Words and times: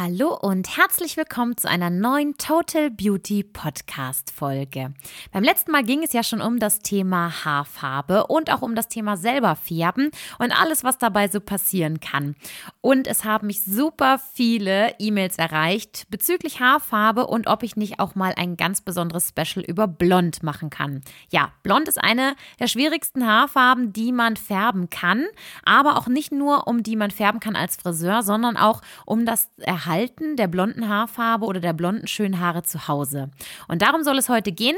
Hallo 0.00 0.32
und 0.40 0.76
herzlich 0.76 1.16
willkommen 1.16 1.56
zu 1.56 1.68
einer 1.68 1.90
neuen 1.90 2.38
Total 2.38 2.88
Beauty 2.88 3.42
Podcast 3.42 4.30
Folge. 4.30 4.94
Beim 5.32 5.42
letzten 5.42 5.72
Mal 5.72 5.82
ging 5.82 6.04
es 6.04 6.12
ja 6.12 6.22
schon 6.22 6.40
um 6.40 6.60
das 6.60 6.78
Thema 6.78 7.44
Haarfarbe 7.44 8.28
und 8.28 8.52
auch 8.52 8.62
um 8.62 8.76
das 8.76 8.86
Thema 8.86 9.16
selber 9.16 9.56
färben 9.56 10.12
und 10.38 10.52
alles, 10.52 10.84
was 10.84 10.98
dabei 10.98 11.26
so 11.26 11.40
passieren 11.40 11.98
kann. 11.98 12.36
Und 12.80 13.08
es 13.08 13.24
haben 13.24 13.48
mich 13.48 13.64
super 13.64 14.20
viele 14.34 14.94
E-Mails 15.00 15.36
erreicht 15.36 16.06
bezüglich 16.10 16.60
Haarfarbe 16.60 17.26
und 17.26 17.48
ob 17.48 17.64
ich 17.64 17.74
nicht 17.74 17.98
auch 17.98 18.14
mal 18.14 18.32
ein 18.36 18.56
ganz 18.56 18.82
besonderes 18.82 19.30
Special 19.30 19.64
über 19.64 19.88
Blond 19.88 20.44
machen 20.44 20.70
kann. 20.70 21.00
Ja, 21.30 21.50
Blond 21.64 21.88
ist 21.88 22.00
eine 22.00 22.36
der 22.60 22.68
schwierigsten 22.68 23.26
Haarfarben, 23.26 23.92
die 23.92 24.12
man 24.12 24.36
färben 24.36 24.90
kann, 24.90 25.26
aber 25.64 25.96
auch 25.96 26.06
nicht 26.06 26.30
nur 26.30 26.68
um 26.68 26.84
die 26.84 26.94
man 26.94 27.10
färben 27.10 27.40
kann 27.40 27.56
als 27.56 27.74
Friseur, 27.74 28.22
sondern 28.22 28.56
auch 28.56 28.80
um 29.04 29.26
das 29.26 29.50
Erhalten 29.58 29.87
der 30.36 30.48
blonden 30.48 30.88
Haarfarbe 30.88 31.46
oder 31.46 31.60
der 31.60 31.72
blonden 31.72 32.06
schönen 32.06 32.40
Haare 32.40 32.62
zu 32.62 32.88
Hause. 32.88 33.30
Und 33.68 33.80
darum 33.80 34.02
soll 34.02 34.18
es 34.18 34.28
heute 34.28 34.52
gehen. 34.52 34.76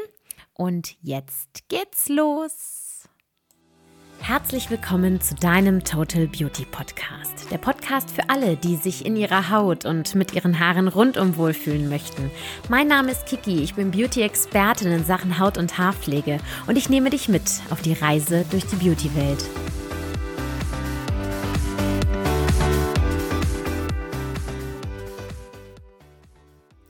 Und 0.55 0.97
jetzt 1.02 1.69
geht's 1.69 2.09
los. 2.09 3.09
Herzlich 4.21 4.71
willkommen 4.71 5.21
zu 5.21 5.35
deinem 5.35 5.83
Total 5.83 6.29
Beauty 6.29 6.65
Podcast. 6.65 7.51
Der 7.51 7.59
Podcast 7.59 8.11
für 8.11 8.29
alle, 8.29 8.57
die 8.57 8.77
sich 8.77 9.05
in 9.05 9.16
ihrer 9.16 9.51
Haut 9.51 9.85
und 9.85 10.15
mit 10.15 10.35
ihren 10.35 10.61
Haaren 10.61 10.87
rundum 10.87 11.37
wohlfühlen 11.37 11.88
möchten. 11.88 12.30
Mein 12.69 12.87
Name 12.87 13.11
ist 13.11 13.27
Kiki, 13.27 13.63
ich 13.63 13.74
bin 13.74 13.91
Beauty-Expertin 13.91 14.93
in 14.93 15.05
Sachen 15.05 15.38
Haut- 15.38 15.59
und 15.59 15.77
Haarpflege 15.79 16.38
und 16.69 16.77
ich 16.77 16.88
nehme 16.88 17.11
dich 17.11 17.29
mit 17.29 17.51
auf 17.71 17.80
die 17.80 17.95
Reise 17.95 18.45
durch 18.51 18.66
die 18.66 18.77
Beauty-Welt. 18.77 19.45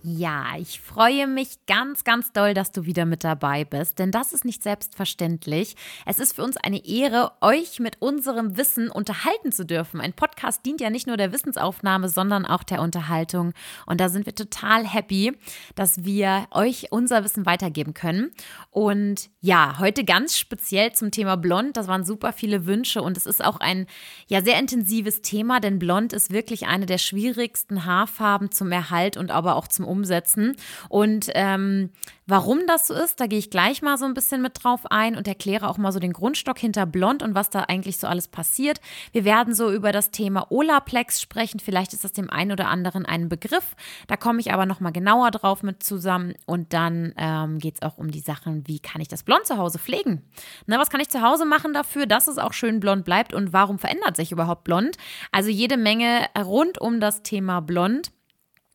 Ja, 0.03 0.57
ich 0.59 0.81
freue 0.81 1.27
mich 1.27 1.67
ganz, 1.67 2.05
ganz 2.05 2.33
doll, 2.33 2.55
dass 2.55 2.73
du 2.73 2.87
wieder 2.87 3.05
mit 3.05 3.23
dabei 3.23 3.67
bist, 3.67 3.99
denn 3.99 4.11
das 4.11 4.33
ist 4.33 4.47
nicht 4.47 4.63
selbstverständlich. 4.63 5.77
Es 6.07 6.19
ist 6.19 6.37
für 6.37 6.43
uns 6.43 6.57
eine 6.57 6.87
Ehre, 6.87 7.33
euch 7.43 7.81
mit 7.81 8.01
unserem 8.01 8.57
Wissen 8.57 8.91
unterhalten 8.91 9.53
zu 9.53 9.67
dürfen. 9.67 10.01
Ein 10.01 10.15
Podcast 10.15 10.65
dient 10.65 10.81
ja 10.81 10.89
nicht 10.89 11.07
nur 11.07 11.19
der 11.19 11.35
Wissensaufnahme, 11.35 12.09
sondern 12.09 12.47
auch 12.47 12.63
der 12.63 12.81
Unterhaltung. 12.81 13.53
Und 13.85 14.01
da 14.01 14.09
sind 14.09 14.25
wir 14.25 14.35
total 14.35 14.87
happy, 14.87 15.37
dass 15.75 16.03
wir 16.03 16.47
euch 16.51 16.87
unser 16.93 17.23
Wissen 17.23 17.45
weitergeben 17.45 17.93
können. 17.93 18.31
Und 18.71 19.29
ja, 19.43 19.79
heute 19.81 20.05
ganz 20.05 20.39
speziell 20.39 20.93
zum 20.93 21.11
Thema 21.11 21.37
Blond. 21.37 21.77
Das 21.77 21.89
waren 21.89 22.07
super 22.07 22.33
viele 22.33 22.65
Wünsche 22.65 23.03
und 23.03 23.19
es 23.19 23.27
ist 23.27 23.45
auch 23.45 23.61
ein 23.61 23.87
ja 24.29 24.43
sehr 24.43 24.59
intensives 24.59 25.21
Thema, 25.21 25.61
denn 25.61 25.79
Blond 25.79 26.15
ist 26.15 26.33
wirklich 26.33 26.67
eine 26.69 26.87
der 26.87 26.99
schwierigsten 26.99 27.85
Haarfarben 27.85 28.51
zum 28.51 28.73
Erhalt 28.73 29.19
und 29.19 29.31
aber 29.31 29.57
auch 29.57 29.69
zum 29.69 29.91
Umsetzen. 30.01 30.57
Und 30.89 31.31
ähm, 31.35 31.91
warum 32.27 32.61
das 32.67 32.87
so 32.87 32.95
ist, 32.95 33.21
da 33.21 33.27
gehe 33.27 33.39
ich 33.39 33.51
gleich 33.51 33.83
mal 33.83 33.99
so 33.99 34.07
ein 34.07 34.15
bisschen 34.15 34.41
mit 34.41 34.53
drauf 34.63 34.91
ein 34.91 35.15
und 35.17 35.29
erkläre 35.29 35.69
auch 35.69 35.77
mal 35.77 35.93
so 35.93 35.99
den 35.99 36.15
Grundstock 36.15 36.59
hinter 36.59 36.87
Blond 36.87 37.23
und 37.23 37.35
was 37.35 37.51
da 37.51 37.65
eigentlich 37.69 37.99
so 37.99 38.07
alles 38.07 38.29
passiert. 38.29 38.81
Wir 39.13 39.25
werden 39.25 39.55
so 39.55 39.71
über 39.71 39.93
das 39.93 40.11
Thema 40.11 40.51
Olaplex 40.51 41.21
sprechen. 41.21 41.61
Vielleicht 41.61 41.93
ist 41.93 42.03
das 42.03 42.13
dem 42.13 42.31
einen 42.31 42.53
oder 42.53 42.69
anderen 42.69 43.05
ein 43.05 43.29
Begriff. 43.29 43.77
Da 44.07 44.17
komme 44.17 44.41
ich 44.41 44.53
aber 44.53 44.65
noch 44.65 44.81
mal 44.81 44.91
genauer 44.91 45.31
drauf 45.33 45.63
mit 45.63 45.83
zusammen. 45.83 46.35
Und 46.47 46.73
dann 46.73 47.13
ähm, 47.19 47.59
geht 47.59 47.75
es 47.75 47.83
auch 47.83 47.99
um 47.99 48.11
die 48.11 48.21
Sachen, 48.21 48.67
wie 48.67 48.79
kann 48.79 49.03
ich 49.03 49.09
das 49.09 49.23
Blond 49.23 49.47
zu 49.47 49.59
Hause 49.59 49.79
pflegen? 49.79 50.23
Na, 50.67 50.79
was 50.79 50.89
kann 50.89 51.01
ich 51.01 51.11
zu 51.11 51.21
Hause 51.21 51.45
machen 51.45 51.75
dafür, 51.75 52.07
dass 52.07 52.27
es 52.27 52.39
auch 52.39 52.55
schön 52.55 52.81
blond 52.81 53.05
bleibt 53.05 53.35
und 53.35 53.53
warum 53.53 53.79
verändert 53.79 54.17
sich 54.17 54.33
überhaupt 54.33 54.65
blond? 54.65 54.97
Also 55.31 55.51
jede 55.51 55.77
Menge 55.77 56.27
rund 56.39 56.81
um 56.81 57.01
das 57.01 57.23
Thema 57.23 57.61
Blond. 57.61 58.13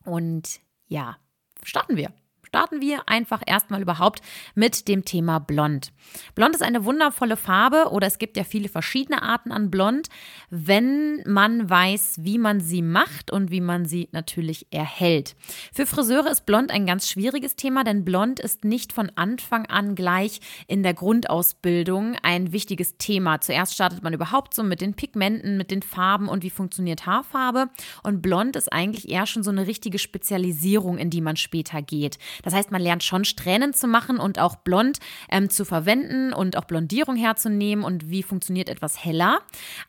Und 0.06 0.59
ja, 0.88 1.17
starten 1.64 1.97
wir 1.97 2.11
starten 2.56 2.80
wir 2.80 3.09
einfach 3.09 3.42
erstmal 3.45 3.81
überhaupt 3.81 4.22
mit 4.53 4.88
dem 4.88 5.03
Thema 5.03 5.39
Blond. 5.39 5.92
Blond 6.36 6.56
ist 6.56 6.62
eine 6.62 6.86
wundervolle 6.86 7.35
Farbe 7.35 7.90
oder 7.91 8.07
es 8.07 8.18
gibt 8.18 8.38
ja 8.38 8.46
viele 8.46 8.69
verschiedene 8.69 9.24
Arten 9.24 9.52
an 9.52 9.69
Blond, 9.69 10.07
wenn 10.50 11.22
man 11.25 11.69
weiß, 11.69 12.19
wie 12.22 12.38
man 12.38 12.62
sie 12.62 12.81
macht 12.81 13.30
und 13.30 13.52
wie 13.52 13.59
man 13.59 13.84
sie 13.84 14.07
natürlich 14.13 14.68
erhält. 14.72 15.35
Für 15.74 15.85
Friseure 15.85 16.31
ist 16.31 16.46
Blond 16.46 16.72
ein 16.72 16.85
ganz 16.85 17.09
schwieriges 17.09 17.57
Thema, 17.57 17.84
denn 17.84 18.06
Blond 18.06 18.40
ist 18.40 18.63
nicht 18.63 18.94
von 18.94 19.12
Anfang 19.16 19.66
an 19.66 19.94
gleich 19.94 20.40
in 20.68 20.81
der 20.81 20.94
Grundausbildung 20.94 22.16
ein 22.24 22.53
wichtiges 22.53 22.97
Thema. 22.97 23.41
Zuerst 23.41 23.74
startet 23.74 24.01
man 24.01 24.13
überhaupt 24.13 24.53
so 24.53 24.63
mit 24.63 24.80
den 24.80 24.94
Pigmenten, 24.94 25.57
mit 25.57 25.72
den 25.72 25.81
Farben 25.81 26.30
und 26.30 26.41
wie 26.44 26.50
funktioniert 26.50 27.06
Haarfarbe. 27.06 27.68
Und 28.01 28.22
Blond 28.22 28.56
ist 28.56 28.72
eigentlich 28.72 29.09
eher 29.09 29.25
schon 29.25 29.44
so 29.44 29.51
eine 29.51 29.68
richtige 29.68 30.00
Spezialisierung, 30.00 30.97
in 30.97 31.09
die 31.09 31.19
man 31.19 31.35
später 31.35 31.81
geht. 31.81 32.18
Das 32.45 32.53
heißt, 32.53 32.72
man 32.72 32.81
lernt 32.81 33.03
schon 33.03 33.25
Strähnen 33.25 33.73
zu 33.73 33.88
machen 33.88 34.17
und 34.17 34.39
auch 34.39 34.56
blond 34.56 35.00
ähm, 35.29 35.50
zu 35.50 35.66
verwenden 35.66 36.31
und 36.31 36.57
auch 36.57 36.63
Blondierung 36.63 37.17
herzunehmen 37.17 37.83
und 37.83 38.09
wie 38.09 38.23
funktioniert 38.23 38.69
etwas 38.69 39.03
heller. 39.03 39.39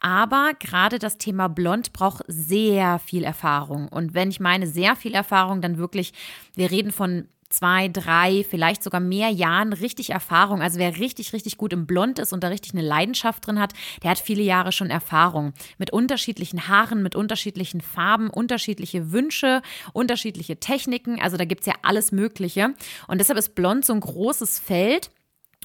Aber 0.01 0.53
gerade 0.59 0.99
das 0.99 1.19
Thema 1.19 1.49
Blond 1.49 1.93
braucht 1.93 2.25
sehr 2.27 2.99
viel 2.99 3.23
Erfahrung. 3.23 3.87
Und 3.89 4.15
wenn 4.15 4.31
ich 4.31 4.41
meine 4.41 4.67
sehr 4.67 4.97
viel 4.97 5.15
Erfahrung, 5.15 5.61
dann 5.61 5.79
wirklich, 5.79 6.13
wir 6.55 6.71
reden 6.71 6.91
von 6.91 7.29
zwei, 7.49 7.89
drei, 7.89 8.45
vielleicht 8.49 8.83
sogar 8.83 9.01
mehr 9.01 9.31
Jahren 9.31 9.73
richtig 9.73 10.11
Erfahrung. 10.11 10.63
Also 10.63 10.79
wer 10.79 10.97
richtig, 10.99 11.33
richtig 11.33 11.57
gut 11.57 11.73
im 11.73 11.87
Blond 11.87 12.19
ist 12.19 12.33
und 12.33 12.43
da 12.43 12.49
richtig 12.49 12.73
eine 12.73 12.83
Leidenschaft 12.83 13.47
drin 13.47 13.59
hat, 13.59 13.73
der 14.03 14.11
hat 14.11 14.19
viele 14.19 14.43
Jahre 14.43 14.73
schon 14.73 14.91
Erfahrung. 14.91 15.53
Mit 15.79 15.93
unterschiedlichen 15.93 16.69
Haaren, 16.69 17.03
mit 17.03 17.15
unterschiedlichen 17.15 17.81
Farben, 17.81 18.31
unterschiedliche 18.31 19.13
Wünsche, 19.13 19.63
unterschiedliche 19.93 20.59
Techniken. 20.59 21.21
Also 21.21 21.37
da 21.37 21.45
gibt 21.45 21.61
es 21.63 21.67
ja 21.67 21.75
alles 21.83 22.13
Mögliche. 22.13 22.75
Und 23.09 23.19
deshalb 23.19 23.39
ist 23.39 23.55
Blond 23.55 23.85
so 23.85 23.93
ein 23.93 24.01
großes 24.01 24.59
Feld. 24.59 25.11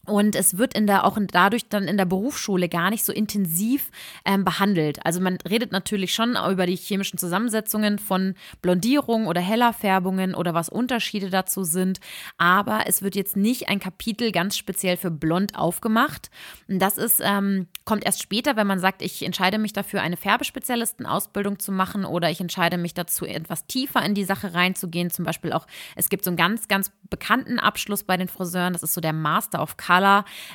Und 0.08 0.36
es 0.36 0.58
wird 0.58 0.74
in 0.74 0.88
der, 0.88 1.06
auch 1.06 1.18
dadurch 1.32 1.70
dann 1.70 1.88
in 1.88 1.96
der 1.96 2.06
Berufsschule 2.06 2.70
gar 2.70 2.90
nicht 2.90 3.06
so 3.06 3.14
intensiv 3.14 3.92
ähm, 4.26 4.44
behandelt. 4.44 5.06
Also 5.06 5.22
man 5.22 5.38
redet 5.48 5.72
natürlich 5.72 6.16
schon 6.16 6.36
über 6.52 6.66
die 6.66 6.76
chemischen 6.76 7.20
Zusammensetzungen 7.20 8.00
von 8.00 8.34
Blondierung 8.64 9.28
oder 9.28 9.42
Hellerfärbungen 9.42 10.34
oder 10.34 10.56
was 10.56 10.70
Unterschiede 10.70 11.30
dazu 11.30 11.64
sind. 11.64 12.00
Aber 12.40 12.86
es 12.88 13.04
wird 13.04 13.16
jetzt 13.16 13.38
nicht 13.38 13.70
ein 13.70 13.80
Kapitel 13.80 14.32
ganz 14.32 14.58
speziell 14.58 14.98
für 14.98 15.12
Blond 15.12 15.56
aufgemacht. 15.56 16.32
Und 16.68 16.80
das 16.80 16.98
ist, 16.98 17.22
ähm, 17.24 17.68
kommt 17.86 18.04
erst 18.04 18.24
später, 18.24 18.56
wenn 18.56 18.66
man 18.66 18.80
sagt, 18.80 19.04
ich 19.04 19.24
entscheide 19.24 19.60
mich 19.60 19.74
dafür, 19.74 20.02
eine 20.02 20.18
Färbespezialistenausbildung 20.18 21.60
zu 21.60 21.72
machen 21.72 22.06
oder 22.06 22.32
ich 22.32 22.42
entscheide 22.42 22.80
mich 22.80 22.96
dazu, 22.96 23.26
etwas 23.26 23.68
tiefer 23.68 24.04
in 24.04 24.16
die 24.16 24.24
Sache 24.24 24.56
reinzugehen. 24.56 25.12
Zum 25.12 25.26
Beispiel 25.26 25.54
auch, 25.54 25.68
es 25.96 26.10
gibt 26.10 26.24
so 26.24 26.32
einen 26.32 26.38
ganz, 26.38 26.68
ganz 26.68 26.92
bekannten 27.12 27.60
Abschluss 27.60 28.04
bei 28.04 28.18
den 28.18 28.30
Friseuren. 28.30 28.74
Das 28.74 28.82
ist 28.82 28.96
so 28.96 29.02
der 29.02 29.14
Master 29.14 29.62
of 29.62 29.78
Color. 29.78 29.91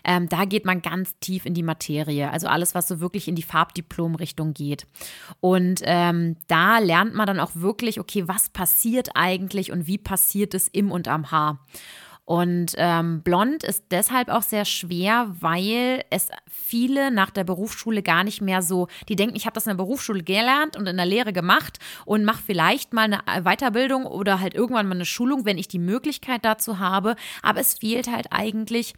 Ähm, 0.05 0.29
da 0.29 0.45
geht 0.45 0.65
man 0.65 0.83
ganz 0.83 1.19
tief 1.21 1.47
in 1.47 1.55
die 1.55 1.63
Materie. 1.63 2.31
Also 2.31 2.49
alles, 2.49 2.75
was 2.75 2.89
so 2.89 3.01
wirklich 3.01 3.29
in 3.29 3.35
die 3.35 3.43
Farbdiplom-Richtung 3.43 4.55
geht. 4.55 4.87
Und 5.41 5.81
ähm, 5.85 6.37
da 6.47 6.79
lernt 6.79 7.15
man 7.15 7.27
dann 7.27 7.41
auch 7.41 7.53
wirklich, 7.55 8.01
okay, 8.01 8.27
was 8.27 8.49
passiert 8.51 9.11
eigentlich 9.15 9.73
und 9.73 9.87
wie 9.87 9.99
passiert 9.99 10.55
es 10.55 10.69
im 10.69 10.91
und 10.91 11.09
am 11.09 11.31
Haar. 11.31 11.59
Und 12.27 12.73
ähm, 12.77 13.23
blond 13.23 13.63
ist 13.63 13.85
deshalb 13.93 14.31
auch 14.31 14.43
sehr 14.43 14.65
schwer, 14.65 15.33
weil 15.39 16.03
es 16.11 16.29
viele 16.49 17.13
nach 17.13 17.31
der 17.31 17.45
Berufsschule 17.45 18.03
gar 18.03 18.25
nicht 18.25 18.43
mehr 18.43 18.63
so, 18.63 18.89
die 19.09 19.15
denken, 19.15 19.37
ich 19.37 19.47
habe 19.47 19.55
das 19.55 19.67
in 19.67 19.71
der 19.71 19.77
Berufsschule 19.77 20.25
gelernt 20.25 20.77
und 20.77 20.89
in 20.89 20.97
der 20.97 21.07
Lehre 21.07 21.33
gemacht 21.33 21.79
und 22.05 22.25
mache 22.25 22.43
vielleicht 22.45 22.93
mal 22.93 23.05
eine 23.05 23.45
Weiterbildung 23.45 24.07
oder 24.07 24.41
halt 24.41 24.55
irgendwann 24.55 24.89
mal 24.89 24.97
eine 24.97 25.05
Schulung, 25.05 25.45
wenn 25.45 25.57
ich 25.57 25.69
die 25.69 25.79
Möglichkeit 25.79 26.45
dazu 26.45 26.81
habe. 26.81 27.15
Aber 27.43 27.61
es 27.61 27.75
fehlt 27.79 28.11
halt 28.11 28.27
eigentlich 28.33 28.95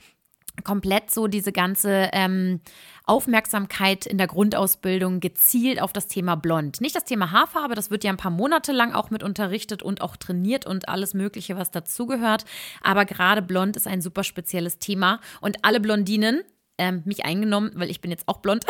komplett 0.64 1.10
so 1.10 1.26
diese 1.26 1.52
ganze 1.52 2.10
ähm, 2.12 2.60
Aufmerksamkeit 3.04 4.06
in 4.06 4.18
der 4.18 4.26
Grundausbildung 4.26 5.20
gezielt 5.20 5.80
auf 5.80 5.92
das 5.92 6.08
Thema 6.08 6.34
Blond. 6.36 6.80
Nicht 6.80 6.94
das 6.94 7.04
Thema 7.04 7.30
Haarfarbe, 7.30 7.74
das 7.74 7.90
wird 7.90 8.04
ja 8.04 8.10
ein 8.10 8.16
paar 8.18 8.30
Monate 8.30 8.72
lang 8.72 8.92
auch 8.92 9.10
mit 9.10 9.22
unterrichtet 9.22 9.82
und 9.82 10.02
auch 10.02 10.16
trainiert 10.16 10.66
und 10.66 10.88
alles 10.88 11.14
Mögliche, 11.14 11.56
was 11.56 11.70
dazugehört. 11.70 12.44
Aber 12.82 13.04
gerade 13.04 13.42
Blond 13.42 13.76
ist 13.76 13.86
ein 13.86 14.02
super 14.02 14.24
spezielles 14.24 14.78
Thema 14.78 15.20
und 15.40 15.64
alle 15.64 15.80
Blondinen, 15.80 16.42
ähm, 16.78 17.02
mich 17.04 17.24
eingenommen, 17.24 17.72
weil 17.74 17.90
ich 17.90 18.00
bin 18.00 18.10
jetzt 18.10 18.26
auch 18.28 18.38
blond. 18.38 18.64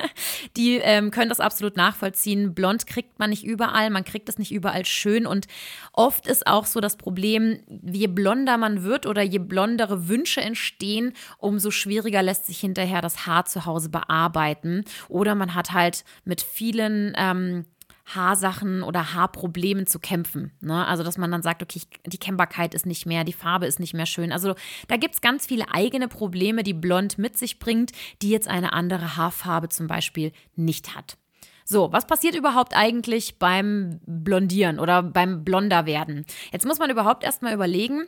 die 0.56 0.76
ähm, 0.76 1.10
können 1.10 1.28
das 1.28 1.40
absolut 1.40 1.76
nachvollziehen. 1.76 2.54
Blond 2.54 2.86
kriegt 2.86 3.18
man 3.18 3.30
nicht 3.30 3.44
überall, 3.44 3.90
man 3.90 4.04
kriegt 4.04 4.28
es 4.28 4.38
nicht 4.38 4.52
überall 4.52 4.84
schön 4.84 5.26
und 5.26 5.46
oft 5.92 6.26
ist 6.26 6.46
auch 6.46 6.66
so 6.66 6.80
das 6.80 6.96
Problem, 6.96 7.60
je 7.82 8.06
blonder 8.06 8.56
man 8.58 8.84
wird 8.84 9.06
oder 9.06 9.22
je 9.22 9.38
blondere 9.38 10.08
Wünsche 10.08 10.40
entstehen, 10.40 11.12
umso 11.38 11.70
schwieriger 11.70 12.22
lässt 12.22 12.46
sich 12.46 12.60
hinterher 12.60 13.00
das 13.00 13.26
Haar 13.26 13.46
zu 13.46 13.66
Hause 13.66 13.88
bearbeiten 13.88 14.84
oder 15.08 15.34
man 15.34 15.54
hat 15.54 15.72
halt 15.72 16.04
mit 16.24 16.42
vielen 16.42 17.14
ähm, 17.16 17.64
Haarsachen 18.06 18.82
oder 18.82 19.14
Haarproblemen 19.14 19.86
zu 19.86 19.98
kämpfen. 19.98 20.52
Ne? 20.60 20.86
Also, 20.86 21.02
dass 21.02 21.18
man 21.18 21.30
dann 21.30 21.42
sagt, 21.42 21.62
okay, 21.62 21.80
die 22.06 22.18
Kennbarkeit 22.18 22.74
ist 22.74 22.86
nicht 22.86 23.06
mehr, 23.06 23.24
die 23.24 23.32
Farbe 23.32 23.66
ist 23.66 23.80
nicht 23.80 23.94
mehr 23.94 24.06
schön. 24.06 24.32
Also, 24.32 24.54
da 24.88 24.96
gibt 24.96 25.14
es 25.14 25.20
ganz 25.20 25.46
viele 25.46 25.72
eigene 25.72 26.08
Probleme, 26.08 26.62
die 26.62 26.74
Blond 26.74 27.18
mit 27.18 27.38
sich 27.38 27.58
bringt, 27.58 27.92
die 28.22 28.30
jetzt 28.30 28.48
eine 28.48 28.72
andere 28.72 29.16
Haarfarbe 29.16 29.68
zum 29.68 29.86
Beispiel 29.86 30.32
nicht 30.54 30.94
hat. 30.94 31.16
So, 31.64 31.92
was 31.92 32.06
passiert 32.06 32.34
überhaupt 32.34 32.76
eigentlich 32.76 33.38
beim 33.38 34.00
Blondieren 34.06 34.78
oder 34.78 35.02
beim 35.02 35.44
Blonder 35.44 35.86
werden? 35.86 36.26
Jetzt 36.52 36.66
muss 36.66 36.78
man 36.78 36.90
überhaupt 36.90 37.24
erstmal 37.24 37.54
überlegen, 37.54 38.06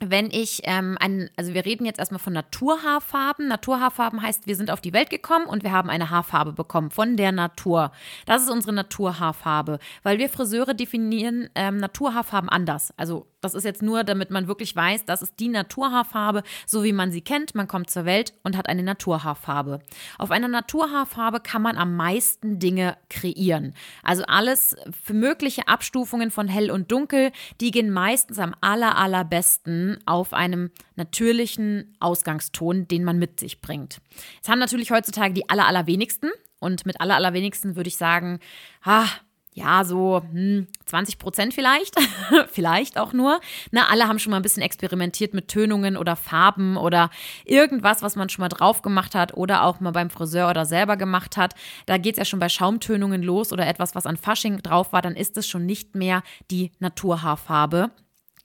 wenn 0.00 0.30
ich 0.30 0.62
ähm, 0.64 0.96
ein, 1.00 1.30
also 1.36 1.54
wir 1.54 1.64
reden 1.64 1.86
jetzt 1.86 1.98
erstmal 1.98 2.18
von 2.18 2.32
Naturhaarfarben. 2.32 3.46
Naturhaarfarben 3.46 4.22
heißt, 4.22 4.46
wir 4.46 4.56
sind 4.56 4.70
auf 4.70 4.80
die 4.80 4.92
Welt 4.92 5.08
gekommen 5.08 5.46
und 5.46 5.62
wir 5.62 5.72
haben 5.72 5.88
eine 5.88 6.10
Haarfarbe 6.10 6.52
bekommen 6.52 6.90
von 6.90 7.16
der 7.16 7.32
Natur. 7.32 7.92
Das 8.26 8.42
ist 8.42 8.50
unsere 8.50 8.72
Naturhaarfarbe, 8.72 9.78
weil 10.02 10.18
wir 10.18 10.28
Friseure 10.28 10.74
definieren 10.74 11.48
ähm, 11.54 11.76
Naturhaarfarben 11.78 12.48
anders. 12.48 12.92
Also 12.96 13.26
das 13.44 13.54
ist 13.54 13.64
jetzt 13.64 13.82
nur, 13.82 14.04
damit 14.04 14.30
man 14.30 14.48
wirklich 14.48 14.74
weiß, 14.74 15.04
das 15.04 15.22
ist 15.22 15.38
die 15.38 15.48
Naturhaarfarbe, 15.48 16.42
so 16.66 16.82
wie 16.82 16.92
man 16.92 17.12
sie 17.12 17.20
kennt. 17.20 17.54
Man 17.54 17.68
kommt 17.68 17.90
zur 17.90 18.04
Welt 18.04 18.32
und 18.42 18.56
hat 18.56 18.68
eine 18.68 18.82
Naturhaarfarbe. 18.82 19.80
Auf 20.18 20.30
einer 20.30 20.48
Naturhaarfarbe 20.48 21.40
kann 21.40 21.62
man 21.62 21.76
am 21.76 21.96
meisten 21.96 22.58
Dinge 22.58 22.96
kreieren. 23.10 23.74
Also 24.02 24.24
alles 24.24 24.76
für 25.04 25.14
mögliche 25.14 25.68
Abstufungen 25.68 26.30
von 26.30 26.48
hell 26.48 26.70
und 26.70 26.90
dunkel, 26.90 27.32
die 27.60 27.70
gehen 27.70 27.90
meistens 27.90 28.38
am 28.38 28.54
aller, 28.60 28.96
allerbesten 28.96 29.98
auf 30.06 30.32
einem 30.32 30.70
natürlichen 30.96 31.96
Ausgangston, 32.00 32.88
den 32.88 33.04
man 33.04 33.18
mit 33.18 33.40
sich 33.40 33.60
bringt. 33.60 34.00
Es 34.42 34.48
haben 34.48 34.58
natürlich 34.58 34.90
heutzutage 34.90 35.34
die 35.34 35.48
aller, 35.48 35.66
allerwenigsten. 35.66 36.30
Und 36.60 36.86
mit 36.86 36.98
aller, 36.98 37.16
allerwenigsten 37.16 37.76
würde 37.76 37.88
ich 37.88 37.98
sagen, 37.98 38.38
ah, 38.84 39.06
ja, 39.54 39.84
so 39.84 40.20
hm, 40.32 40.66
20 40.86 41.18
Prozent 41.18 41.54
vielleicht, 41.54 41.94
vielleicht 42.50 42.98
auch 42.98 43.12
nur. 43.12 43.40
Na, 43.70 43.88
alle 43.88 44.08
haben 44.08 44.18
schon 44.18 44.32
mal 44.32 44.38
ein 44.38 44.42
bisschen 44.42 44.64
experimentiert 44.64 45.32
mit 45.32 45.46
Tönungen 45.46 45.96
oder 45.96 46.16
Farben 46.16 46.76
oder 46.76 47.08
irgendwas, 47.44 48.02
was 48.02 48.16
man 48.16 48.28
schon 48.28 48.42
mal 48.42 48.48
drauf 48.48 48.82
gemacht 48.82 49.14
hat 49.14 49.34
oder 49.34 49.62
auch 49.62 49.78
mal 49.78 49.92
beim 49.92 50.10
Friseur 50.10 50.50
oder 50.50 50.66
selber 50.66 50.96
gemacht 50.96 51.36
hat. 51.36 51.54
Da 51.86 51.98
geht 51.98 52.14
es 52.14 52.18
ja 52.18 52.24
schon 52.24 52.40
bei 52.40 52.48
Schaumtönungen 52.48 53.22
los 53.22 53.52
oder 53.52 53.66
etwas, 53.68 53.94
was 53.94 54.06
an 54.06 54.16
Fasching 54.16 54.60
drauf 54.60 54.92
war, 54.92 55.02
dann 55.02 55.14
ist 55.14 55.36
es 55.36 55.46
schon 55.46 55.66
nicht 55.66 55.94
mehr 55.94 56.24
die 56.50 56.72
Naturhaarfarbe, 56.80 57.92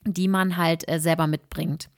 die 0.06 0.28
man 0.28 0.58
halt 0.58 0.88
äh, 0.88 1.00
selber 1.00 1.26
mitbringt. 1.26 1.90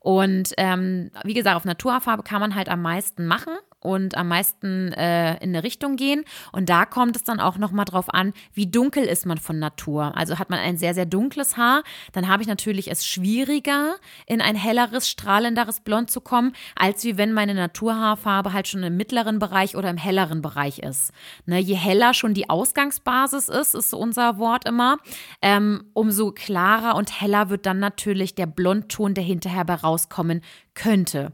Und 0.00 0.52
ähm, 0.58 1.10
wie 1.24 1.34
gesagt, 1.34 1.56
auf 1.56 1.64
Naturhaarfarbe 1.64 2.22
kann 2.22 2.40
man 2.40 2.54
halt 2.54 2.68
am 2.68 2.82
meisten 2.82 3.26
machen 3.26 3.54
und 3.80 4.16
am 4.16 4.28
meisten 4.28 4.92
äh, 4.92 5.34
in 5.42 5.50
eine 5.50 5.62
Richtung 5.62 5.96
gehen. 5.96 6.24
Und 6.52 6.68
da 6.68 6.84
kommt 6.84 7.16
es 7.16 7.24
dann 7.24 7.40
auch 7.40 7.56
nochmal 7.58 7.86
drauf 7.86 8.12
an, 8.12 8.32
wie 8.52 8.66
dunkel 8.66 9.04
ist 9.04 9.26
man 9.26 9.38
von 9.38 9.58
Natur. 9.58 10.16
Also 10.16 10.38
hat 10.38 10.50
man 10.50 10.58
ein 10.58 10.76
sehr, 10.76 10.94
sehr 10.94 11.06
dunkles 11.06 11.56
Haar, 11.56 11.82
dann 12.12 12.28
habe 12.28 12.42
ich 12.42 12.48
natürlich 12.48 12.90
es 12.90 13.06
schwieriger, 13.06 13.96
in 14.26 14.40
ein 14.40 14.56
helleres, 14.56 15.08
strahlenderes 15.08 15.80
Blond 15.80 16.10
zu 16.10 16.20
kommen, 16.20 16.52
als 16.76 17.04
wie 17.04 17.16
wenn 17.16 17.32
meine 17.32 17.54
Naturhaarfarbe 17.54 18.52
halt 18.52 18.68
schon 18.68 18.82
im 18.82 18.96
mittleren 18.96 19.38
Bereich 19.38 19.76
oder 19.76 19.90
im 19.90 19.96
helleren 19.96 20.42
Bereich 20.42 20.80
ist. 20.80 21.12
Ne, 21.46 21.58
je 21.58 21.74
heller 21.74 22.14
schon 22.14 22.34
die 22.34 22.50
Ausgangsbasis 22.50 23.48
ist, 23.48 23.74
ist 23.74 23.90
so 23.90 23.98
unser 23.98 24.38
Wort 24.38 24.66
immer, 24.66 24.98
ähm, 25.42 25.84
umso 25.94 26.32
klarer 26.32 26.96
und 26.96 27.20
heller 27.20 27.50
wird 27.50 27.66
dann 27.66 27.78
natürlich 27.78 28.34
der 28.34 28.46
Blondton, 28.46 29.14
der 29.14 29.24
hinterher 29.24 29.64
herauskommen 29.66 30.42
könnte. 30.74 31.32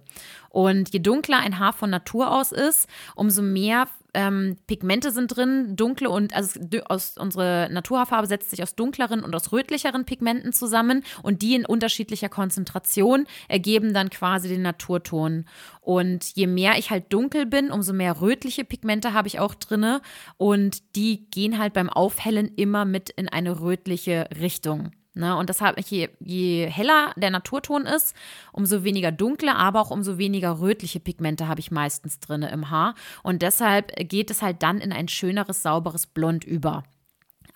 Und 0.56 0.90
je 0.94 1.00
dunkler 1.00 1.40
ein 1.40 1.58
Haar 1.58 1.74
von 1.74 1.90
Natur 1.90 2.34
aus 2.34 2.50
ist, 2.50 2.88
umso 3.14 3.42
mehr 3.42 3.88
ähm, 4.14 4.56
Pigmente 4.66 5.10
sind 5.10 5.36
drin, 5.36 5.76
dunkle 5.76 6.08
und 6.08 6.34
also 6.34 6.58
aus, 6.86 7.18
unsere 7.18 7.68
Naturhaarfarbe 7.70 8.26
setzt 8.26 8.48
sich 8.48 8.62
aus 8.62 8.74
dunkleren 8.74 9.22
und 9.22 9.34
aus 9.34 9.52
rötlicheren 9.52 10.06
Pigmenten 10.06 10.54
zusammen 10.54 11.04
und 11.22 11.42
die 11.42 11.56
in 11.56 11.66
unterschiedlicher 11.66 12.30
Konzentration 12.30 13.26
ergeben 13.48 13.92
dann 13.92 14.08
quasi 14.08 14.48
den 14.48 14.62
Naturton. 14.62 15.44
Und 15.82 16.24
je 16.34 16.46
mehr 16.46 16.78
ich 16.78 16.88
halt 16.88 17.12
dunkel 17.12 17.44
bin, 17.44 17.70
umso 17.70 17.92
mehr 17.92 18.22
rötliche 18.22 18.64
Pigmente 18.64 19.12
habe 19.12 19.28
ich 19.28 19.38
auch 19.38 19.54
drinne 19.56 20.00
und 20.38 20.96
die 20.96 21.28
gehen 21.28 21.58
halt 21.58 21.74
beim 21.74 21.90
Aufhellen 21.90 22.50
immer 22.56 22.86
mit 22.86 23.10
in 23.10 23.28
eine 23.28 23.60
rötliche 23.60 24.26
Richtung. 24.40 24.92
Ne? 25.16 25.34
Und 25.36 25.48
deshalb, 25.48 25.80
je, 25.80 26.10
je 26.20 26.66
heller 26.66 27.12
der 27.16 27.30
Naturton 27.30 27.86
ist, 27.86 28.14
umso 28.52 28.84
weniger 28.84 29.10
dunkle, 29.10 29.56
aber 29.56 29.80
auch 29.80 29.90
umso 29.90 30.18
weniger 30.18 30.60
rötliche 30.60 31.00
Pigmente 31.00 31.48
habe 31.48 31.60
ich 31.60 31.70
meistens 31.70 32.20
drin 32.20 32.42
im 32.42 32.70
Haar. 32.70 32.94
Und 33.22 33.40
deshalb 33.40 33.96
geht 33.96 34.30
es 34.30 34.42
halt 34.42 34.62
dann 34.62 34.78
in 34.78 34.92
ein 34.92 35.08
schöneres, 35.08 35.62
sauberes 35.62 36.06
Blond 36.06 36.44
über. 36.44 36.84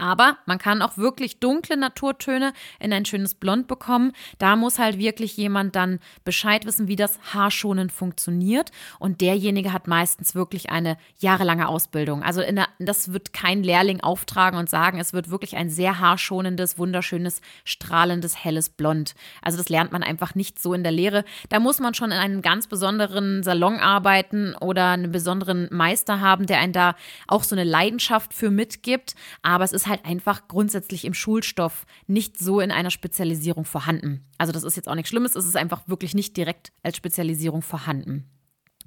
Aber 0.01 0.39
man 0.47 0.59
kann 0.59 0.81
auch 0.81 0.97
wirklich 0.97 1.41
dunkle 1.41 1.77
Naturtöne 1.77 2.55
in 2.79 2.93
ein 2.93 3.05
schönes 3.05 3.35
Blond 3.35 3.69
bekommen. 3.69 4.13
Da 4.39 4.57
muss 4.57 4.79
halt 4.79 4.99
wirklich 4.99 5.37
jemand 5.37 5.77
dann 5.77 6.01
Bescheid 6.25 6.65
wissen, 6.65 6.89
wie 6.89 6.97
das 6.97 7.19
haarschonend 7.35 7.93
funktioniert. 7.93 8.71
Und 8.99 9.21
derjenige 9.21 9.75
hat 9.75 9.89
meistens 9.89 10.35
wirklich 10.35 10.71
eine 10.71 10.97
jahrelange 11.19 11.69
Ausbildung. 11.69 12.23
Also 12.23 12.41
der, 12.41 12.69
das 12.79 13.13
wird 13.13 13.35
kein 13.35 13.63
Lehrling 13.63 14.01
auftragen 14.01 14.59
und 14.59 14.71
sagen, 14.71 14.99
es 14.99 15.13
wird 15.13 15.31
wirklich 15.31 15.57
ein 15.57 15.69
sehr 15.69 16.01
haarschonendes, 16.01 16.79
wunderschönes, 16.79 17.43
strahlendes, 17.65 18.43
helles 18.43 18.71
Blond. 18.71 19.15
Also 19.43 19.59
das 19.59 19.69
lernt 19.69 19.93
man 19.93 20.03
einfach 20.03 20.35
nicht 20.35 20.59
so 20.59 20.73
in 20.73 20.83
der 20.83 20.93
Lehre. 20.93 21.25
Da 21.51 21.61
muss 21.61 21.79
man 21.79 21.93
schon 21.93 22.11
in 22.11 22.19
einem 22.19 22.41
ganz 22.41 22.69
besonderen 22.69 23.43
Salon 23.43 23.79
arbeiten 23.79 24.55
oder 24.55 24.93
einen 24.93 25.13
besonderen 25.13 25.69
Meister 25.71 26.21
haben, 26.21 26.47
der 26.47 26.59
einen 26.59 26.73
da 26.73 26.95
auch 27.27 27.45
so 27.45 27.55
eine 27.55 27.65
Leidenschaft 27.65 28.33
für 28.33 28.51
mitgibt. 28.51 29.15
Aber 29.43 29.65
es 29.65 29.73
ist 29.73 29.90
halt 29.91 30.07
einfach 30.07 30.49
grundsätzlich 30.49 31.05
im 31.05 31.13
Schulstoff 31.13 31.85
nicht 32.07 32.39
so 32.39 32.61
in 32.61 32.71
einer 32.71 32.91
Spezialisierung 32.91 33.67
vorhanden. 33.67 34.25
Also 34.39 34.53
das 34.53 34.65
ist 34.65 34.77
jetzt 34.77 34.89
auch 34.89 34.95
nichts 34.95 35.11
Schlimmes, 35.11 35.37
es 35.37 35.45
ist 35.45 35.57
einfach 35.57 35.87
wirklich 35.87 36.15
nicht 36.15 36.37
direkt 36.37 36.73
als 36.83 36.97
Spezialisierung 36.97 37.61
vorhanden. 37.61 38.31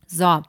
So, 0.07 0.41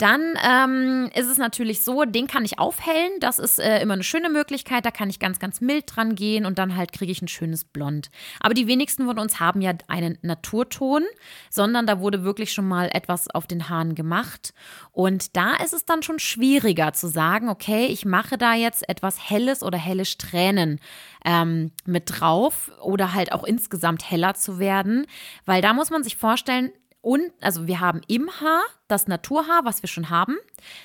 dann 0.00 0.34
ähm, 0.42 1.10
ist 1.14 1.26
es 1.26 1.36
natürlich 1.36 1.84
so, 1.84 2.04
den 2.04 2.26
kann 2.26 2.44
ich 2.44 2.58
aufhellen. 2.58 3.12
Das 3.20 3.38
ist 3.38 3.58
äh, 3.58 3.80
immer 3.80 3.94
eine 3.94 4.02
schöne 4.02 4.30
Möglichkeit. 4.30 4.86
Da 4.86 4.90
kann 4.90 5.10
ich 5.10 5.18
ganz, 5.18 5.38
ganz 5.38 5.60
mild 5.60 5.84
dran 5.94 6.14
gehen 6.14 6.46
und 6.46 6.58
dann 6.58 6.76
halt 6.76 6.92
kriege 6.92 7.12
ich 7.12 7.20
ein 7.20 7.28
schönes 7.28 7.64
Blond. 7.64 8.10
Aber 8.40 8.54
die 8.54 8.66
wenigsten 8.66 9.06
von 9.06 9.18
uns 9.18 9.40
haben 9.40 9.60
ja 9.60 9.72
einen 9.88 10.18
Naturton, 10.22 11.04
sondern 11.50 11.86
da 11.86 12.00
wurde 12.00 12.24
wirklich 12.24 12.52
schon 12.52 12.66
mal 12.66 12.88
etwas 12.92 13.28
auf 13.28 13.46
den 13.46 13.68
Haaren 13.68 13.94
gemacht. 13.94 14.54
Und 14.92 15.36
da 15.36 15.56
ist 15.56 15.74
es 15.74 15.84
dann 15.84 16.02
schon 16.02 16.18
schwieriger 16.18 16.92
zu 16.92 17.08
sagen, 17.08 17.48
okay, 17.48 17.86
ich 17.86 18.04
mache 18.04 18.38
da 18.38 18.54
jetzt 18.54 18.88
etwas 18.88 19.30
Helles 19.30 19.62
oder 19.62 19.78
helle 19.78 20.04
Strähnen 20.04 20.80
ähm, 21.24 21.72
mit 21.84 22.04
drauf 22.06 22.70
oder 22.82 23.12
halt 23.12 23.32
auch 23.32 23.44
insgesamt 23.44 24.10
heller 24.10 24.34
zu 24.34 24.58
werden. 24.58 25.06
Weil 25.44 25.60
da 25.62 25.74
muss 25.74 25.90
man 25.90 26.02
sich 26.02 26.16
vorstellen, 26.16 26.72
und 27.02 27.32
also 27.40 27.66
wir 27.66 27.80
haben 27.80 28.02
im 28.08 28.30
Haar 28.40 28.62
das 28.90 29.06
Naturhaar, 29.06 29.64
was 29.64 29.82
wir 29.82 29.88
schon 29.88 30.10
haben. 30.10 30.36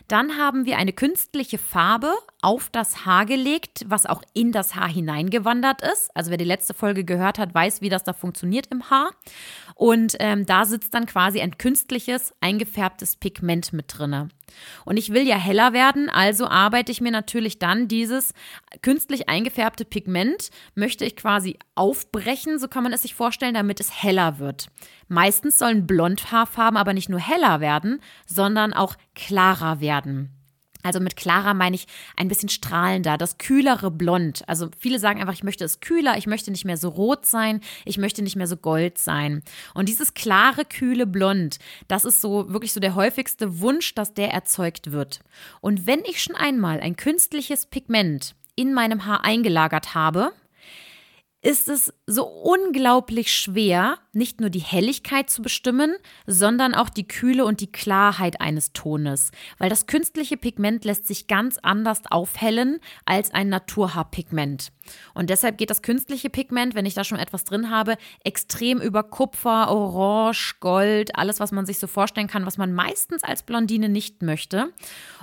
Dann 0.07 0.37
haben 0.37 0.65
wir 0.65 0.77
eine 0.77 0.93
künstliche 0.93 1.57
Farbe 1.57 2.13
auf 2.41 2.69
das 2.69 3.05
Haar 3.05 3.25
gelegt, 3.25 3.85
was 3.87 4.05
auch 4.05 4.21
in 4.33 4.51
das 4.51 4.75
Haar 4.75 4.89
hineingewandert 4.89 5.81
ist. 5.81 6.15
Also 6.15 6.31
wer 6.31 6.37
die 6.37 6.45
letzte 6.45 6.73
Folge 6.73 7.03
gehört 7.03 7.39
hat, 7.39 7.53
weiß, 7.53 7.81
wie 7.81 7.89
das 7.89 8.03
da 8.03 8.13
funktioniert 8.13 8.67
im 8.71 8.89
Haar. 8.89 9.12
Und 9.74 10.15
ähm, 10.19 10.45
da 10.45 10.65
sitzt 10.65 10.93
dann 10.93 11.05
quasi 11.05 11.41
ein 11.41 11.57
künstliches, 11.57 12.33
eingefärbtes 12.41 13.17
Pigment 13.17 13.74
mit 13.74 13.85
drinne. 13.88 14.29
Und 14.85 14.97
ich 14.97 15.12
will 15.12 15.27
ja 15.27 15.38
heller 15.38 15.74
werden, 15.74 16.09
also 16.09 16.47
arbeite 16.47 16.91
ich 16.91 17.01
mir 17.01 17.12
natürlich 17.12 17.59
dann 17.59 17.88
dieses 17.88 18.33
künstlich 18.81 19.27
eingefärbte 19.27 19.85
Pigment, 19.85 20.50
möchte 20.75 21.03
ich 21.03 21.15
quasi 21.15 21.57
aufbrechen, 21.74 22.59
so 22.59 22.67
kann 22.67 22.83
man 22.83 22.93
es 22.93 23.01
sich 23.01 23.15
vorstellen, 23.15 23.53
damit 23.55 23.79
es 23.79 24.03
heller 24.03 24.39
wird. 24.39 24.67
Meistens 25.07 25.57
sollen 25.57 25.88
Blondhaarfarben 25.88 26.77
aber 26.77 26.93
nicht 26.93 27.09
nur 27.09 27.19
heller 27.19 27.59
werden, 27.59 27.94
sondern 28.25 28.73
auch 28.73 28.95
klarer 29.13 29.79
werden. 29.79 30.31
Also 30.85 30.99
mit 30.99 31.15
klarer 31.15 31.55
meine 31.55 31.75
ich 31.75 31.87
ein 32.15 32.27
bisschen 32.27 32.47
strahlender, 32.47 33.17
das 33.17 33.39
kühlere 33.39 33.89
Blond. 33.89 34.47
Also 34.47 34.69
viele 34.77 34.99
sagen 34.99 35.19
einfach, 35.19 35.33
ich 35.33 35.43
möchte 35.43 35.63
es 35.63 35.79
kühler, 35.79 36.15
ich 36.15 36.27
möchte 36.27 36.51
nicht 36.51 36.63
mehr 36.63 36.77
so 36.77 36.89
rot 36.89 37.25
sein, 37.25 37.61
ich 37.85 37.97
möchte 37.97 38.21
nicht 38.21 38.35
mehr 38.35 38.45
so 38.45 38.55
gold 38.55 38.99
sein. 38.99 39.41
Und 39.73 39.89
dieses 39.89 40.13
klare, 40.13 40.63
kühle 40.63 41.07
Blond, 41.07 41.57
das 41.87 42.05
ist 42.05 42.21
so 42.21 42.53
wirklich 42.53 42.71
so 42.71 42.79
der 42.79 42.93
häufigste 42.93 43.61
Wunsch, 43.61 43.95
dass 43.95 44.13
der 44.13 44.31
erzeugt 44.31 44.91
wird. 44.91 45.21
Und 45.59 45.87
wenn 45.87 46.01
ich 46.05 46.21
schon 46.21 46.35
einmal 46.35 46.79
ein 46.79 46.95
künstliches 46.95 47.65
Pigment 47.65 48.35
in 48.55 48.71
meinem 48.71 49.05
Haar 49.07 49.25
eingelagert 49.25 49.95
habe, 49.95 50.33
ist 51.45 51.69
es 51.69 51.93
so 52.07 52.25
unglaublich 52.25 53.31
schwer, 53.31 53.99
nicht 54.13 54.41
nur 54.41 54.49
die 54.49 54.61
Helligkeit 54.61 55.29
zu 55.29 55.43
bestimmen, 55.43 55.95
sondern 56.25 56.73
auch 56.73 56.89
die 56.89 57.07
Kühle 57.07 57.45
und 57.45 57.61
die 57.61 57.71
Klarheit 57.71 58.41
eines 58.41 58.73
Tones, 58.73 59.29
weil 59.59 59.69
das 59.69 59.85
künstliche 59.85 60.37
Pigment 60.37 60.85
lässt 60.85 61.05
sich 61.05 61.27
ganz 61.27 61.59
anders 61.61 62.01
aufhellen 62.09 62.79
als 63.05 63.31
ein 63.31 63.49
Naturhaarpigment. 63.49 64.71
Und 65.13 65.29
deshalb 65.29 65.59
geht 65.59 65.69
das 65.69 65.83
künstliche 65.83 66.31
Pigment, 66.31 66.73
wenn 66.73 66.87
ich 66.87 66.95
da 66.95 67.03
schon 67.03 67.19
etwas 67.19 67.43
drin 67.43 67.69
habe, 67.69 67.97
extrem 68.23 68.81
über 68.81 69.03
Kupfer, 69.03 69.69
Orange, 69.69 70.55
Gold, 70.59 71.15
alles, 71.15 71.39
was 71.39 71.51
man 71.51 71.67
sich 71.67 71.77
so 71.77 71.85
vorstellen 71.85 72.27
kann, 72.27 72.47
was 72.47 72.57
man 72.57 72.73
meistens 72.73 73.23
als 73.23 73.43
Blondine 73.43 73.89
nicht 73.89 74.23
möchte. 74.23 74.73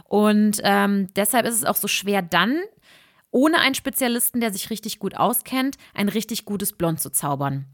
Und 0.04 0.60
ähm, 0.62 1.08
deshalb 1.16 1.46
ist 1.46 1.56
es 1.56 1.64
auch 1.64 1.74
so 1.74 1.88
schwer, 1.88 2.22
dann 2.22 2.60
ohne 3.32 3.58
einen 3.58 3.74
Spezialisten, 3.74 4.40
der 4.40 4.52
sich 4.52 4.70
richtig 4.70 5.00
gut 5.00 5.16
auskennt, 5.16 5.76
ein 5.94 6.08
richtig 6.08 6.44
gutes 6.44 6.72
Blond 6.72 7.00
zu 7.00 7.10
zaubern. 7.10 7.66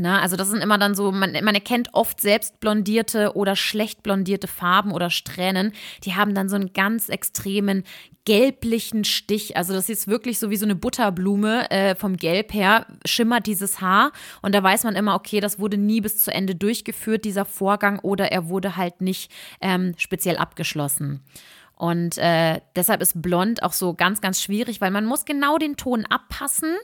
Na, 0.00 0.20
also 0.20 0.36
das 0.36 0.48
sind 0.48 0.62
immer 0.62 0.78
dann 0.78 0.94
so, 0.94 1.10
man, 1.10 1.32
man 1.32 1.54
erkennt 1.54 1.88
oft 1.92 2.20
selbst 2.20 2.60
blondierte 2.60 3.34
oder 3.34 3.56
schlecht 3.56 4.02
blondierte 4.02 4.46
Farben 4.46 4.92
oder 4.92 5.10
Strähnen. 5.10 5.72
Die 6.04 6.14
haben 6.14 6.34
dann 6.34 6.48
so 6.48 6.56
einen 6.56 6.72
ganz 6.72 7.08
extremen 7.08 7.84
gelblichen 8.24 9.04
Stich. 9.04 9.56
Also 9.56 9.72
das 9.72 9.88
ist 9.88 10.06
wirklich 10.06 10.38
so 10.38 10.50
wie 10.50 10.56
so 10.56 10.66
eine 10.66 10.74
Butterblume 10.76 11.70
äh, 11.70 11.94
vom 11.94 12.16
Gelb 12.16 12.52
her, 12.52 12.86
schimmert 13.04 13.46
dieses 13.46 13.80
Haar. 13.80 14.12
Und 14.42 14.54
da 14.54 14.62
weiß 14.62 14.84
man 14.84 14.96
immer, 14.96 15.14
okay, 15.14 15.40
das 15.40 15.58
wurde 15.58 15.78
nie 15.78 16.00
bis 16.00 16.18
zu 16.18 16.32
Ende 16.32 16.54
durchgeführt, 16.54 17.24
dieser 17.24 17.44
Vorgang, 17.44 17.98
oder 18.00 18.30
er 18.30 18.48
wurde 18.48 18.76
halt 18.76 19.00
nicht 19.00 19.32
ähm, 19.60 19.94
speziell 19.96 20.36
abgeschlossen. 20.36 21.24
Und 21.78 22.18
äh, 22.18 22.60
deshalb 22.74 23.00
ist 23.00 23.22
blond 23.22 23.62
auch 23.62 23.72
so 23.72 23.94
ganz, 23.94 24.20
ganz 24.20 24.42
schwierig, 24.42 24.80
weil 24.80 24.90
man 24.90 25.04
muss 25.04 25.24
genau 25.24 25.58
den 25.58 25.76
Ton 25.76 26.04
abpassen 26.06 26.76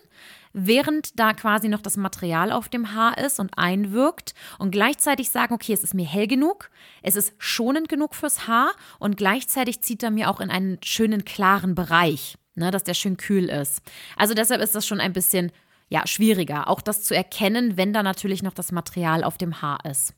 während 0.54 1.18
da 1.18 1.34
quasi 1.34 1.68
noch 1.68 1.82
das 1.82 1.96
Material 1.96 2.52
auf 2.52 2.68
dem 2.68 2.94
Haar 2.94 3.18
ist 3.18 3.40
und 3.40 3.58
einwirkt 3.58 4.34
und 4.58 4.70
gleichzeitig 4.70 5.30
sagen, 5.30 5.52
okay, 5.52 5.72
es 5.72 5.82
ist 5.82 5.94
mir 5.94 6.06
hell 6.06 6.28
genug, 6.28 6.70
es 7.02 7.16
ist 7.16 7.34
schonend 7.38 7.88
genug 7.88 8.14
fürs 8.14 8.46
Haar 8.46 8.70
und 9.00 9.16
gleichzeitig 9.16 9.82
zieht 9.82 10.02
er 10.04 10.12
mir 10.12 10.30
auch 10.30 10.40
in 10.40 10.50
einen 10.50 10.78
schönen 10.82 11.24
klaren 11.24 11.74
Bereich, 11.74 12.38
ne, 12.54 12.70
dass 12.70 12.84
der 12.84 12.94
schön 12.94 13.16
kühl 13.16 13.50
ist. 13.50 13.82
Also 14.16 14.32
deshalb 14.32 14.62
ist 14.62 14.76
das 14.76 14.86
schon 14.86 15.00
ein 15.00 15.12
bisschen 15.12 15.50
ja, 15.88 16.06
schwieriger, 16.06 16.68
auch 16.68 16.80
das 16.80 17.02
zu 17.02 17.14
erkennen, 17.14 17.76
wenn 17.76 17.92
da 17.92 18.02
natürlich 18.02 18.42
noch 18.42 18.54
das 18.54 18.72
Material 18.72 19.24
auf 19.24 19.36
dem 19.36 19.60
Haar 19.60 19.84
ist. 19.84 20.14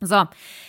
So, 0.00 0.24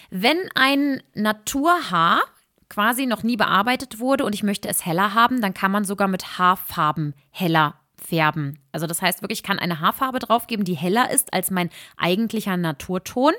wenn 0.09 0.37
ein 0.55 1.01
Naturhaar 1.13 2.21
quasi 2.69 3.05
noch 3.05 3.23
nie 3.23 3.37
bearbeitet 3.37 3.99
wurde 3.99 4.25
und 4.25 4.35
ich 4.35 4.43
möchte 4.43 4.69
es 4.69 4.85
heller 4.85 5.13
haben, 5.13 5.41
dann 5.41 5.53
kann 5.53 5.71
man 5.71 5.85
sogar 5.85 6.07
mit 6.07 6.37
Haarfarben 6.37 7.13
heller 7.31 7.75
färben. 7.99 8.59
Also 8.71 8.87
das 8.87 9.01
heißt 9.01 9.21
wirklich, 9.21 9.39
ich 9.39 9.43
kann 9.43 9.59
eine 9.59 9.79
Haarfarbe 9.79 10.19
draufgeben, 10.19 10.65
die 10.65 10.75
heller 10.75 11.11
ist 11.11 11.33
als 11.33 11.51
mein 11.51 11.69
eigentlicher 11.97 12.57
Naturton, 12.57 13.33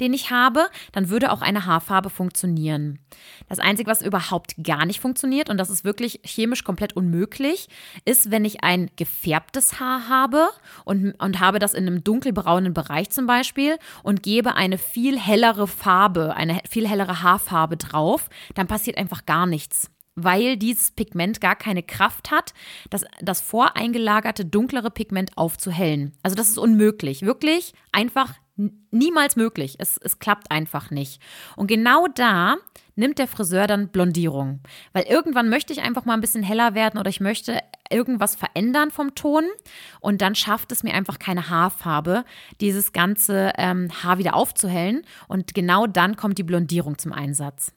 den 0.00 0.12
ich 0.12 0.30
habe, 0.30 0.68
dann 0.92 1.08
würde 1.08 1.32
auch 1.32 1.42
eine 1.42 1.66
Haarfarbe 1.66 2.10
funktionieren. 2.10 2.98
Das 3.48 3.58
Einzige, 3.58 3.90
was 3.90 4.02
überhaupt 4.02 4.54
gar 4.62 4.84
nicht 4.86 5.00
funktioniert, 5.00 5.50
und 5.50 5.58
das 5.58 5.70
ist 5.70 5.84
wirklich 5.84 6.20
chemisch 6.24 6.64
komplett 6.64 6.94
unmöglich, 6.96 7.68
ist, 8.04 8.30
wenn 8.30 8.44
ich 8.44 8.62
ein 8.62 8.90
gefärbtes 8.96 9.80
Haar 9.80 10.08
habe 10.08 10.48
und, 10.84 11.12
und 11.20 11.40
habe 11.40 11.58
das 11.58 11.74
in 11.74 11.86
einem 11.86 12.04
dunkelbraunen 12.04 12.74
Bereich 12.74 13.10
zum 13.10 13.26
Beispiel 13.26 13.76
und 14.02 14.22
gebe 14.22 14.54
eine 14.54 14.78
viel 14.78 15.18
hellere 15.18 15.66
Farbe, 15.66 16.34
eine 16.36 16.60
viel 16.68 16.88
hellere 16.88 17.22
Haarfarbe 17.22 17.76
drauf, 17.76 18.28
dann 18.54 18.66
passiert 18.66 18.98
einfach 18.98 19.26
gar 19.26 19.46
nichts 19.46 19.90
weil 20.20 20.56
dieses 20.56 20.90
Pigment 20.90 21.40
gar 21.40 21.56
keine 21.56 21.82
Kraft 21.82 22.30
hat, 22.30 22.52
das, 22.90 23.04
das 23.20 23.40
voreingelagerte 23.40 24.44
dunklere 24.44 24.90
Pigment 24.90 25.36
aufzuhellen. 25.36 26.12
Also 26.22 26.36
das 26.36 26.48
ist 26.48 26.58
unmöglich. 26.58 27.22
Wirklich 27.22 27.72
einfach 27.92 28.34
niemals 28.90 29.36
möglich. 29.36 29.76
Es, 29.78 29.98
es 29.98 30.18
klappt 30.18 30.50
einfach 30.50 30.90
nicht. 30.90 31.22
Und 31.56 31.68
genau 31.68 32.06
da 32.08 32.56
nimmt 32.96 33.18
der 33.18 33.28
Friseur 33.28 33.66
dann 33.66 33.88
Blondierung. 33.88 34.60
Weil 34.92 35.04
irgendwann 35.04 35.48
möchte 35.48 35.72
ich 35.72 35.82
einfach 35.82 36.04
mal 36.04 36.14
ein 36.14 36.20
bisschen 36.20 36.42
heller 36.42 36.74
werden 36.74 36.98
oder 36.98 37.08
ich 37.08 37.20
möchte 37.20 37.60
irgendwas 37.90 38.34
verändern 38.34 38.90
vom 38.90 39.14
Ton 39.14 39.44
und 40.00 40.20
dann 40.20 40.34
schafft 40.34 40.72
es 40.72 40.82
mir 40.82 40.94
einfach 40.94 41.18
keine 41.18 41.48
Haarfarbe, 41.48 42.24
dieses 42.60 42.92
ganze 42.92 43.52
ähm, 43.56 43.88
Haar 44.02 44.18
wieder 44.18 44.34
aufzuhellen. 44.34 45.02
Und 45.28 45.54
genau 45.54 45.86
dann 45.86 46.16
kommt 46.16 46.38
die 46.38 46.42
Blondierung 46.42 46.98
zum 46.98 47.12
Einsatz. 47.12 47.72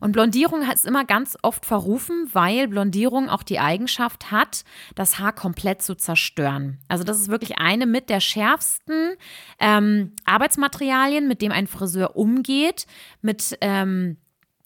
Und 0.00 0.12
Blondierung 0.12 0.62
ist 0.62 0.86
immer 0.86 1.04
ganz 1.04 1.36
oft 1.42 1.66
verrufen, 1.66 2.28
weil 2.32 2.68
Blondierung 2.68 3.28
auch 3.28 3.42
die 3.42 3.58
Eigenschaft 3.58 4.30
hat, 4.30 4.64
das 4.94 5.18
Haar 5.18 5.32
komplett 5.32 5.82
zu 5.82 5.94
zerstören. 5.94 6.78
Also 6.88 7.04
das 7.04 7.20
ist 7.20 7.28
wirklich 7.28 7.58
eine 7.58 7.86
mit 7.86 8.10
der 8.10 8.20
schärfsten 8.20 9.14
ähm, 9.58 10.12
Arbeitsmaterialien, 10.24 11.28
mit 11.28 11.42
dem 11.42 11.52
ein 11.52 11.66
Friseur 11.66 12.16
umgeht, 12.16 12.86
mit 13.20 13.56
ähm, 13.60 14.16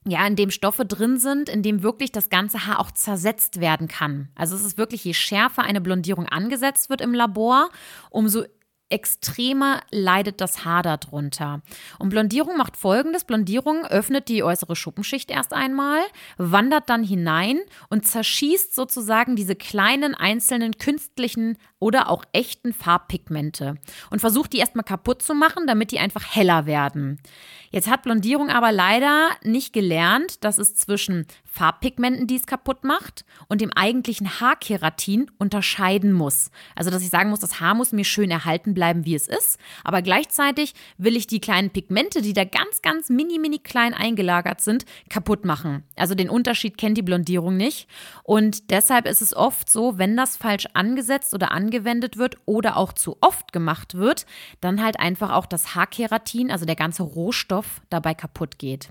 ja, 0.09 0.25
in 0.27 0.37
dem 0.37 0.51
Stoffe 0.51 0.87
drin 0.87 1.19
sind, 1.19 1.49
in 1.49 1.63
dem 1.63 1.83
wirklich 1.83 2.13
das 2.13 2.31
ganze 2.31 2.67
Haar 2.67 2.79
auch 2.79 2.93
zersetzt 2.93 3.61
werden 3.61 3.89
kann. 3.89 4.29
Also 4.37 4.55
es 4.55 4.65
ist 4.65 4.79
wirklich, 4.79 5.05
je 5.05 5.15
schärfer 5.15 5.63
eine 5.63 5.81
Blondierung 5.81 6.27
angesetzt 6.27 6.89
wird 6.91 7.01
im 7.01 7.13
Labor, 7.13 7.71
umso 8.11 8.45
extremer 8.89 9.81
leidet 9.91 10.41
das 10.41 10.65
Haar 10.65 10.83
darunter. 10.83 11.63
Und 11.99 12.11
Blondierung 12.11 12.57
macht 12.57 12.77
folgendes: 12.77 13.25
Blondierung 13.25 13.85
öffnet 13.87 14.29
die 14.29 14.43
äußere 14.43 14.77
Schuppenschicht 14.77 15.31
erst 15.31 15.53
einmal, 15.53 16.01
wandert 16.37 16.89
dann 16.89 17.03
hinein 17.03 17.61
und 17.89 18.07
zerschießt 18.07 18.75
sozusagen 18.75 19.37
diese 19.37 19.57
kleinen 19.57 20.15
einzelnen 20.15 20.79
künstlichen 20.79 21.59
oder 21.79 22.09
auch 22.09 22.25
echten 22.33 22.73
Farbpigmente 22.73 23.77
und 24.11 24.21
versucht 24.21 24.53
die 24.53 24.59
erstmal 24.59 24.85
kaputt 24.85 25.23
zu 25.23 25.35
machen, 25.35 25.67
damit 25.67 25.91
die 25.91 25.99
einfach 25.99 26.35
heller 26.35 26.67
werden. 26.67 27.19
Jetzt 27.71 27.91
hat 27.91 28.03
Blondierung 28.03 28.49
aber 28.49 28.73
leider 28.73 29.31
nicht 29.43 29.73
gelernt, 29.73 30.45
dass 30.45 30.59
es 30.59 30.75
zwischen 30.77 31.27
Farbpigmenten, 31.45 32.27
die 32.27 32.37
es 32.37 32.47
kaputt 32.47 32.85
macht, 32.85 33.25
und 33.49 33.61
dem 33.61 33.73
eigentlichen 33.73 34.41
Haarkeratin 34.41 35.31
unterscheiden 35.39 36.13
muss. 36.13 36.51
Also, 36.75 36.91
dass 36.91 37.03
ich 37.03 37.11
sagen 37.11 37.31
muss, 37.31 37.41
das 37.41 37.61
Haar 37.61 37.75
muss 37.75 37.93
mir 37.93 38.05
schön 38.05 38.31
erhalten 38.31 38.75
bleiben, 38.75 39.05
wie 39.05 39.15
es 39.15 39.27
ist, 39.29 39.59
aber 39.85 40.03
gleichzeitig 40.03 40.75
will 40.99 41.17
ich 41.17 41.27
die 41.27 41.41
kleinen 41.41 41.71
Pigmente, 41.71 42.23
die 42.23 42.33
da 42.33 42.45
ganz, 42.45 42.83
ganz 42.83 43.09
mini, 43.11 43.39
mini 43.39 43.59
klein 43.59 43.95
eingelagert 43.95 44.61
sind, 44.61 44.85
kaputt 45.09 45.45
machen. 45.45 45.85
Also 45.97 46.15
den 46.15 46.31
Unterschied 46.31 46.79
kennt 46.79 46.99
die 46.99 47.03
Blondierung 47.03 47.57
nicht. 47.57 47.89
Und 48.23 48.71
deshalb 48.71 49.07
ist 49.07 49.23
es 49.23 49.35
oft 49.35 49.71
so, 49.71 49.99
wenn 49.99 50.17
das 50.17 50.37
falsch 50.37 50.67
angesetzt 50.75 51.35
oder 51.35 51.53
angewendet 51.67 52.17
wird 52.17 52.37
oder 52.47 52.77
auch 52.77 52.93
zu 52.93 53.17
oft 53.21 53.53
gemacht 53.53 53.95
wird, 53.95 54.27
dann 54.61 54.83
halt 54.83 55.01
einfach 55.01 55.33
auch 55.33 55.47
das 55.47 55.75
Haarkeratin, 55.75 56.51
also 56.51 56.65
der 56.65 56.77
ganze 56.77 57.03
Rohstoff, 57.03 57.83
dabei 57.91 58.15
kaputt 58.15 58.59
geht. 58.59 58.91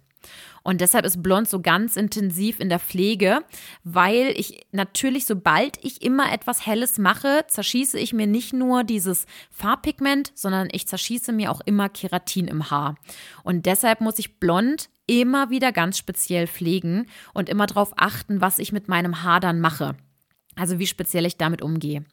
Und 0.63 0.82
deshalb 0.82 1.05
ist 1.05 1.22
Blond 1.22 1.48
so 1.48 1.62
ganz 1.62 1.96
intensiv 1.96 2.60
in 2.60 2.67
der 2.67 2.79
Pflege, 2.79 3.41
weil 3.84 4.34
ich 4.36 4.65
natürlich, 4.72 5.25
sobald 5.25 5.77
ich 5.86 6.01
immer 6.01 6.34
etwas 6.34 6.65
Helles 6.65 6.98
mache, 6.98 7.46
zerschieße 7.48 8.00
ich 8.00 8.12
mir 8.12 8.25
nicht 8.25 8.51
nur 8.51 8.84
dieses 8.84 9.27
Farbpigment, 9.51 10.32
sondern 10.34 10.67
ich 10.72 10.88
zerschieße 10.88 11.32
mir 11.32 11.51
auch 11.51 11.62
immer 11.65 11.89
Keratin 11.89 12.48
im 12.48 12.72
Haar. 12.72 12.96
Und 13.44 13.67
deshalb 13.67 14.01
muss 14.01 14.17
ich 14.17 14.39
Blond 14.39 14.89
immer 15.05 15.51
wieder 15.51 15.72
ganz 15.72 16.00
speziell 16.00 16.48
pflegen 16.48 17.05
und 17.36 17.48
immer 17.48 17.67
darauf 17.67 17.94
achten, 17.98 18.41
was 18.41 18.58
ich 18.58 18.72
mit 18.72 18.88
meinem 18.88 19.22
Haar 19.22 19.39
dann 19.39 19.62
mache. 19.62 19.96
Also 20.56 20.80
wie 20.80 20.88
speziell 20.88 21.26
ich 21.26 21.38
damit 21.38 21.62
umgehe. 21.62 22.06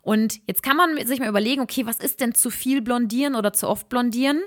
Und 0.00 0.40
jetzt 0.46 0.62
kann 0.62 0.76
man 0.76 1.06
sich 1.06 1.20
mal 1.20 1.28
überlegen, 1.28 1.60
okay, 1.60 1.86
was 1.86 1.98
ist 1.98 2.20
denn 2.20 2.34
zu 2.34 2.50
viel 2.50 2.82
blondieren 2.82 3.34
oder 3.34 3.52
zu 3.52 3.68
oft 3.68 3.88
blondieren? 3.88 4.42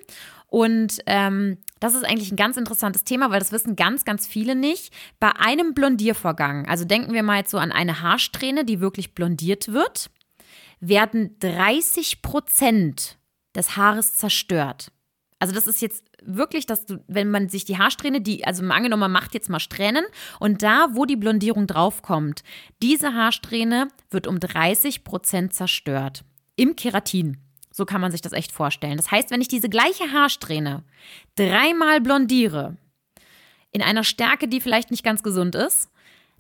Und 0.48 1.00
ähm, 1.06 1.58
das 1.80 1.96
ist 1.96 2.06
eigentlich 2.06 2.32
ein 2.32 2.38
ganz 2.38 2.58
interessantes 2.58 3.04
Thema, 3.04 3.30
weil 3.30 3.40
das 3.40 3.52
wissen 3.52 3.76
ganz, 3.76 4.06
ganz 4.06 4.28
viele 4.28 4.56
nicht. 4.56 4.94
Bei 5.20 5.32
einem 5.36 5.74
Blondiervorgang, 5.74 6.68
also 6.68 6.86
denken 6.86 7.14
wir 7.14 7.24
mal 7.24 7.38
jetzt 7.38 7.52
so 7.52 7.58
an 7.58 7.72
eine 7.72 8.02
Haarsträhne, 8.02 8.66
die 8.66 8.80
wirklich 8.80 9.14
blondiert 9.16 9.72
wird, 9.72 10.10
werden 10.80 11.38
30 11.40 12.22
Prozent 12.22 13.18
des 13.56 13.78
Haares 13.78 14.16
zerstört. 14.16 14.92
Also 15.40 15.54
das 15.54 15.68
ist 15.68 15.82
jetzt 15.82 16.06
wirklich, 16.26 16.66
dass 16.66 16.86
du, 16.86 17.04
wenn 17.08 17.30
man 17.30 17.50
sich 17.50 17.66
die 17.66 17.78
Haarsträhne, 17.78 18.22
die, 18.22 18.46
also 18.46 18.64
angenommen, 18.66 19.02
man 19.02 19.12
macht 19.12 19.34
jetzt 19.34 19.50
mal 19.50 19.60
Strähnen 19.60 20.06
und 20.40 20.64
da, 20.64 20.90
wo 20.94 21.06
die 21.06 21.16
Blondierung 21.16 21.68
draufkommt, 21.68 22.44
diese 22.82 23.14
Haarsträhne 23.14 23.88
wird 24.10 24.28
um 24.28 24.40
30 24.40 25.04
Prozent 25.04 25.54
zerstört. 25.54 26.24
Im 26.56 26.76
Keratin. 26.76 27.38
So 27.72 27.86
kann 27.86 28.02
man 28.02 28.12
sich 28.12 28.22
das 28.22 28.34
echt 28.34 28.52
vorstellen. 28.52 28.98
Das 28.98 29.12
heißt, 29.12 29.32
wenn 29.32 29.42
ich 29.42 29.50
diese 29.50 29.68
gleiche 29.68 30.12
Haarsträhne 30.12 30.84
dreimal 31.36 32.00
blondiere, 32.00 32.78
in 33.72 33.82
einer 33.82 34.06
Stärke, 34.06 34.48
die 34.48 34.62
vielleicht 34.62 34.90
nicht 34.90 35.04
ganz 35.04 35.22
gesund 35.22 35.54
ist, 35.54 35.90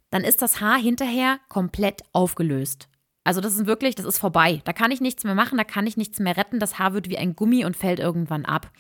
dann 0.10 0.24
ist 0.24 0.42
das 0.42 0.62
Haar 0.62 0.77
hinterher 0.80 1.39
komplett 1.50 2.04
aufgelöst. 2.13 2.88
Also 3.25 3.42
das 3.42 3.56
ist 3.56 3.65
wirklich, 3.65 3.96
das 3.96 4.06
ist 4.06 4.20
vorbei. 4.20 4.62
Da 4.63 4.72
kann 4.72 4.92
ich 4.92 5.01
nichts 5.01 5.25
mehr 5.25 5.36
machen, 5.36 5.58
da 5.58 5.65
kann 5.65 5.88
ich 5.88 5.98
nichts 5.98 6.20
mehr 6.20 6.38
retten. 6.38 6.60
Das 6.60 6.80
Haar 6.80 6.94
wird 6.94 7.10
wie 7.10 7.18
ein 7.18 7.36
Gummi 7.36 7.65
und 7.65 7.75
fällt 7.75 8.00
irgendwann 8.00 8.46
ab. 8.46 8.72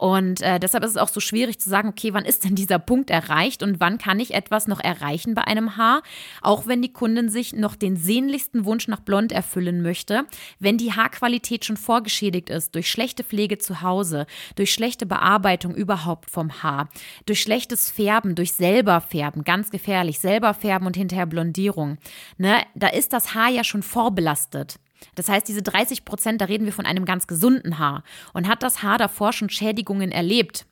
Und 0.00 0.40
äh, 0.40 0.58
deshalb 0.58 0.82
ist 0.82 0.92
es 0.92 0.96
auch 0.96 1.10
so 1.10 1.20
schwierig 1.20 1.60
zu 1.60 1.68
sagen, 1.68 1.90
okay, 1.90 2.14
wann 2.14 2.24
ist 2.24 2.44
denn 2.44 2.54
dieser 2.54 2.78
Punkt 2.78 3.10
erreicht 3.10 3.62
und 3.62 3.80
wann 3.80 3.98
kann 3.98 4.18
ich 4.18 4.32
etwas 4.32 4.66
noch 4.66 4.80
erreichen 4.80 5.34
bei 5.34 5.44
einem 5.44 5.76
Haar, 5.76 6.02
auch 6.40 6.66
wenn 6.66 6.80
die 6.80 6.90
Kundin 6.90 7.28
sich 7.28 7.52
noch 7.52 7.76
den 7.76 7.96
sehnlichsten 7.96 8.64
Wunsch 8.64 8.88
nach 8.88 9.00
Blond 9.00 9.30
erfüllen 9.30 9.82
möchte, 9.82 10.24
wenn 10.58 10.78
die 10.78 10.94
Haarqualität 10.94 11.66
schon 11.66 11.76
vorgeschädigt 11.76 12.48
ist 12.48 12.74
durch 12.74 12.90
schlechte 12.90 13.24
Pflege 13.24 13.58
zu 13.58 13.82
Hause, 13.82 14.24
durch 14.54 14.72
schlechte 14.72 15.04
Bearbeitung 15.04 15.74
überhaupt 15.74 16.30
vom 16.30 16.62
Haar, 16.62 16.88
durch 17.26 17.42
schlechtes 17.42 17.90
Färben, 17.90 18.34
durch 18.34 18.54
selber 18.54 19.02
Färben, 19.02 19.44
ganz 19.44 19.70
gefährlich, 19.70 20.18
selber 20.18 20.54
Färben 20.54 20.86
und 20.86 20.96
hinterher 20.96 21.26
Blondierung. 21.26 21.98
Ne, 22.38 22.62
da 22.74 22.88
ist 22.88 23.12
das 23.12 23.34
Haar 23.34 23.50
ja 23.50 23.64
schon 23.64 23.82
vorbelastet. 23.82 24.78
Das 25.14 25.28
heißt, 25.28 25.48
diese 25.48 25.62
30 25.62 26.04
Prozent, 26.04 26.40
da 26.40 26.46
reden 26.46 26.64
wir 26.64 26.72
von 26.72 26.86
einem 26.86 27.04
ganz 27.04 27.26
gesunden 27.26 27.78
Haar. 27.78 28.02
Und 28.32 28.48
hat 28.48 28.62
das 28.62 28.82
Haar 28.82 28.98
davor 28.98 29.32
schon 29.32 29.50
Schädigungen 29.50 30.12
erlebt, 30.12 30.66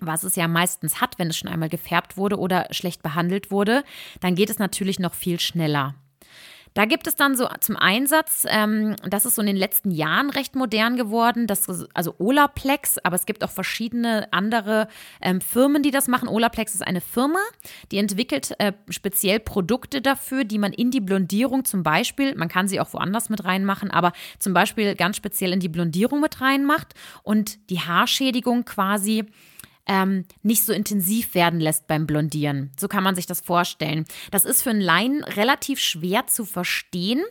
was 0.00 0.22
es 0.22 0.36
ja 0.36 0.46
meistens 0.48 1.00
hat, 1.00 1.18
wenn 1.18 1.28
es 1.28 1.36
schon 1.36 1.50
einmal 1.50 1.68
gefärbt 1.68 2.16
wurde 2.16 2.38
oder 2.38 2.66
schlecht 2.70 3.02
behandelt 3.02 3.50
wurde, 3.50 3.82
dann 4.20 4.34
geht 4.34 4.50
es 4.50 4.58
natürlich 4.58 4.98
noch 4.98 5.14
viel 5.14 5.40
schneller. 5.40 5.94
Da 6.76 6.84
gibt 6.84 7.06
es 7.06 7.16
dann 7.16 7.36
so 7.36 7.48
zum 7.60 7.74
Einsatz, 7.74 8.44
ähm, 8.50 8.96
das 9.08 9.24
ist 9.24 9.36
so 9.36 9.40
in 9.40 9.46
den 9.46 9.56
letzten 9.56 9.90
Jahren 9.90 10.28
recht 10.28 10.54
modern 10.54 10.98
geworden, 10.98 11.46
das, 11.46 11.66
also 11.94 12.14
Olaplex, 12.18 12.98
aber 12.98 13.16
es 13.16 13.24
gibt 13.24 13.42
auch 13.42 13.50
verschiedene 13.50 14.30
andere 14.30 14.86
ähm, 15.22 15.40
Firmen, 15.40 15.82
die 15.82 15.90
das 15.90 16.06
machen. 16.06 16.28
Olaplex 16.28 16.74
ist 16.74 16.86
eine 16.86 17.00
Firma, 17.00 17.38
die 17.92 17.96
entwickelt 17.96 18.52
äh, 18.58 18.74
speziell 18.90 19.40
Produkte 19.40 20.02
dafür, 20.02 20.44
die 20.44 20.58
man 20.58 20.74
in 20.74 20.90
die 20.90 21.00
Blondierung 21.00 21.64
zum 21.64 21.82
Beispiel, 21.82 22.34
man 22.34 22.48
kann 22.48 22.68
sie 22.68 22.78
auch 22.78 22.92
woanders 22.92 23.30
mit 23.30 23.46
reinmachen, 23.46 23.90
aber 23.90 24.12
zum 24.38 24.52
Beispiel 24.52 24.94
ganz 24.96 25.16
speziell 25.16 25.54
in 25.54 25.60
die 25.60 25.70
Blondierung 25.70 26.20
mit 26.20 26.42
reinmacht 26.42 26.92
und 27.22 27.70
die 27.70 27.80
Haarschädigung 27.80 28.66
quasi 28.66 29.24
ähm, 29.86 30.24
nicht 30.42 30.64
so 30.64 30.72
intensiv 30.72 31.34
werden 31.34 31.60
lässt 31.60 31.86
beim 31.86 32.06
Blondieren. 32.06 32.70
So 32.78 32.88
kann 32.88 33.04
man 33.04 33.14
sich 33.14 33.26
das 33.26 33.40
vorstellen. 33.40 34.04
Das 34.30 34.44
ist 34.44 34.62
für 34.62 34.70
einen 34.70 34.80
Laien 34.80 35.24
relativ 35.24 35.78
schwer 35.78 36.26
zu 36.26 36.44
verstehen, 36.44 37.22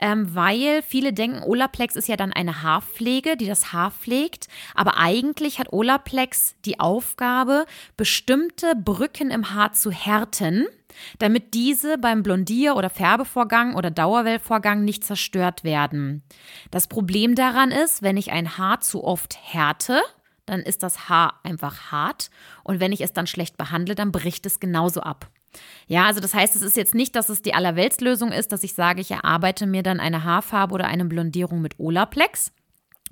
ähm, 0.00 0.34
weil 0.34 0.82
viele 0.82 1.12
denken, 1.12 1.42
Olaplex 1.42 1.96
ist 1.96 2.08
ja 2.08 2.16
dann 2.16 2.32
eine 2.32 2.62
Haarpflege, 2.62 3.36
die 3.36 3.46
das 3.46 3.72
Haar 3.72 3.90
pflegt. 3.90 4.48
Aber 4.74 4.96
eigentlich 4.98 5.58
hat 5.58 5.72
Olaplex 5.72 6.56
die 6.64 6.80
Aufgabe, 6.80 7.64
bestimmte 7.96 8.74
Brücken 8.76 9.30
im 9.30 9.54
Haar 9.54 9.72
zu 9.72 9.90
härten 9.90 10.66
damit 11.18 11.54
diese 11.54 11.98
beim 11.98 12.22
Blondier- 12.22 12.76
oder 12.76 12.90
Färbevorgang 12.90 13.74
oder 13.74 13.90
Dauerwellvorgang 13.90 14.84
nicht 14.84 15.04
zerstört 15.04 15.64
werden. 15.64 16.22
Das 16.70 16.88
Problem 16.88 17.34
daran 17.34 17.70
ist, 17.70 18.02
wenn 18.02 18.16
ich 18.16 18.32
ein 18.32 18.58
Haar 18.58 18.80
zu 18.80 19.04
oft 19.04 19.38
härte, 19.40 20.00
dann 20.50 20.60
ist 20.60 20.82
das 20.82 21.08
Haar 21.08 21.40
einfach 21.44 21.92
hart. 21.92 22.30
Und 22.64 22.80
wenn 22.80 22.92
ich 22.92 23.00
es 23.00 23.12
dann 23.12 23.26
schlecht 23.26 23.56
behandle, 23.56 23.94
dann 23.94 24.12
bricht 24.12 24.44
es 24.46 24.60
genauso 24.60 25.00
ab. 25.00 25.30
Ja, 25.86 26.06
also 26.06 26.20
das 26.20 26.34
heißt, 26.34 26.54
es 26.56 26.62
ist 26.62 26.76
jetzt 26.76 26.94
nicht, 26.94 27.16
dass 27.16 27.28
es 27.28 27.42
die 27.42 27.54
Allerweltslösung 27.54 28.32
ist, 28.32 28.52
dass 28.52 28.62
ich 28.62 28.74
sage, 28.74 29.00
ich 29.00 29.10
erarbeite 29.10 29.66
mir 29.66 29.82
dann 29.82 30.00
eine 30.00 30.24
Haarfarbe 30.24 30.74
oder 30.74 30.86
eine 30.86 31.04
Blondierung 31.04 31.60
mit 31.60 31.78
Olaplex, 31.78 32.52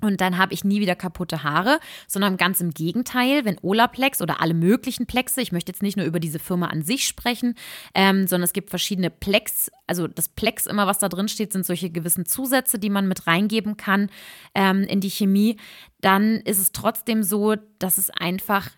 und 0.01 0.21
dann 0.21 0.37
habe 0.37 0.53
ich 0.53 0.63
nie 0.63 0.79
wieder 0.79 0.95
kaputte 0.95 1.43
Haare, 1.43 1.79
sondern 2.07 2.37
ganz 2.37 2.61
im 2.61 2.71
Gegenteil, 2.71 3.45
wenn 3.45 3.57
Olaplex 3.61 4.21
oder 4.21 4.41
alle 4.41 4.53
möglichen 4.53 5.05
Plexe, 5.05 5.41
ich 5.41 5.51
möchte 5.51 5.71
jetzt 5.71 5.81
nicht 5.81 5.97
nur 5.97 6.05
über 6.05 6.19
diese 6.19 6.39
Firma 6.39 6.67
an 6.67 6.81
sich 6.81 7.05
sprechen, 7.07 7.55
ähm, 7.93 8.27
sondern 8.27 8.45
es 8.45 8.53
gibt 8.53 8.69
verschiedene 8.69 9.09
Plex, 9.09 9.71
also 9.87 10.07
das 10.07 10.29
Plex 10.29 10.65
immer, 10.65 10.87
was 10.87 10.99
da 10.99 11.09
drin 11.09 11.27
steht, 11.27 11.51
sind 11.53 11.65
solche 11.65 11.89
gewissen 11.89 12.25
Zusätze, 12.25 12.79
die 12.79 12.89
man 12.89 13.07
mit 13.07 13.27
reingeben 13.27 13.77
kann 13.77 14.09
ähm, 14.55 14.83
in 14.83 15.01
die 15.01 15.09
Chemie, 15.09 15.57
dann 16.01 16.37
ist 16.37 16.59
es 16.59 16.71
trotzdem 16.71 17.23
so, 17.23 17.55
dass 17.79 17.97
es 17.97 18.09
einfach 18.09 18.69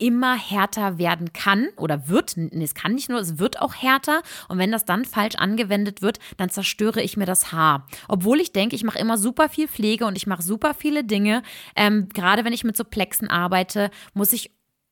immer 0.00 0.34
härter 0.36 0.98
werden 0.98 1.32
kann 1.32 1.68
oder 1.76 2.08
wird. 2.08 2.36
Nee, 2.36 2.64
es 2.64 2.74
kann 2.74 2.94
nicht 2.94 3.08
nur, 3.08 3.20
es 3.20 3.38
wird 3.38 3.60
auch 3.60 3.74
härter. 3.74 4.22
Und 4.48 4.58
wenn 4.58 4.72
das 4.72 4.84
dann 4.84 5.04
falsch 5.04 5.36
angewendet 5.36 6.02
wird, 6.02 6.18
dann 6.36 6.50
zerstöre 6.50 7.02
ich 7.02 7.16
mir 7.16 7.26
das 7.26 7.52
Haar. 7.52 7.86
Obwohl 8.08 8.40
ich 8.40 8.52
denke, 8.52 8.76
ich 8.76 8.84
mache 8.84 8.98
immer 8.98 9.18
super 9.18 9.48
viel 9.48 9.68
Pflege 9.68 10.06
und 10.06 10.16
ich 10.16 10.26
mache 10.26 10.42
super 10.42 10.74
viele 10.74 11.04
Dinge. 11.04 11.42
Ähm, 11.76 12.08
gerade 12.08 12.44
wenn 12.44 12.52
ich 12.52 12.64
mit 12.64 12.76
so 12.76 12.84
Plexen 12.84 13.28
arbeite, 13.28 13.90
muss 14.14 14.32
ich 14.32 14.50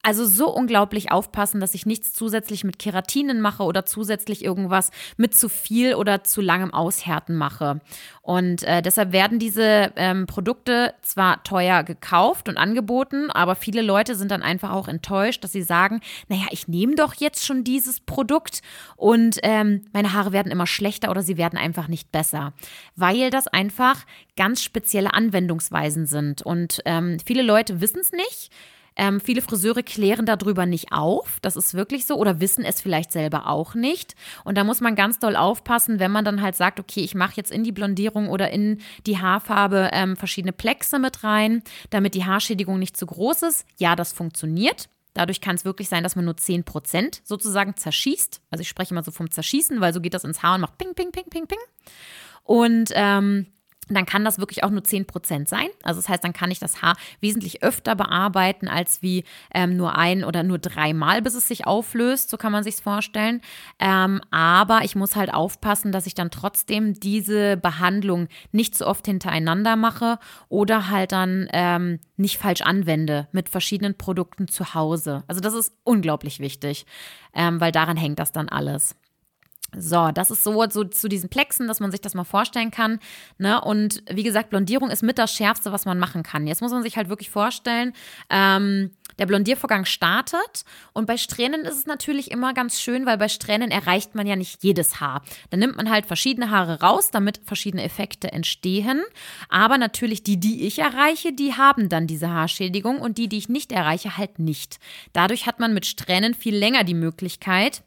also 0.08 0.24
so 0.24 0.48
unglaublich 0.48 1.12
aufpassen, 1.12 1.60
dass 1.60 1.74
ich 1.74 1.84
nichts 1.84 2.14
zusätzlich 2.14 2.64
mit 2.64 2.78
Keratinen 2.78 3.42
mache 3.42 3.62
oder 3.62 3.84
zusätzlich 3.84 4.42
irgendwas 4.42 4.90
mit 5.18 5.34
zu 5.34 5.50
viel 5.50 5.96
oder 5.96 6.24
zu 6.24 6.40
langem 6.40 6.72
Aushärten 6.72 7.36
mache. 7.36 7.82
Und 8.22 8.62
äh, 8.62 8.80
deshalb 8.80 9.12
werden 9.12 9.38
diese 9.38 9.92
ähm, 9.96 10.24
Produkte 10.24 10.94
zwar 11.02 11.44
teuer 11.44 11.82
gekauft 11.82 12.48
und 12.48 12.56
angeboten, 12.56 13.30
aber 13.30 13.54
viele 13.54 13.82
Leute 13.82 14.14
sind 14.14 14.30
dann 14.30 14.42
einfach 14.42 14.70
auch 14.70 14.88
enttäuscht, 14.88 15.44
dass 15.44 15.52
sie 15.52 15.60
sagen, 15.60 16.00
naja, 16.28 16.46
ich 16.52 16.68
nehme 16.68 16.94
doch 16.94 17.12
jetzt 17.12 17.44
schon 17.44 17.62
dieses 17.62 18.00
Produkt 18.00 18.62
und 18.96 19.38
ähm, 19.42 19.84
meine 19.92 20.14
Haare 20.14 20.32
werden 20.32 20.50
immer 20.50 20.66
schlechter 20.66 21.10
oder 21.10 21.22
sie 21.22 21.36
werden 21.36 21.58
einfach 21.58 21.86
nicht 21.86 22.10
besser, 22.12 22.54
weil 22.96 23.28
das 23.28 23.46
einfach 23.46 24.06
ganz 24.38 24.62
spezielle 24.62 25.12
Anwendungsweisen 25.12 26.06
sind. 26.06 26.40
Und 26.40 26.80
ähm, 26.86 27.18
viele 27.26 27.42
Leute 27.42 27.82
wissen 27.82 28.00
es 28.00 28.12
nicht 28.12 28.50
ähm, 28.98 29.20
viele 29.20 29.40
Friseure 29.40 29.82
klären 29.82 30.26
darüber 30.26 30.66
nicht 30.66 30.92
auf. 30.92 31.38
Das 31.40 31.56
ist 31.56 31.74
wirklich 31.74 32.04
so 32.04 32.16
oder 32.16 32.40
wissen 32.40 32.64
es 32.64 32.80
vielleicht 32.80 33.12
selber 33.12 33.46
auch 33.46 33.74
nicht. 33.74 34.14
Und 34.44 34.58
da 34.58 34.64
muss 34.64 34.80
man 34.80 34.96
ganz 34.96 35.18
doll 35.20 35.36
aufpassen, 35.36 36.00
wenn 36.00 36.10
man 36.10 36.24
dann 36.24 36.42
halt 36.42 36.56
sagt, 36.56 36.80
okay, 36.80 37.00
ich 37.00 37.14
mache 37.14 37.36
jetzt 37.36 37.52
in 37.52 37.64
die 37.64 37.72
Blondierung 37.72 38.28
oder 38.28 38.50
in 38.50 38.80
die 39.06 39.18
Haarfarbe 39.18 39.90
ähm, 39.92 40.16
verschiedene 40.16 40.52
Plexe 40.52 40.98
mit 40.98 41.22
rein, 41.24 41.62
damit 41.90 42.14
die 42.14 42.24
Haarschädigung 42.24 42.78
nicht 42.78 42.96
zu 42.96 43.06
groß 43.06 43.42
ist. 43.42 43.64
Ja, 43.78 43.96
das 43.96 44.12
funktioniert. 44.12 44.88
Dadurch 45.14 45.40
kann 45.40 45.56
es 45.56 45.64
wirklich 45.64 45.88
sein, 45.88 46.02
dass 46.02 46.16
man 46.16 46.24
nur 46.24 46.34
10% 46.34 47.20
sozusagen 47.24 47.76
zerschießt. 47.76 48.42
Also 48.50 48.62
ich 48.62 48.68
spreche 48.68 48.92
immer 48.92 49.02
so 49.02 49.10
vom 49.10 49.30
Zerschießen, 49.30 49.80
weil 49.80 49.92
so 49.92 50.00
geht 50.00 50.14
das 50.14 50.24
ins 50.24 50.42
Haar 50.42 50.56
und 50.56 50.60
macht 50.62 50.78
ping, 50.78 50.94
ping, 50.94 51.12
ping, 51.12 51.24
ping, 51.30 51.46
ping. 51.46 51.58
Und 52.44 52.90
ähm, 52.94 53.46
dann 53.94 54.06
kann 54.06 54.24
das 54.24 54.38
wirklich 54.38 54.64
auch 54.64 54.70
nur 54.70 54.82
10% 54.82 55.48
sein. 55.48 55.68
Also 55.82 56.00
das 56.00 56.08
heißt, 56.08 56.24
dann 56.24 56.32
kann 56.32 56.50
ich 56.50 56.58
das 56.58 56.82
Haar 56.82 56.96
wesentlich 57.20 57.62
öfter 57.62 57.94
bearbeiten 57.96 58.68
als 58.68 59.02
wie 59.02 59.24
ähm, 59.54 59.76
nur 59.76 59.96
ein 59.96 60.24
oder 60.24 60.42
nur 60.42 60.58
dreimal, 60.58 61.22
bis 61.22 61.34
es 61.34 61.48
sich 61.48 61.66
auflöst. 61.66 62.30
So 62.30 62.36
kann 62.36 62.52
man 62.52 62.64
sich 62.64 62.76
vorstellen. 62.76 63.40
Ähm, 63.78 64.20
aber 64.30 64.84
ich 64.84 64.96
muss 64.96 65.16
halt 65.16 65.32
aufpassen, 65.32 65.92
dass 65.92 66.06
ich 66.06 66.14
dann 66.14 66.30
trotzdem 66.30 66.94
diese 66.94 67.56
Behandlung 67.56 68.28
nicht 68.52 68.76
so 68.76 68.86
oft 68.86 69.06
hintereinander 69.06 69.76
mache 69.76 70.18
oder 70.48 70.90
halt 70.90 71.12
dann 71.12 71.48
ähm, 71.52 72.00
nicht 72.16 72.38
falsch 72.38 72.62
anwende 72.62 73.28
mit 73.32 73.48
verschiedenen 73.48 73.96
Produkten 73.96 74.48
zu 74.48 74.74
Hause. 74.74 75.24
Also 75.26 75.40
das 75.40 75.54
ist 75.54 75.72
unglaublich 75.84 76.40
wichtig, 76.40 76.86
ähm, 77.34 77.60
weil 77.60 77.72
daran 77.72 77.96
hängt 77.96 78.18
das 78.18 78.32
dann 78.32 78.48
alles. 78.48 78.96
So, 79.76 80.10
das 80.12 80.30
ist 80.30 80.44
so, 80.44 80.64
so 80.70 80.84
zu 80.84 81.08
diesen 81.08 81.28
Plexen, 81.28 81.68
dass 81.68 81.78
man 81.78 81.90
sich 81.90 82.00
das 82.00 82.14
mal 82.14 82.24
vorstellen 82.24 82.70
kann. 82.70 83.00
Ne? 83.36 83.60
Und 83.60 84.02
wie 84.10 84.22
gesagt, 84.22 84.48
Blondierung 84.48 84.88
ist 84.88 85.02
mit 85.02 85.18
das 85.18 85.32
Schärfste, 85.32 85.72
was 85.72 85.84
man 85.84 85.98
machen 85.98 86.22
kann. 86.22 86.46
Jetzt 86.46 86.62
muss 86.62 86.72
man 86.72 86.82
sich 86.82 86.96
halt 86.96 87.10
wirklich 87.10 87.28
vorstellen, 87.28 87.92
ähm, 88.30 88.90
der 89.18 89.26
Blondiervorgang 89.26 89.84
startet 89.84 90.64
und 90.92 91.06
bei 91.06 91.16
Strähnen 91.16 91.62
ist 91.62 91.76
es 91.76 91.86
natürlich 91.86 92.30
immer 92.30 92.54
ganz 92.54 92.80
schön, 92.80 93.04
weil 93.04 93.18
bei 93.18 93.28
Strähnen 93.28 93.70
erreicht 93.70 94.14
man 94.14 94.26
ja 94.26 94.36
nicht 94.36 94.62
jedes 94.62 95.00
Haar. 95.00 95.22
Dann 95.50 95.60
nimmt 95.60 95.76
man 95.76 95.90
halt 95.90 96.06
verschiedene 96.06 96.50
Haare 96.50 96.80
raus, 96.80 97.10
damit 97.10 97.40
verschiedene 97.44 97.82
Effekte 97.82 98.32
entstehen. 98.32 99.02
Aber 99.48 99.76
natürlich 99.76 100.22
die, 100.22 100.38
die 100.38 100.66
ich 100.66 100.78
erreiche, 100.78 101.32
die 101.32 101.54
haben 101.54 101.88
dann 101.88 102.06
diese 102.06 102.30
Haarschädigung 102.30 103.00
und 103.00 103.18
die, 103.18 103.28
die 103.28 103.38
ich 103.38 103.48
nicht 103.48 103.72
erreiche, 103.72 104.16
halt 104.16 104.38
nicht. 104.38 104.78
Dadurch 105.12 105.46
hat 105.46 105.58
man 105.58 105.74
mit 105.74 105.84
Strähnen 105.84 106.34
viel 106.34 106.56
länger 106.56 106.84
die 106.84 106.94
Möglichkeit, 106.94 107.82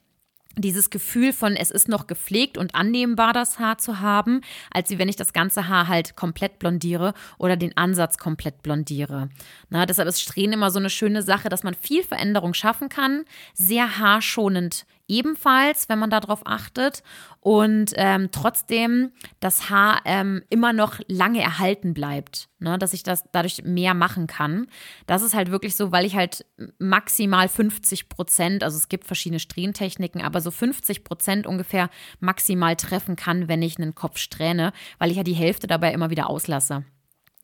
dieses 0.55 0.89
Gefühl 0.89 1.33
von, 1.33 1.55
es 1.55 1.71
ist 1.71 1.87
noch 1.87 2.07
gepflegt 2.07 2.57
und 2.57 2.75
annehmbar, 2.75 3.33
das 3.33 3.59
Haar 3.59 3.77
zu 3.77 3.99
haben, 3.99 4.41
als 4.71 4.89
wie 4.89 4.99
wenn 4.99 5.09
ich 5.09 5.15
das 5.15 5.33
ganze 5.33 5.67
Haar 5.67 5.87
halt 5.87 6.15
komplett 6.15 6.59
blondiere 6.59 7.13
oder 7.37 7.57
den 7.57 7.75
Ansatz 7.77 8.17
komplett 8.17 8.61
blondiere. 8.61 9.29
Na, 9.69 9.85
deshalb 9.85 10.07
ist 10.07 10.21
Strähnen 10.21 10.53
immer 10.53 10.71
so 10.71 10.79
eine 10.79 10.89
schöne 10.89 11.21
Sache, 11.21 11.49
dass 11.49 11.63
man 11.63 11.73
viel 11.73 12.03
Veränderung 12.03 12.53
schaffen 12.53 12.89
kann, 12.89 13.23
sehr 13.53 13.97
haarschonend 13.97 14.85
ebenfalls, 15.11 15.89
wenn 15.89 15.99
man 15.99 16.09
darauf 16.09 16.41
achtet 16.45 17.03
und 17.41 17.91
ähm, 17.95 18.29
trotzdem 18.31 19.11
das 19.41 19.69
Haar 19.69 20.01
ähm, 20.05 20.41
immer 20.49 20.71
noch 20.71 20.99
lange 21.07 21.41
erhalten 21.41 21.93
bleibt, 21.93 22.47
ne? 22.59 22.79
dass 22.79 22.93
ich 22.93 23.03
das 23.03 23.25
dadurch 23.33 23.63
mehr 23.63 23.93
machen 23.93 24.27
kann. 24.27 24.67
Das 25.07 25.21
ist 25.21 25.35
halt 25.35 25.51
wirklich 25.51 25.75
so, 25.75 25.91
weil 25.91 26.05
ich 26.05 26.15
halt 26.15 26.45
maximal 26.79 27.49
50 27.49 28.07
Prozent, 28.07 28.63
also 28.63 28.77
es 28.77 28.87
gibt 28.87 29.05
verschiedene 29.05 29.39
Strähntechniken, 29.39 30.21
aber 30.21 30.39
so 30.39 30.49
50 30.49 31.03
Prozent 31.03 31.45
ungefähr 31.45 31.89
maximal 32.21 32.75
treffen 32.77 33.17
kann, 33.17 33.49
wenn 33.49 33.61
ich 33.61 33.77
einen 33.77 33.93
Kopf 33.93 34.17
strähne, 34.17 34.71
weil 34.97 35.11
ich 35.11 35.17
ja 35.17 35.23
die 35.23 35.33
Hälfte 35.33 35.67
dabei 35.67 35.91
immer 35.91 36.09
wieder 36.09 36.29
auslasse. 36.29 36.85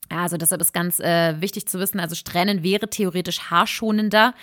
Also 0.10 0.38
deshalb 0.38 0.62
ist 0.62 0.74
ganz 0.74 1.00
äh, 1.00 1.42
wichtig 1.42 1.68
zu 1.68 1.80
wissen, 1.80 2.00
also 2.00 2.16
Strähnen 2.16 2.64
wäre 2.64 2.90
theoretisch 2.90 3.52
haarschonender, 3.52 4.34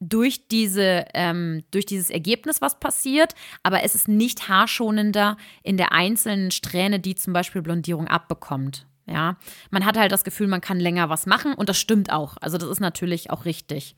durch, 0.00 0.46
diese, 0.48 1.06
ähm, 1.14 1.64
durch 1.70 1.86
dieses 1.86 2.10
Ergebnis, 2.10 2.60
was 2.60 2.78
passiert, 2.78 3.34
aber 3.62 3.82
es 3.82 3.94
ist 3.94 4.08
nicht 4.08 4.48
haarschonender 4.48 5.36
in 5.62 5.76
der 5.76 5.92
einzelnen 5.92 6.50
Strähne, 6.50 7.00
die 7.00 7.14
zum 7.14 7.32
Beispiel 7.32 7.62
Blondierung 7.62 8.06
abbekommt. 8.06 8.86
Ja, 9.06 9.36
man 9.70 9.86
hat 9.86 9.96
halt 9.96 10.12
das 10.12 10.22
Gefühl, 10.22 10.48
man 10.48 10.60
kann 10.60 10.78
länger 10.78 11.08
was 11.08 11.24
machen 11.24 11.54
und 11.54 11.70
das 11.70 11.78
stimmt 11.78 12.12
auch. 12.12 12.36
Also 12.40 12.58
das 12.58 12.68
ist 12.68 12.80
natürlich 12.80 13.30
auch 13.30 13.46
richtig. 13.46 13.96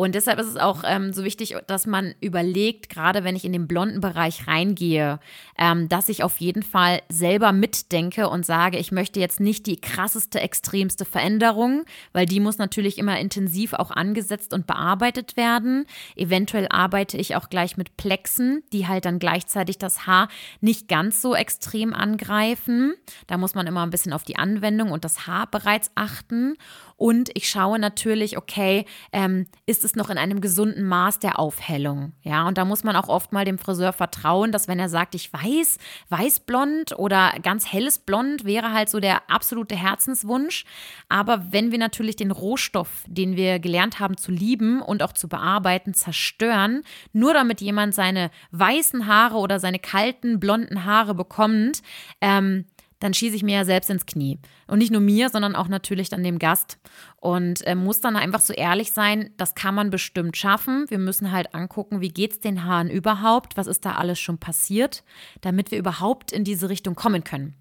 Und 0.00 0.14
deshalb 0.14 0.38
ist 0.38 0.46
es 0.46 0.56
auch 0.56 0.82
ähm, 0.86 1.12
so 1.12 1.24
wichtig, 1.24 1.54
dass 1.66 1.86
man 1.86 2.14
überlegt, 2.22 2.88
gerade 2.88 3.22
wenn 3.22 3.36
ich 3.36 3.44
in 3.44 3.52
den 3.52 3.68
blonden 3.68 4.00
Bereich 4.00 4.46
reingehe, 4.46 5.20
ähm, 5.58 5.90
dass 5.90 6.08
ich 6.08 6.22
auf 6.22 6.38
jeden 6.38 6.62
Fall 6.62 7.02
selber 7.10 7.52
mitdenke 7.52 8.30
und 8.30 8.46
sage, 8.46 8.78
ich 8.78 8.92
möchte 8.92 9.20
jetzt 9.20 9.40
nicht 9.40 9.66
die 9.66 9.78
krasseste, 9.78 10.40
extremste 10.40 11.04
Veränderung, 11.04 11.84
weil 12.14 12.24
die 12.24 12.40
muss 12.40 12.56
natürlich 12.56 12.96
immer 12.96 13.20
intensiv 13.20 13.74
auch 13.74 13.90
angesetzt 13.90 14.54
und 14.54 14.66
bearbeitet 14.66 15.36
werden. 15.36 15.84
Eventuell 16.16 16.68
arbeite 16.70 17.18
ich 17.18 17.36
auch 17.36 17.50
gleich 17.50 17.76
mit 17.76 17.98
Plexen, 17.98 18.62
die 18.72 18.88
halt 18.88 19.04
dann 19.04 19.18
gleichzeitig 19.18 19.76
das 19.76 20.06
Haar 20.06 20.28
nicht 20.62 20.88
ganz 20.88 21.20
so 21.20 21.34
extrem 21.34 21.92
angreifen. 21.92 22.94
Da 23.26 23.36
muss 23.36 23.54
man 23.54 23.66
immer 23.66 23.82
ein 23.82 23.90
bisschen 23.90 24.14
auf 24.14 24.22
die 24.22 24.38
Anwendung 24.38 24.92
und 24.92 25.04
das 25.04 25.26
Haar 25.26 25.46
bereits 25.50 25.90
achten. 25.94 26.56
Und 27.00 27.30
ich 27.32 27.48
schaue 27.48 27.78
natürlich, 27.78 28.36
okay, 28.36 28.84
ähm, 29.10 29.46
ist 29.64 29.84
es 29.84 29.96
noch 29.96 30.10
in 30.10 30.18
einem 30.18 30.42
gesunden 30.42 30.84
Maß 30.84 31.18
der 31.18 31.38
Aufhellung. 31.38 32.12
Ja, 32.20 32.46
und 32.46 32.58
da 32.58 32.66
muss 32.66 32.84
man 32.84 32.94
auch 32.94 33.08
oft 33.08 33.32
mal 33.32 33.46
dem 33.46 33.56
Friseur 33.56 33.94
vertrauen, 33.94 34.52
dass 34.52 34.68
wenn 34.68 34.78
er 34.78 34.90
sagt, 34.90 35.14
ich 35.14 35.32
weiß, 35.32 35.78
weißblond 36.10 36.98
oder 36.98 37.32
ganz 37.42 37.72
helles 37.72 37.98
Blond 38.00 38.44
wäre 38.44 38.74
halt 38.74 38.90
so 38.90 39.00
der 39.00 39.30
absolute 39.30 39.76
Herzenswunsch. 39.76 40.66
Aber 41.08 41.50
wenn 41.50 41.72
wir 41.72 41.78
natürlich 41.78 42.16
den 42.16 42.32
Rohstoff, 42.32 43.04
den 43.06 43.34
wir 43.34 43.60
gelernt 43.60 43.98
haben 43.98 44.18
zu 44.18 44.30
lieben 44.30 44.82
und 44.82 45.02
auch 45.02 45.14
zu 45.14 45.26
bearbeiten, 45.26 45.94
zerstören, 45.94 46.82
nur 47.14 47.32
damit 47.32 47.62
jemand 47.62 47.94
seine 47.94 48.30
weißen 48.50 49.06
Haare 49.06 49.38
oder 49.38 49.58
seine 49.58 49.78
kalten 49.78 50.38
blonden 50.38 50.84
Haare 50.84 51.14
bekommt, 51.14 51.80
ähm, 52.20 52.66
dann 53.00 53.14
schieße 53.14 53.34
ich 53.34 53.42
mir 53.42 53.56
ja 53.56 53.64
selbst 53.64 53.90
ins 53.90 54.06
Knie. 54.06 54.38
Und 54.66 54.78
nicht 54.78 54.92
nur 54.92 55.00
mir, 55.00 55.30
sondern 55.30 55.56
auch 55.56 55.68
natürlich 55.68 56.08
dann 56.08 56.22
dem 56.22 56.38
Gast. 56.38 56.78
Und 57.16 57.66
äh, 57.66 57.74
muss 57.74 58.00
dann 58.00 58.16
einfach 58.16 58.40
so 58.40 58.52
ehrlich 58.52 58.92
sein, 58.92 59.30
das 59.36 59.54
kann 59.54 59.74
man 59.74 59.90
bestimmt 59.90 60.36
schaffen. 60.36 60.86
Wir 60.88 60.98
müssen 60.98 61.32
halt 61.32 61.54
angucken, 61.54 62.00
wie 62.00 62.10
geht 62.10 62.32
es 62.32 62.40
den 62.40 62.64
Haaren 62.64 62.88
überhaupt, 62.88 63.56
was 63.56 63.66
ist 63.66 63.84
da 63.84 63.96
alles 63.96 64.20
schon 64.20 64.38
passiert, 64.38 65.02
damit 65.40 65.70
wir 65.70 65.78
überhaupt 65.78 66.30
in 66.30 66.44
diese 66.44 66.68
Richtung 66.68 66.94
kommen 66.94 67.24
können. 67.24 67.59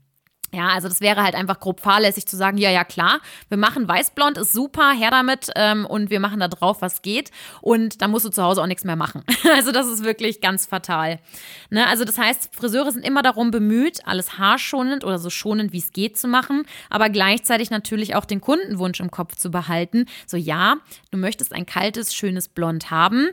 Ja, 0.51 0.69
also 0.69 0.87
das 0.87 1.01
wäre 1.01 1.21
halt 1.21 1.35
einfach 1.35 1.59
grob 1.59 1.79
fahrlässig 1.79 2.25
zu 2.27 2.35
sagen, 2.35 2.57
ja, 2.57 2.71
ja, 2.71 2.83
klar, 2.83 3.19
wir 3.49 3.57
machen 3.57 3.87
weißblond, 3.87 4.37
ist 4.37 4.53
super, 4.53 4.91
her 4.91 5.11
damit 5.11 5.49
ähm, 5.55 5.85
und 5.85 6.09
wir 6.09 6.19
machen 6.19 6.39
da 6.39 6.47
drauf, 6.47 6.81
was 6.81 7.01
geht 7.01 7.31
und 7.61 8.01
dann 8.01 8.09
musst 8.09 8.25
du 8.25 8.29
zu 8.29 8.43
Hause 8.43 8.61
auch 8.61 8.67
nichts 8.67 8.83
mehr 8.83 8.95
machen. 8.95 9.23
also 9.55 9.71
das 9.71 9.87
ist 9.87 10.03
wirklich 10.03 10.41
ganz 10.41 10.65
fatal. 10.65 11.19
Ne? 11.69 11.85
Also 11.87 12.03
das 12.03 12.17
heißt, 12.17 12.55
Friseure 12.55 12.91
sind 12.91 13.05
immer 13.05 13.21
darum 13.21 13.51
bemüht, 13.51 13.99
alles 14.05 14.39
haarschonend 14.39 15.03
oder 15.03 15.19
so 15.19 15.29
schonend 15.29 15.71
wie 15.71 15.79
es 15.79 15.91
geht 15.91 16.17
zu 16.17 16.27
machen, 16.27 16.63
aber 16.89 17.09
gleichzeitig 17.09 17.69
natürlich 17.69 18.15
auch 18.15 18.25
den 18.25 18.41
Kundenwunsch 18.41 18.99
im 18.99 19.11
Kopf 19.11 19.35
zu 19.35 19.51
behalten. 19.51 20.05
So 20.25 20.37
ja, 20.37 20.77
du 21.11 21.17
möchtest 21.17 21.53
ein 21.53 21.65
kaltes, 21.65 22.15
schönes 22.15 22.47
Blond 22.47 22.89
haben 22.89 23.29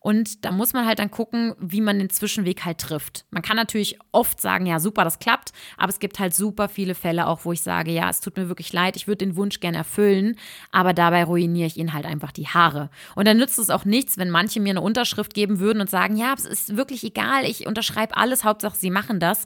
und 0.00 0.46
da 0.46 0.50
muss 0.50 0.72
man 0.72 0.86
halt 0.86 0.98
dann 0.98 1.10
gucken, 1.10 1.54
wie 1.58 1.82
man 1.82 1.98
den 1.98 2.08
Zwischenweg 2.08 2.64
halt 2.64 2.78
trifft. 2.78 3.26
Man 3.30 3.42
kann 3.42 3.56
natürlich 3.56 3.98
oft 4.12 4.40
sagen, 4.40 4.64
ja, 4.64 4.80
super, 4.80 5.04
das 5.04 5.18
klappt, 5.18 5.52
aber 5.76 5.90
es 5.90 5.98
gibt 5.98 6.18
halt 6.18 6.34
super 6.34 6.70
viele 6.70 6.94
Fälle 6.94 7.26
auch, 7.26 7.44
wo 7.44 7.52
ich 7.52 7.60
sage, 7.60 7.90
ja, 7.90 8.08
es 8.08 8.20
tut 8.20 8.38
mir 8.38 8.48
wirklich 8.48 8.72
leid, 8.72 8.96
ich 8.96 9.06
würde 9.06 9.26
den 9.26 9.36
Wunsch 9.36 9.60
gerne 9.60 9.76
erfüllen, 9.76 10.36
aber 10.72 10.94
dabei 10.94 11.24
ruiniere 11.24 11.66
ich 11.66 11.76
ihnen 11.76 11.92
halt 11.92 12.06
einfach 12.06 12.32
die 12.32 12.48
Haare. 12.48 12.88
Und 13.14 13.28
dann 13.28 13.36
nützt 13.36 13.58
es 13.58 13.68
auch 13.68 13.84
nichts, 13.84 14.16
wenn 14.16 14.30
manche 14.30 14.58
mir 14.58 14.70
eine 14.70 14.80
Unterschrift 14.80 15.34
geben 15.34 15.60
würden 15.60 15.82
und 15.82 15.90
sagen, 15.90 16.16
ja, 16.16 16.32
es 16.34 16.46
ist 16.46 16.78
wirklich 16.78 17.04
egal, 17.04 17.44
ich 17.44 17.66
unterschreibe 17.66 18.16
alles, 18.16 18.42
Hauptsache 18.44 18.76
sie 18.76 18.90
machen 18.90 19.20
das 19.20 19.44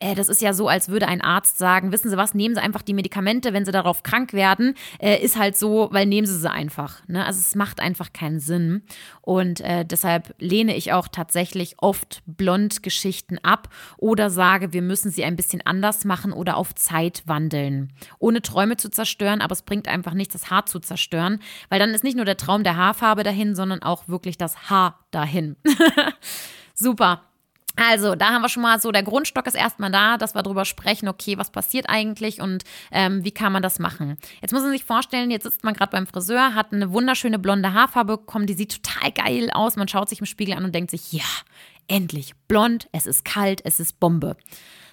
äh, 0.00 0.14
das 0.14 0.28
ist 0.28 0.40
ja 0.40 0.52
so, 0.54 0.66
als 0.66 0.88
würde 0.88 1.06
ein 1.06 1.20
Arzt 1.20 1.58
sagen, 1.58 1.92
wissen 1.92 2.10
Sie 2.10 2.16
was, 2.16 2.34
nehmen 2.34 2.54
Sie 2.54 2.60
einfach 2.60 2.82
die 2.82 2.94
Medikamente, 2.94 3.52
wenn 3.52 3.66
Sie 3.66 3.72
darauf 3.72 4.02
krank 4.02 4.32
werden, 4.32 4.74
äh, 4.98 5.22
ist 5.22 5.38
halt 5.38 5.56
so, 5.56 5.88
weil 5.92 6.06
nehmen 6.06 6.26
Sie 6.26 6.38
sie 6.38 6.50
einfach. 6.50 7.06
Ne? 7.06 7.24
Also 7.24 7.38
es 7.38 7.54
macht 7.54 7.80
einfach 7.80 8.12
keinen 8.12 8.40
Sinn. 8.40 8.82
Und 9.20 9.60
äh, 9.60 9.84
deshalb 9.84 10.34
lehne 10.38 10.74
ich 10.74 10.92
auch 10.92 11.06
tatsächlich 11.06 11.76
oft 11.78 12.22
Blond-Geschichten 12.26 13.38
ab 13.42 13.68
oder 13.98 14.30
sage, 14.30 14.72
wir 14.72 14.82
müssen 14.82 15.10
sie 15.10 15.24
ein 15.24 15.36
bisschen 15.36 15.64
anders 15.64 16.04
machen 16.04 16.32
oder 16.32 16.56
auf 16.56 16.74
Zeit 16.74 17.22
wandeln. 17.26 17.92
Ohne 18.18 18.40
Träume 18.40 18.76
zu 18.76 18.90
zerstören, 18.90 19.42
aber 19.42 19.52
es 19.52 19.62
bringt 19.62 19.86
einfach 19.86 20.14
nichts, 20.14 20.32
das 20.32 20.50
Haar 20.50 20.66
zu 20.66 20.80
zerstören, 20.80 21.40
weil 21.68 21.78
dann 21.78 21.90
ist 21.90 22.04
nicht 22.04 22.16
nur 22.16 22.24
der 22.24 22.38
Traum 22.38 22.64
der 22.64 22.76
Haarfarbe 22.76 23.22
dahin, 23.22 23.54
sondern 23.54 23.82
auch 23.82 24.08
wirklich 24.08 24.38
das 24.38 24.70
Haar 24.70 24.98
dahin. 25.10 25.56
Super. 26.74 27.29
Also, 27.82 28.14
da 28.14 28.28
haben 28.28 28.42
wir 28.42 28.50
schon 28.50 28.62
mal 28.62 28.78
so, 28.78 28.92
der 28.92 29.02
Grundstock 29.02 29.46
ist 29.46 29.54
erstmal 29.54 29.90
da, 29.90 30.18
dass 30.18 30.34
wir 30.34 30.42
darüber 30.42 30.66
sprechen, 30.66 31.08
okay, 31.08 31.38
was 31.38 31.50
passiert 31.50 31.88
eigentlich 31.88 32.42
und 32.42 32.62
ähm, 32.92 33.24
wie 33.24 33.30
kann 33.30 33.54
man 33.54 33.62
das 33.62 33.78
machen. 33.78 34.18
Jetzt 34.42 34.52
muss 34.52 34.60
man 34.60 34.70
sich 34.70 34.84
vorstellen, 34.84 35.30
jetzt 35.30 35.44
sitzt 35.44 35.64
man 35.64 35.72
gerade 35.72 35.90
beim 35.90 36.06
Friseur, 36.06 36.54
hat 36.54 36.74
eine 36.74 36.92
wunderschöne 36.92 37.38
blonde 37.38 37.72
Haarfarbe 37.72 38.18
bekommen, 38.18 38.46
die 38.46 38.52
sieht 38.52 38.82
total 38.82 39.12
geil 39.12 39.50
aus. 39.54 39.76
Man 39.76 39.88
schaut 39.88 40.10
sich 40.10 40.20
im 40.20 40.26
Spiegel 40.26 40.54
an 40.54 40.64
und 40.64 40.74
denkt 40.74 40.90
sich, 40.90 41.10
ja, 41.10 41.24
endlich 41.88 42.34
blond, 42.48 42.86
es 42.92 43.06
ist 43.06 43.24
kalt, 43.24 43.62
es 43.64 43.80
ist 43.80 43.98
Bombe. 43.98 44.36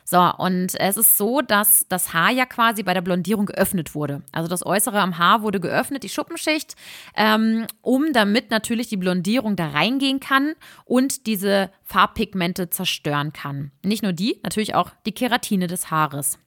So, 0.10 0.22
und 0.38 0.74
es 0.80 0.96
ist 0.96 1.18
so, 1.18 1.42
dass 1.42 1.86
das 1.90 2.14
Haar 2.14 2.32
ja 2.32 2.46
quasi 2.46 2.82
bei 2.82 2.94
der 2.94 3.02
Blondierung 3.02 3.46
geöffnet 3.46 3.94
wurde. 3.94 4.22
Also 4.32 4.48
das 4.48 4.66
Äußere 4.66 5.02
am 5.02 5.18
Haar 5.18 5.42
wurde 5.42 5.60
geöffnet, 5.60 6.02
die 6.02 6.08
Schuppenschicht, 6.08 6.76
ähm, 7.14 7.68
um 7.82 8.14
damit 8.14 8.50
natürlich 8.50 8.88
die 8.88 8.96
Blondierung 8.96 9.58
da 9.58 9.68
reingehen 9.68 10.22
kann 10.22 10.54
und 10.86 11.28
diese 11.28 11.72
Farbpigmente 11.84 12.70
zerstören 12.70 13.34
kann. 13.34 13.74
Nicht 13.84 14.02
nur 14.02 14.14
die, 14.14 14.40
natürlich 14.44 14.76
auch 14.76 14.92
die 15.06 15.12
Keratine 15.12 15.68
des 15.68 15.92
Haares. 15.92 16.40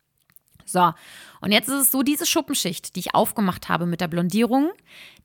So, 0.64 0.94
und 1.42 1.52
jetzt 1.52 1.68
ist 1.68 1.74
es 1.74 1.90
so, 1.90 2.02
diese 2.02 2.24
Schuppenschicht, 2.24 2.96
die 2.96 3.00
ich 3.00 3.14
aufgemacht 3.14 3.68
habe 3.68 3.84
mit 3.84 4.00
der 4.00 4.08
Blondierung, 4.08 4.70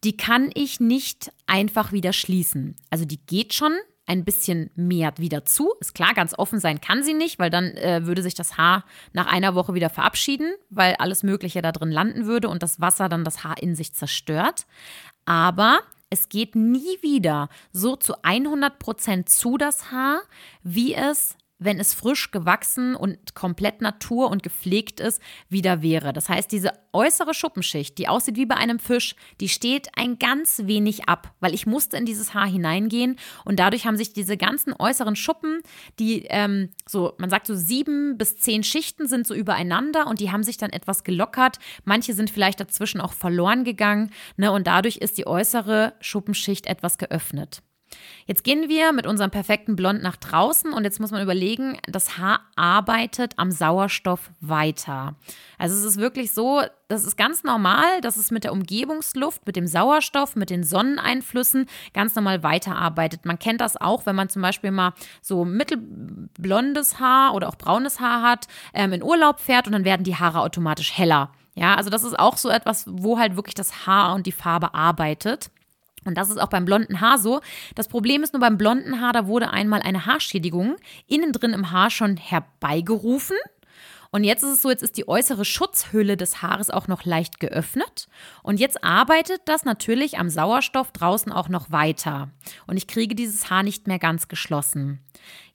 die 0.04 0.18
kann 0.18 0.50
ich 0.54 0.82
nicht 0.82 1.32
einfach 1.48 1.94
wieder 1.94 2.12
schließen. 2.12 2.76
Also 2.90 3.06
die 3.06 3.26
geht 3.26 3.54
schon, 3.54 3.78
ein 4.06 4.24
bisschen 4.24 4.70
mehr 4.76 5.14
wieder 5.18 5.46
zu. 5.46 5.74
Ist 5.80 5.96
klar, 5.96 6.14
ganz 6.14 6.38
offen 6.38 6.60
sein 6.60 6.82
kann 6.82 7.04
sie 7.04 7.14
nicht, 7.14 7.40
weil 7.40 7.50
dann 7.50 7.76
äh, 7.78 8.06
würde 8.06 8.22
sich 8.22 8.36
das 8.36 8.58
Haar 8.58 8.86
nach 9.14 9.28
einer 9.28 9.56
Woche 9.56 9.74
wieder 9.74 9.90
verabschieden, 9.90 10.54
weil 10.70 10.96
alles 10.96 11.24
Mögliche 11.24 11.62
da 11.62 11.72
drin 11.72 11.92
landen 11.92 12.26
würde 12.26 12.50
und 12.50 12.64
das 12.64 12.80
Wasser 12.80 13.10
dann 13.10 13.24
das 13.24 13.44
Haar 13.44 13.62
in 13.62 13.76
sich 13.76 13.94
zerstört. 13.94 14.66
Aber 15.26 15.80
es 16.10 16.30
geht 16.30 16.56
nie 16.56 17.02
wieder 17.02 17.50
so 17.72 17.96
zu 17.96 18.14
100 18.24 18.78
Prozent 18.80 19.30
zu 19.30 19.58
das 19.58 19.92
Haar, 19.92 20.22
wie 20.64 20.94
es 20.94 21.36
wenn 21.58 21.80
es 21.80 21.94
frisch 21.94 22.32
gewachsen 22.32 22.96
und 22.96 23.34
komplett 23.34 23.82
natur 23.82 24.30
und 24.30 24.44
gepflegt 24.44 25.00
ist, 25.00 25.22
wieder 25.50 25.82
wäre. 25.82 26.12
Das 26.12 26.28
heißt, 26.28 26.52
diese 26.52 26.74
äußere 26.92 27.34
Schuppenschicht, 27.34 27.98
die 27.98 28.08
aussieht 28.08 28.36
wie 28.36 28.46
bei 28.46 28.56
einem 28.56 28.80
Fisch, 28.80 29.16
die 29.40 29.50
steht 29.50 29.90
ein 29.96 30.20
ganz 30.20 30.64
wenig 30.66 31.08
ab, 31.08 31.34
weil 31.40 31.54
ich 31.54 31.66
musste 31.66 31.98
in 31.98 32.06
dieses 32.06 32.34
Haar 32.34 32.48
hineingehen 32.48 33.18
und 33.46 33.60
dadurch 33.60 33.86
haben 33.86 33.98
sich 33.98 34.14
diese 34.14 34.38
ganzen 34.38 34.74
äußeren 34.78 35.16
Schuppen, 35.16 35.62
die 36.00 36.26
ähm, 36.30 36.70
so, 36.88 37.14
man 37.18 37.30
sagt 37.30 37.48
so 37.48 37.56
sieben 37.56 38.18
bis 38.18 38.38
zehn 38.38 38.64
Schichten 38.64 39.08
sind 39.08 39.26
so 39.26 39.34
übereinander 39.34 40.08
und 40.08 40.20
die 40.20 40.32
haben 40.32 40.44
sich 40.44 40.58
dann 40.58 40.72
etwas 40.72 41.04
gelockert. 41.04 41.60
Manche 41.84 42.14
sind 42.14 42.30
vielleicht 42.30 42.60
dazwischen 42.60 43.02
auch 43.02 43.14
verloren 43.14 43.64
gegangen 43.64 44.12
ne, 44.38 44.52
und 44.52 44.68
dadurch 44.68 44.98
ist 44.98 45.18
die 45.18 45.28
äußere 45.28 45.94
Schuppenschicht 46.02 46.68
etwas 46.68 46.98
geöffnet. 46.98 47.62
Jetzt 48.28 48.44
gehen 48.44 48.70
wir 48.70 48.92
mit 48.92 49.06
unserem 49.06 49.30
perfekten 49.30 49.76
Blond 49.76 50.02
nach 50.02 50.16
draußen 50.16 50.74
und 50.74 50.84
jetzt 50.84 51.00
muss 51.00 51.12
man 51.12 51.22
überlegen, 51.22 51.78
das 51.88 52.18
Haar 52.18 52.40
arbeitet 52.56 53.34
am 53.38 53.52
Sauerstoff 53.52 54.32
weiter. 54.42 55.16
Also 55.58 55.76
es 55.76 55.84
ist 55.84 56.00
wirklich 56.00 56.32
so, 56.32 56.62
das 56.88 57.06
ist 57.06 57.18
ganz 57.18 57.44
normal, 57.44 58.02
dass 58.02 58.18
es 58.18 58.32
mit 58.32 58.44
der 58.44 58.52
Umgebungsluft, 58.52 59.46
mit 59.46 59.56
dem 59.56 59.68
Sauerstoff, 59.68 60.36
mit 60.36 60.50
den 60.50 60.64
Sonneneinflüssen 60.64 61.68
ganz 61.94 62.16
normal 62.16 62.42
weiterarbeitet. 62.42 63.26
Man 63.26 63.40
kennt 63.40 63.62
das 63.62 63.80
auch, 63.80 64.06
wenn 64.06 64.16
man 64.16 64.30
zum 64.30 64.42
Beispiel 64.42 64.72
mal 64.72 64.94
so 65.22 65.46
mittelblondes 65.46 67.00
Haar 67.00 67.34
oder 67.36 67.48
auch 67.48 67.56
braunes 67.56 68.00
Haar 68.00 68.24
hat, 68.24 68.48
ähm, 68.74 68.94
in 68.94 69.04
Urlaub 69.04 69.40
fährt 69.40 69.68
und 69.68 69.74
dann 69.74 69.86
werden 69.86 70.04
die 70.04 70.16
Haare 70.16 70.42
automatisch 70.42 70.98
heller. 70.98 71.32
Ja, 71.56 71.76
also 71.76 71.90
das 71.90 72.04
ist 72.04 72.20
auch 72.20 72.38
so 72.38 72.50
etwas, 72.50 72.86
wo 72.88 73.18
halt 73.18 73.38
wirklich 73.38 73.56
das 73.56 73.88
Haar 73.88 74.14
und 74.14 74.26
die 74.26 74.34
Farbe 74.34 74.74
arbeitet. 74.74 75.50
Und 76.06 76.18
das 76.18 76.30
ist 76.30 76.38
auch 76.38 76.50
beim 76.50 76.66
blonden 76.66 77.02
Haar 77.02 77.18
so. 77.18 77.42
Das 77.74 77.88
Problem 77.88 78.24
ist 78.24 78.34
nur 78.34 78.40
beim 78.40 78.58
blonden 78.58 79.02
Haar, 79.02 79.14
da 79.14 79.28
wurde 79.28 79.50
einmal 79.52 79.82
eine 79.82 80.06
Haarschädigung 80.06 80.78
innen 81.08 81.32
drin 81.32 81.54
im 81.54 81.72
Haar 81.72 81.90
schon 81.90 82.16
herbeigerufen. 82.16 83.38
Und 84.16 84.24
jetzt 84.24 84.44
ist 84.44 84.50
es 84.50 84.62
so, 84.62 84.70
jetzt 84.70 84.82
ist 84.82 84.96
die 84.96 85.10
äußere 85.10 85.44
Schutzhülle 85.44 86.16
des 86.16 86.42
Haares 86.42 86.70
auch 86.70 86.88
noch 86.88 87.04
leicht 87.04 87.42
geöffnet. 87.42 88.08
Und 88.44 88.62
jetzt 88.62 88.82
arbeitet 88.82 89.42
das 89.44 89.66
natürlich 89.66 90.18
am 90.18 90.30
Sauerstoff 90.30 90.94
draußen 90.94 91.34
auch 91.34 91.50
noch 91.50 91.70
weiter. 91.70 92.30
Und 92.66 92.78
ich 92.78 92.88
kriege 92.88 93.14
dieses 93.14 93.50
Haar 93.50 93.62
nicht 93.62 93.88
mehr 93.88 94.00
ganz 94.00 94.30
geschlossen. 94.30 95.02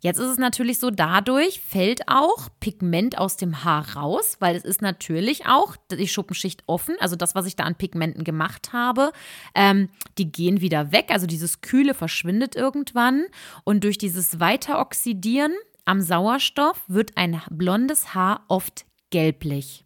Jetzt 0.00 0.18
ist 0.18 0.28
es 0.28 0.36
natürlich 0.36 0.78
so, 0.78 0.90
dadurch 0.90 1.62
fällt 1.62 2.06
auch 2.06 2.50
Pigment 2.60 3.16
aus 3.16 3.38
dem 3.38 3.64
Haar 3.64 3.96
raus, 3.96 4.36
weil 4.40 4.54
es 4.56 4.64
ist 4.64 4.82
natürlich 4.82 5.46
auch 5.46 5.76
die 5.90 6.08
Schuppenschicht 6.08 6.62
offen, 6.66 6.96
also 7.00 7.16
das, 7.16 7.34
was 7.34 7.46
ich 7.46 7.56
da 7.56 7.64
an 7.64 7.76
Pigmenten 7.76 8.24
gemacht 8.24 8.74
habe, 8.74 9.12
ähm, 9.54 9.88
die 10.18 10.30
gehen 10.30 10.60
wieder 10.60 10.92
weg, 10.92 11.06
also 11.10 11.26
dieses 11.26 11.60
Kühle 11.62 11.94
verschwindet 11.94 12.56
irgendwann 12.56 13.24
und 13.64 13.84
durch 13.84 13.98
dieses 13.98 14.40
Weiteroxidieren 14.40 15.52
am 15.90 16.00
Sauerstoff 16.00 16.84
wird 16.86 17.16
ein 17.16 17.42
blondes 17.50 18.14
Haar 18.14 18.44
oft 18.46 18.86
gelblich. 19.10 19.84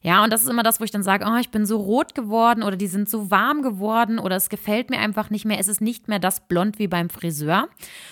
Ja, 0.00 0.22
und 0.22 0.32
das 0.32 0.42
ist 0.42 0.48
immer 0.48 0.62
das, 0.62 0.78
wo 0.78 0.84
ich 0.84 0.92
dann 0.92 1.02
sage, 1.02 1.24
oh, 1.28 1.36
ich 1.36 1.50
bin 1.50 1.66
so 1.66 1.78
rot 1.78 2.14
geworden 2.14 2.62
oder 2.62 2.76
die 2.76 2.86
sind 2.86 3.10
so 3.10 3.32
warm 3.32 3.62
geworden 3.62 4.20
oder 4.20 4.36
es 4.36 4.48
gefällt 4.48 4.88
mir 4.88 5.00
einfach 5.00 5.30
nicht 5.30 5.44
mehr. 5.44 5.58
Es 5.58 5.66
ist 5.66 5.80
nicht 5.80 6.06
mehr 6.06 6.20
das 6.20 6.46
Blond 6.46 6.78
wie 6.78 6.86
beim 6.86 7.10
Friseur. 7.10 7.68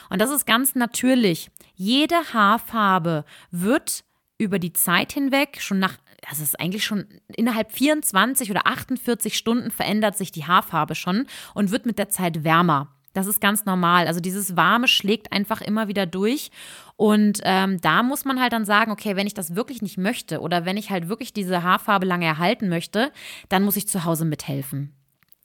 Und 0.09 0.21
das 0.21 0.31
ist 0.31 0.45
ganz 0.45 0.75
natürlich. 0.75 1.51
Jede 1.75 2.17
Haarfarbe 2.33 3.25
wird 3.53 4.03
über 4.39 4.59
die 4.59 4.73
Zeit 4.73 5.13
hinweg 5.13 5.59
schon 5.61 5.79
nach 5.79 5.99
also 6.29 6.43
es 6.43 6.51
ist 6.51 6.61
eigentlich 6.61 6.85
schon 6.85 7.07
innerhalb 7.35 7.73
24 7.73 8.51
oder 8.51 8.67
48 8.67 9.37
Stunden 9.37 9.71
verändert 9.71 10.19
sich 10.19 10.31
die 10.31 10.47
Haarfarbe 10.47 10.95
schon 10.95 11.27
und 11.55 11.71
wird 11.71 11.87
mit 11.87 11.99
der 11.99 12.11
Zeit 12.11 12.45
wärmer. 12.45 12.95
Das 13.13 13.27
ist 13.27 13.41
ganz 13.41 13.65
normal. 13.65 14.07
Also 14.07 14.21
dieses 14.21 14.57
Warme 14.57 14.87
schlägt 14.87 15.33
einfach 15.33 15.61
immer 15.61 15.89
wieder 15.89 16.07
durch. 16.07 16.51
Und 16.97 17.41
ähm, 17.45 17.81
da 17.81 18.03
muss 18.03 18.25
man 18.25 18.41
halt 18.41 18.53
dann 18.53 18.65
sagen, 18.65 18.93
okay, 18.93 19.17
wenn 19.17 19.27
ich 19.27 19.35
das 19.35 19.57
wirklich 19.57 19.83
nicht 19.83 19.99
möchte 19.99 20.41
oder 20.41 20.65
wenn 20.65 20.77
ich 20.77 20.91
halt 20.91 21.09
wirklich 21.09 21.33
diese 21.33 21.63
Haarfarbe 21.63 22.07
lange 22.07 22.27
erhalten 22.27 22.69
möchte, 22.69 23.11
dann 23.49 23.65
muss 23.65 23.77
ich 23.77 23.89
zu 23.89 24.05
Hause 24.05 24.25
mithelfen. 24.25 24.95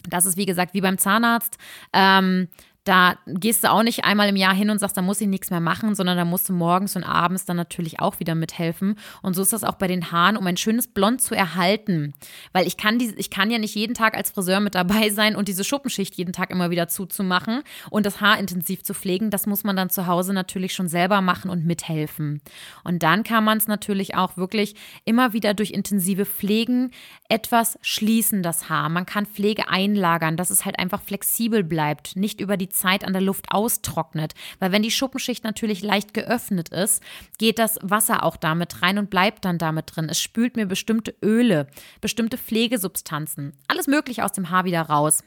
Das 0.07 0.25
ist 0.25 0.37
wie 0.37 0.45
gesagt 0.45 0.73
wie 0.73 0.81
beim 0.81 0.97
Zahnarzt. 0.97 1.57
Ähm, 1.93 2.47
da 2.85 3.17
gehst 3.25 3.63
du 3.63 3.71
auch 3.71 3.81
nicht 3.81 4.05
einmal 4.05 4.29
im 4.29 4.35
Jahr 4.35 4.53
hin 4.53 4.69
und 4.69 4.77
sagst, 4.77 4.95
da 4.95 5.01
muss 5.01 5.19
ich 5.19 5.27
nichts 5.27 5.49
mehr 5.49 5.59
machen, 5.59 5.95
sondern 5.95 6.17
da 6.17 6.23
musst 6.23 6.49
du 6.49 6.53
morgens 6.53 6.95
und 6.95 7.03
abends 7.03 7.43
dann 7.43 7.57
natürlich 7.57 7.99
auch 7.99 8.19
wieder 8.19 8.35
mithelfen. 8.35 8.99
Und 9.23 9.33
so 9.33 9.41
ist 9.41 9.53
das 9.53 9.63
auch 9.63 9.73
bei 9.73 9.87
den 9.87 10.11
Haaren, 10.11 10.37
um 10.37 10.45
ein 10.45 10.55
schönes 10.55 10.87
Blond 10.87 11.19
zu 11.19 11.33
erhalten. 11.33 12.13
Weil 12.53 12.67
ich 12.67 12.77
kann, 12.77 12.99
die, 12.99 13.11
ich 13.17 13.31
kann 13.31 13.49
ja 13.49 13.57
nicht 13.57 13.73
jeden 13.73 13.95
Tag 13.95 14.15
als 14.15 14.29
Friseur 14.29 14.59
mit 14.59 14.75
dabei 14.75 15.09
sein 15.09 15.35
und 15.35 15.47
diese 15.47 15.63
Schuppenschicht 15.63 16.13
jeden 16.13 16.31
Tag 16.31 16.51
immer 16.51 16.69
wieder 16.69 16.87
zuzumachen 16.87 17.63
und 17.89 18.05
das 18.05 18.21
Haar 18.21 18.37
intensiv 18.37 18.83
zu 18.83 18.93
pflegen. 18.93 19.31
Das 19.31 19.47
muss 19.47 19.63
man 19.63 19.75
dann 19.75 19.89
zu 19.89 20.05
Hause 20.05 20.33
natürlich 20.33 20.73
schon 20.73 20.87
selber 20.87 21.21
machen 21.21 21.49
und 21.49 21.65
mithelfen. 21.65 22.39
Und 22.83 23.01
dann 23.01 23.23
kann 23.23 23.43
man 23.43 23.57
es 23.57 23.67
natürlich 23.67 24.13
auch 24.13 24.37
wirklich 24.37 24.75
immer 25.05 25.33
wieder 25.33 25.55
durch 25.55 25.71
intensive 25.71 26.25
Pflegen 26.25 26.91
etwas 27.29 27.79
schließen, 27.81 28.43
das 28.43 28.69
Haar. 28.69 28.89
Man 28.89 29.07
kann 29.07 29.25
Pflege 29.25 29.69
einlagern, 29.69 30.37
dass 30.37 30.51
es 30.51 30.65
halt 30.65 30.77
einfach 30.77 31.01
flexibel 31.01 31.63
bleibt, 31.63 32.15
nicht 32.15 32.39
über 32.39 32.57
die 32.57 32.69
Zeit 32.75 33.05
an 33.05 33.13
der 33.13 33.21
Luft 33.21 33.51
austrocknet. 33.51 34.33
Weil 34.59 34.71
wenn 34.71 34.83
die 34.83 34.91
Schuppenschicht 34.91 35.43
natürlich 35.43 35.81
leicht 35.81 36.13
geöffnet 36.13 36.69
ist, 36.69 37.01
geht 37.37 37.59
das 37.59 37.79
Wasser 37.81 38.23
auch 38.23 38.37
damit 38.37 38.81
rein 38.81 38.97
und 38.97 39.09
bleibt 39.09 39.45
dann 39.45 39.57
damit 39.57 39.95
drin. 39.95 40.09
Es 40.09 40.21
spült 40.21 40.55
mir 40.55 40.65
bestimmte 40.65 41.15
Öle, 41.23 41.67
bestimmte 42.01 42.37
Pflegesubstanzen, 42.37 43.53
alles 43.67 43.87
Mögliche 43.87 44.23
aus 44.23 44.33
dem 44.33 44.49
Haar 44.49 44.65
wieder 44.65 44.81
raus. 44.81 45.23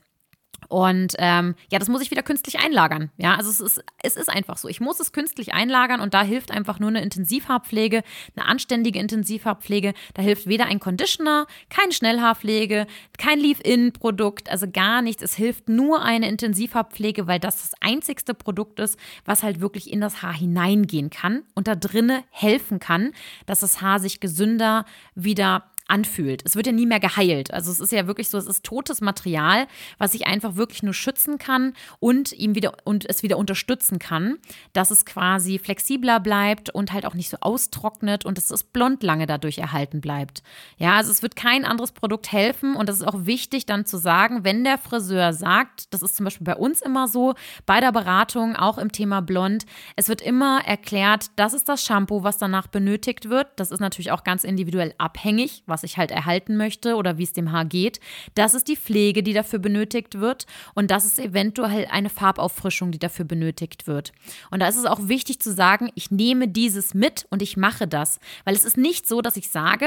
Und 0.69 1.15
ähm, 1.19 1.55
ja, 1.73 1.79
das 1.79 1.89
muss 1.89 2.03
ich 2.03 2.11
wieder 2.11 2.23
künstlich 2.23 2.59
einlagern. 2.59 3.11
Ja, 3.17 3.37
also 3.37 3.49
es 3.49 3.61
ist, 3.61 3.83
es 4.03 4.17
ist 4.17 4.29
einfach 4.29 4.59
so. 4.59 4.69
Ich 4.69 4.81
muss 4.81 5.01
es 5.01 5.13
künstlich 5.13 5.55
einlagern 5.55 6.01
und 6.01 6.13
da 6.13 6.23
hilft 6.23 6.51
einfach 6.51 6.79
nur 6.79 6.91
eine 6.91 7.01
Intensivhaarpflege, 7.01 8.03
eine 8.37 8.47
anständige 8.47 8.99
Intensivhaarpflege. 8.99 9.95
Da 10.13 10.23
hilft 10.23 10.47
weder 10.47 10.67
ein 10.67 10.79
Conditioner, 10.79 11.47
keine 11.71 11.93
Schnellhaarpflege, 11.93 12.87
kein 13.17 13.41
Leave-In-Produkt, 13.41 14.51
also 14.51 14.67
gar 14.71 15.01
nichts. 15.01 15.23
Es 15.23 15.35
hilft 15.35 15.71
nur 15.71 16.03
eine 16.03 16.29
Intensivhaarpflege, 16.29 17.27
weil 17.27 17.41
das 17.41 17.63
das 17.63 17.73
einzigste 17.81 18.35
Produkt 18.35 18.79
ist, 18.79 18.99
was 19.25 19.43
halt 19.43 19.61
wirklich 19.61 19.91
in 19.91 20.03
das 20.03 20.23
Haar 20.23 20.35
hineingehen 20.35 21.09
kann 21.09 21.45
und 21.55 21.67
da 21.67 21.77
drinne 21.77 22.25
helfen 22.31 22.79
kann, 22.79 23.13
dass 23.47 23.61
das 23.61 23.81
Haar 23.81 24.01
sich 24.01 24.21
gesünder 24.21 24.85
wieder 25.15 25.65
anfühlt. 25.89 26.43
Es 26.45 26.55
wird 26.55 26.67
ja 26.67 26.73
nie 26.73 26.87
mehr 26.87 27.01
geheilt. 27.01 27.53
Also 27.53 27.71
es 27.71 27.81
ist 27.81 27.93
ja 27.93 28.07
wirklich 28.07 28.29
so, 28.29 28.39
es 28.39 28.47
ist 28.47 28.65
totes 28.65 29.01
Material, 29.01 29.67
was 29.99 30.15
ich 30.15 30.27
einfach 30.27 30.57
wirklich 30.57 30.83
nur 30.83 30.95
schützen 30.95 31.39
kann 31.39 31.73
und 31.99 32.33
ihm 32.33 32.55
wieder 32.55 32.75
und 32.85 33.09
es 33.09 33.23
wieder 33.23 33.39
unterstützen 33.39 33.99
kann, 33.99 34.37
dass 34.73 34.91
es 34.91 35.05
quasi 35.05 35.59
flexibler 35.59 36.21
bleibt 36.21 36.71
und 36.71 36.93
halt 36.93 37.07
auch 37.07 37.15
nicht 37.15 37.31
so 37.31 37.39
austrocknet 37.41 38.25
und 38.25 38.39
dass 38.39 38.51
es 38.51 38.65
blond 38.65 39.03
lange 39.03 39.27
dadurch 39.27 39.59
erhalten 39.59 40.01
bleibt. 40.01 40.43
Ja, 40.77 40.97
also 40.97 41.11
es 41.11 41.23
wird 41.23 41.37
kein 41.37 41.65
anderes 41.65 41.93
Produkt 41.93 42.31
helfen 42.33 42.77
und 42.77 42.89
das 42.89 42.97
ist 42.97 43.07
auch 43.07 43.27
wichtig 43.27 43.67
dann 43.67 43.87
zu 43.87 43.97
sagen, 43.97 44.45
wenn 44.45 44.65
der 44.65 44.79
Friseur 44.79 45.33
sagt, 45.33 45.93
das 45.93 46.03
ist 46.03 46.17
zum 46.17 46.25
Beispiel 46.25 46.45
bei 46.45 46.57
uns 46.57 46.83
immer 46.83 47.09
so, 47.09 47.35
bei 47.67 47.81
der 47.81 47.93
Beratung, 47.93 48.57
auch 48.57 48.79
im 48.79 48.93
Thema 48.93 49.23
Blond, 49.23 49.65
es 49.97 50.09
wird 50.09 50.21
immer 50.21 50.63
erklärt, 50.65 51.31
das 51.37 51.55
ist 51.55 51.69
das 51.69 51.85
Shampoo, 51.85 52.23
was 52.23 52.39
danach 52.39 52.67
benötigt 52.67 53.29
wird. 53.29 53.49
Das 53.57 53.71
ist 53.71 53.81
natürlich 53.81 54.11
auch 54.11 54.25
ganz 54.25 54.45
individuell 54.45 54.95
abhängig, 54.99 55.63
was 55.67 55.78
was 55.79 55.85
ich 55.85 55.97
halt 55.97 56.11
erhalten 56.11 56.57
möchte 56.57 56.97
oder 56.97 57.19
wie 57.19 57.23
es 57.23 57.33
dem 57.33 57.53
Haar 57.53 57.65
geht. 57.65 58.01
Das 58.35 58.55
ist 58.55 58.67
die 58.67 58.77
Pflege, 58.77 59.23
die 59.23 59.33
dafür 59.33 59.61
benötigt 59.61 60.19
wird. 60.19 60.47
Und 60.75 60.91
das 60.91 61.05
ist 61.05 61.21
eventuell 61.21 61.87
eine 61.91 62.11
Farbauffrischung, 62.11 62.91
die 62.91 62.99
dafür 62.99 63.25
benötigt 63.25 63.87
wird. 63.87 64.13
Und 64.51 64.61
da 64.61 64.67
ist 64.67 64.77
es 64.77 64.87
auch 64.87 65.07
wichtig 65.07 65.39
zu 65.41 65.53
sagen, 65.53 65.91
ich 65.95 66.11
nehme 66.11 66.49
dieses 66.49 66.95
mit 66.95 67.27
und 67.31 67.43
ich 67.43 67.57
mache 67.57 67.87
das. 67.87 68.19
Weil 68.45 68.57
es 68.57 68.65
ist 68.65 68.77
nicht 68.77 69.07
so, 69.07 69.23
dass 69.23 69.37
ich 69.37 69.51
sage, 69.51 69.87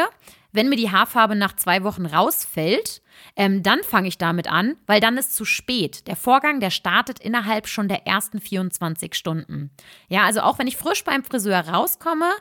wenn 0.54 0.69
mir 0.69 0.75
die 0.75 0.91
Haarfarbe 0.91 1.36
nach 1.36 1.56
zwei 1.56 1.84
Wochen 1.84 2.06
rausfällt, 2.06 3.01
ähm, 3.36 3.63
dann 3.63 3.84
fange 3.84 4.08
ich 4.08 4.17
damit 4.17 4.51
an, 4.51 4.75
weil 4.86 4.99
dann 4.99 5.17
ist 5.17 5.36
zu 5.36 5.45
spät. 5.45 6.08
Der 6.08 6.15
Vorgang, 6.15 6.60
der 6.60 6.71
startet 6.71 7.19
innerhalb 7.19 7.67
schon 7.67 7.88
der 7.88 8.06
ersten 8.08 8.39
24 8.39 9.15
Stunden. 9.15 9.71
Ja, 10.10 10.23
also 10.25 10.41
auch 10.41 10.60
wenn 10.60 10.67
ich 10.67 10.77
frisch 10.77 11.04
beim 11.04 11.23
Friseur 11.23 11.60
rauskomme, 11.60 12.32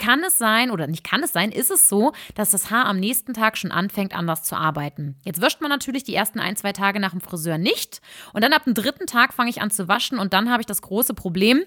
kann 0.00 0.24
es 0.24 0.38
sein, 0.38 0.72
oder 0.72 0.88
nicht 0.88 1.04
kann 1.04 1.22
es 1.22 1.32
sein, 1.32 1.52
ist 1.52 1.70
es 1.70 1.88
so, 1.88 2.12
dass 2.34 2.50
das 2.50 2.70
Haar 2.70 2.86
am 2.86 2.98
nächsten 2.98 3.34
Tag 3.34 3.56
schon 3.56 3.70
anfängt, 3.70 4.16
anders 4.16 4.42
zu 4.42 4.56
arbeiten. 4.56 5.16
Jetzt 5.24 5.40
wäscht 5.40 5.60
man 5.60 5.70
natürlich 5.70 6.02
die 6.02 6.14
ersten 6.14 6.40
ein, 6.40 6.56
zwei 6.56 6.72
Tage 6.72 6.98
nach 6.98 7.12
dem 7.12 7.20
Friseur 7.20 7.58
nicht. 7.58 8.00
Und 8.32 8.42
dann 8.42 8.52
ab 8.52 8.64
dem 8.64 8.74
dritten 8.74 9.06
Tag 9.06 9.32
fange 9.32 9.50
ich 9.50 9.62
an 9.62 9.70
zu 9.70 9.86
waschen 9.86 10.18
und 10.18 10.32
dann 10.32 10.50
habe 10.50 10.62
ich 10.62 10.66
das 10.66 10.82
große 10.82 11.14
Problem, 11.14 11.64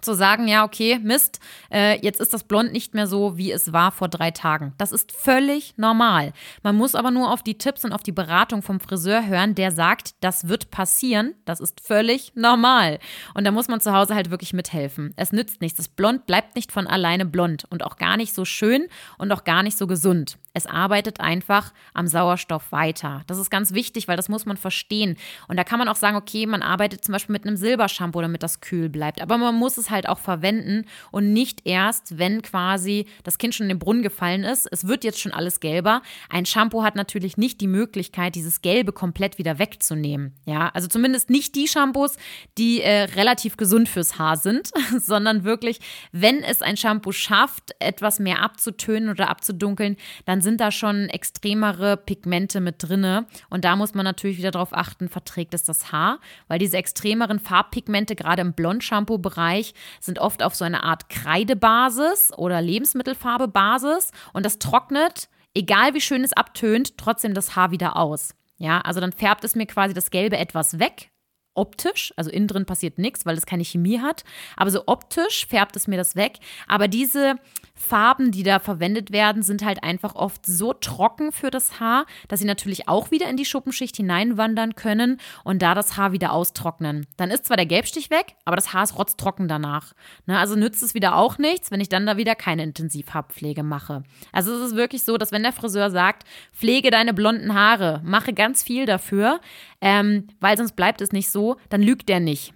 zu 0.00 0.14
sagen, 0.14 0.48
ja, 0.48 0.64
okay, 0.64 0.98
Mist, 1.02 1.40
äh, 1.72 1.98
jetzt 2.04 2.20
ist 2.20 2.32
das 2.32 2.44
Blond 2.44 2.72
nicht 2.72 2.94
mehr 2.94 3.06
so, 3.06 3.36
wie 3.36 3.50
es 3.50 3.72
war 3.72 3.92
vor 3.92 4.08
drei 4.08 4.30
Tagen. 4.30 4.74
Das 4.78 4.92
ist 4.92 5.12
völlig 5.12 5.74
normal. 5.76 6.32
Man 6.62 6.76
muss 6.76 6.94
aber 6.94 7.10
nur 7.10 7.32
auf 7.32 7.42
die 7.42 7.58
Tipps 7.58 7.84
und 7.84 7.92
auf 7.92 8.02
die 8.02 8.12
Beratung 8.12 8.62
vom 8.62 8.80
Friseur 8.80 9.26
hören, 9.26 9.54
der 9.54 9.72
sagt, 9.72 10.14
das 10.20 10.48
wird 10.48 10.70
passieren. 10.70 11.34
Das 11.44 11.60
ist 11.60 11.80
völlig 11.80 12.32
normal. 12.34 12.98
Und 13.34 13.44
da 13.44 13.50
muss 13.50 13.68
man 13.68 13.80
zu 13.80 13.92
Hause 13.92 14.14
halt 14.14 14.30
wirklich 14.30 14.52
mithelfen. 14.52 15.12
Es 15.16 15.32
nützt 15.32 15.60
nichts. 15.60 15.76
Das 15.76 15.88
Blond 15.88 16.26
bleibt 16.26 16.56
nicht 16.56 16.72
von 16.72 16.86
alleine 16.86 17.24
blond 17.24 17.64
und 17.70 17.84
auch 17.84 17.96
gar 17.96 18.16
nicht 18.16 18.34
so 18.34 18.44
schön 18.44 18.86
und 19.18 19.32
auch 19.32 19.44
gar 19.44 19.62
nicht 19.62 19.78
so 19.78 19.86
gesund. 19.86 20.38
Es 20.56 20.66
arbeitet 20.66 21.20
einfach 21.20 21.74
am 21.92 22.06
Sauerstoff 22.06 22.72
weiter. 22.72 23.22
Das 23.26 23.36
ist 23.36 23.50
ganz 23.50 23.74
wichtig, 23.74 24.08
weil 24.08 24.16
das 24.16 24.30
muss 24.30 24.46
man 24.46 24.56
verstehen. 24.56 25.18
Und 25.48 25.58
da 25.58 25.64
kann 25.64 25.78
man 25.78 25.86
auch 25.86 25.96
sagen, 25.96 26.16
okay, 26.16 26.46
man 26.46 26.62
arbeitet 26.62 27.04
zum 27.04 27.12
Beispiel 27.12 27.34
mit 27.34 27.46
einem 27.46 27.58
Silbershampoo, 27.58 28.22
damit 28.22 28.42
das 28.42 28.62
kühl 28.62 28.88
bleibt. 28.88 29.20
Aber 29.20 29.36
man 29.36 29.54
muss 29.54 29.76
es 29.76 29.85
halt 29.90 30.08
auch 30.08 30.18
verwenden 30.18 30.84
und 31.10 31.32
nicht 31.32 31.62
erst, 31.64 32.18
wenn 32.18 32.42
quasi 32.42 33.06
das 33.24 33.38
Kind 33.38 33.54
schon 33.54 33.64
in 33.64 33.70
den 33.70 33.78
Brunnen 33.78 34.02
gefallen 34.02 34.44
ist. 34.44 34.68
Es 34.70 34.86
wird 34.86 35.04
jetzt 35.04 35.20
schon 35.20 35.32
alles 35.32 35.60
gelber. 35.60 36.02
Ein 36.28 36.46
Shampoo 36.46 36.82
hat 36.82 36.96
natürlich 36.96 37.36
nicht 37.36 37.60
die 37.60 37.66
Möglichkeit, 37.66 38.34
dieses 38.34 38.62
Gelbe 38.62 38.92
komplett 38.92 39.38
wieder 39.38 39.58
wegzunehmen. 39.58 40.34
Ja, 40.44 40.68
also 40.74 40.88
zumindest 40.88 41.30
nicht 41.30 41.54
die 41.54 41.68
Shampoos, 41.68 42.16
die 42.58 42.82
äh, 42.82 43.02
relativ 43.02 43.56
gesund 43.56 43.88
fürs 43.88 44.18
Haar 44.18 44.36
sind, 44.36 44.70
sondern 44.98 45.44
wirklich, 45.44 45.80
wenn 46.12 46.42
es 46.42 46.62
ein 46.62 46.76
Shampoo 46.76 47.12
schafft, 47.12 47.74
etwas 47.78 48.18
mehr 48.18 48.42
abzutönen 48.42 49.10
oder 49.10 49.28
abzudunkeln, 49.28 49.96
dann 50.24 50.40
sind 50.40 50.60
da 50.60 50.70
schon 50.70 51.08
extremere 51.08 51.96
Pigmente 51.96 52.60
mit 52.60 52.76
drinne. 52.78 53.26
Und 53.50 53.64
da 53.64 53.76
muss 53.76 53.94
man 53.94 54.04
natürlich 54.04 54.38
wieder 54.38 54.50
darauf 54.50 54.72
achten, 54.72 55.08
verträgt 55.08 55.54
es 55.54 55.64
das 55.64 55.92
Haar, 55.92 56.20
weil 56.48 56.58
diese 56.58 56.76
extremeren 56.76 57.38
Farbpigmente, 57.38 58.16
gerade 58.16 58.42
im 58.42 58.52
Blond-Shampoo-Bereich, 58.52 59.74
sind 60.00 60.18
oft 60.18 60.42
auf 60.42 60.54
so 60.54 60.64
eine 60.64 60.82
Art 60.82 61.08
Kreidebasis 61.08 62.32
oder 62.36 62.60
Lebensmittelfarbe-Basis 62.60 64.10
und 64.32 64.46
das 64.46 64.58
trocknet, 64.58 65.28
egal 65.54 65.94
wie 65.94 66.00
schön 66.00 66.24
es 66.24 66.32
abtönt, 66.32 66.98
trotzdem 66.98 67.34
das 67.34 67.56
Haar 67.56 67.70
wieder 67.70 67.96
aus. 67.96 68.34
Ja, 68.58 68.80
also 68.80 69.00
dann 69.00 69.12
färbt 69.12 69.44
es 69.44 69.54
mir 69.54 69.66
quasi 69.66 69.94
das 69.94 70.10
Gelbe 70.10 70.38
etwas 70.38 70.78
weg, 70.78 71.10
optisch, 71.56 72.12
also 72.16 72.30
innen 72.30 72.48
drin 72.48 72.66
passiert 72.66 72.98
nichts, 72.98 73.26
weil 73.26 73.36
es 73.36 73.46
keine 73.46 73.64
Chemie 73.64 74.00
hat, 74.00 74.24
aber 74.56 74.70
so 74.70 74.84
optisch 74.86 75.46
färbt 75.46 75.76
es 75.76 75.86
mir 75.86 75.96
das 75.96 76.16
weg. 76.16 76.38
Aber 76.68 76.88
diese 76.88 77.36
Farben, 77.76 78.32
die 78.32 78.42
da 78.42 78.58
verwendet 78.58 79.12
werden, 79.12 79.42
sind 79.42 79.64
halt 79.64 79.84
einfach 79.84 80.14
oft 80.14 80.46
so 80.46 80.72
trocken 80.72 81.30
für 81.30 81.50
das 81.50 81.78
Haar, 81.78 82.06
dass 82.26 82.40
sie 82.40 82.46
natürlich 82.46 82.88
auch 82.88 83.10
wieder 83.10 83.28
in 83.28 83.36
die 83.36 83.44
Schuppenschicht 83.44 83.96
hineinwandern 83.96 84.74
können 84.74 85.20
und 85.44 85.60
da 85.60 85.74
das 85.74 85.96
Haar 85.96 86.12
wieder 86.12 86.32
austrocknen. 86.32 87.06
Dann 87.18 87.30
ist 87.30 87.44
zwar 87.44 87.58
der 87.58 87.66
Gelbstich 87.66 88.08
weg, 88.10 88.34
aber 88.46 88.56
das 88.56 88.72
Haar 88.72 88.84
ist 88.84 88.98
rotztrocken 88.98 89.46
danach. 89.46 89.92
Ne, 90.24 90.38
also 90.38 90.56
nützt 90.56 90.82
es 90.82 90.94
wieder 90.94 91.16
auch 91.16 91.36
nichts, 91.36 91.70
wenn 91.70 91.82
ich 91.82 91.90
dann 91.90 92.06
da 92.06 92.16
wieder 92.16 92.34
keine 92.34 92.62
Intensivhaarpflege 92.62 93.62
mache. 93.62 94.04
Also 94.32 94.54
es 94.54 94.70
ist 94.70 94.76
wirklich 94.76 95.04
so, 95.04 95.18
dass 95.18 95.30
wenn 95.30 95.42
der 95.42 95.52
Friseur 95.52 95.90
sagt, 95.90 96.24
pflege 96.52 96.90
deine 96.90 97.12
blonden 97.12 97.52
Haare, 97.52 98.00
mache 98.04 98.32
ganz 98.32 98.62
viel 98.62 98.86
dafür, 98.86 99.40
ähm, 99.82 100.28
weil 100.40 100.56
sonst 100.56 100.76
bleibt 100.76 101.02
es 101.02 101.12
nicht 101.12 101.30
so, 101.30 101.45
dann 101.68 101.82
lügt 101.82 102.08
der 102.08 102.20
nicht 102.20 102.52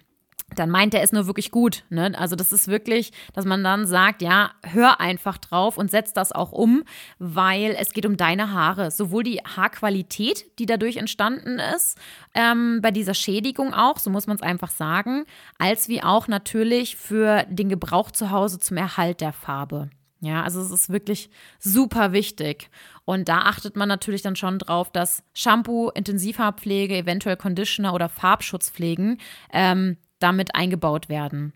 dann 0.55 0.71
meint 0.71 0.95
er 0.95 1.03
es 1.03 1.13
nur 1.13 1.27
wirklich 1.27 1.51
gut. 1.51 1.85
Ne? 1.91 2.13
Also 2.17 2.37
das 2.37 2.53
ist 2.53 2.69
wirklich, 2.69 3.13
dass 3.35 3.45
man 3.45 3.63
dann 3.63 3.87
sagt, 3.87 4.23
ja, 4.23 4.53
hör 4.63 5.01
einfach 5.01 5.39
drauf 5.39 5.79
und 5.79 5.91
setz 5.91 6.13
das 6.13 6.33
auch 6.33 6.53
um, 6.53 6.85
weil 7.19 7.77
es 7.79 7.93
geht 7.93 8.07
um 8.07 8.17
deine 8.17 8.53
Haare. 8.53 8.91
Sowohl 8.91 9.23
die 9.23 9.39
Haarqualität, 9.39 10.59
die 10.59 10.67
dadurch 10.67 10.97
entstanden 10.97 11.59
ist, 11.77 11.99
ähm, 12.35 12.81
bei 12.83 12.91
dieser 12.91 13.15
Schädigung 13.15 13.75
auch, 13.75 13.99
so 13.99 14.11
muss 14.11 14.27
man 14.27 14.37
es 14.37 14.43
einfach 14.43 14.71
sagen, 14.71 15.25
als 15.59 15.89
wie 15.89 16.03
auch 16.03 16.29
natürlich 16.29 16.97
für 16.97 17.45
den 17.49 17.69
Gebrauch 17.69 18.11
zu 18.11 18.31
Hause 18.31 18.59
zum 18.59 18.77
Erhalt 18.77 19.21
der 19.21 19.33
Farbe. 19.33 19.91
Ja, 20.23 20.43
also 20.43 20.61
es 20.61 20.71
ist 20.71 20.91
wirklich 20.91 21.31
super 21.59 22.13
wichtig. 22.13 22.71
Und 23.07 23.29
da 23.29 23.41
achtet 23.43 23.75
man 23.77 23.89
natürlich 23.89 24.23
dann 24.23 24.37
schon 24.37 24.59
drauf, 24.59 24.91
dass 24.93 25.23
Shampoo, 25.35 25.89
Intensivhaarpflege, 25.91 26.97
eventuell 26.97 27.37
Conditioner 27.37 27.95
oder 27.95 28.09
Farbschutzpflegen 28.09 29.19
ähm, 29.53 29.97
damit 30.19 30.55
eingebaut 30.55 31.09
werden. 31.09 31.55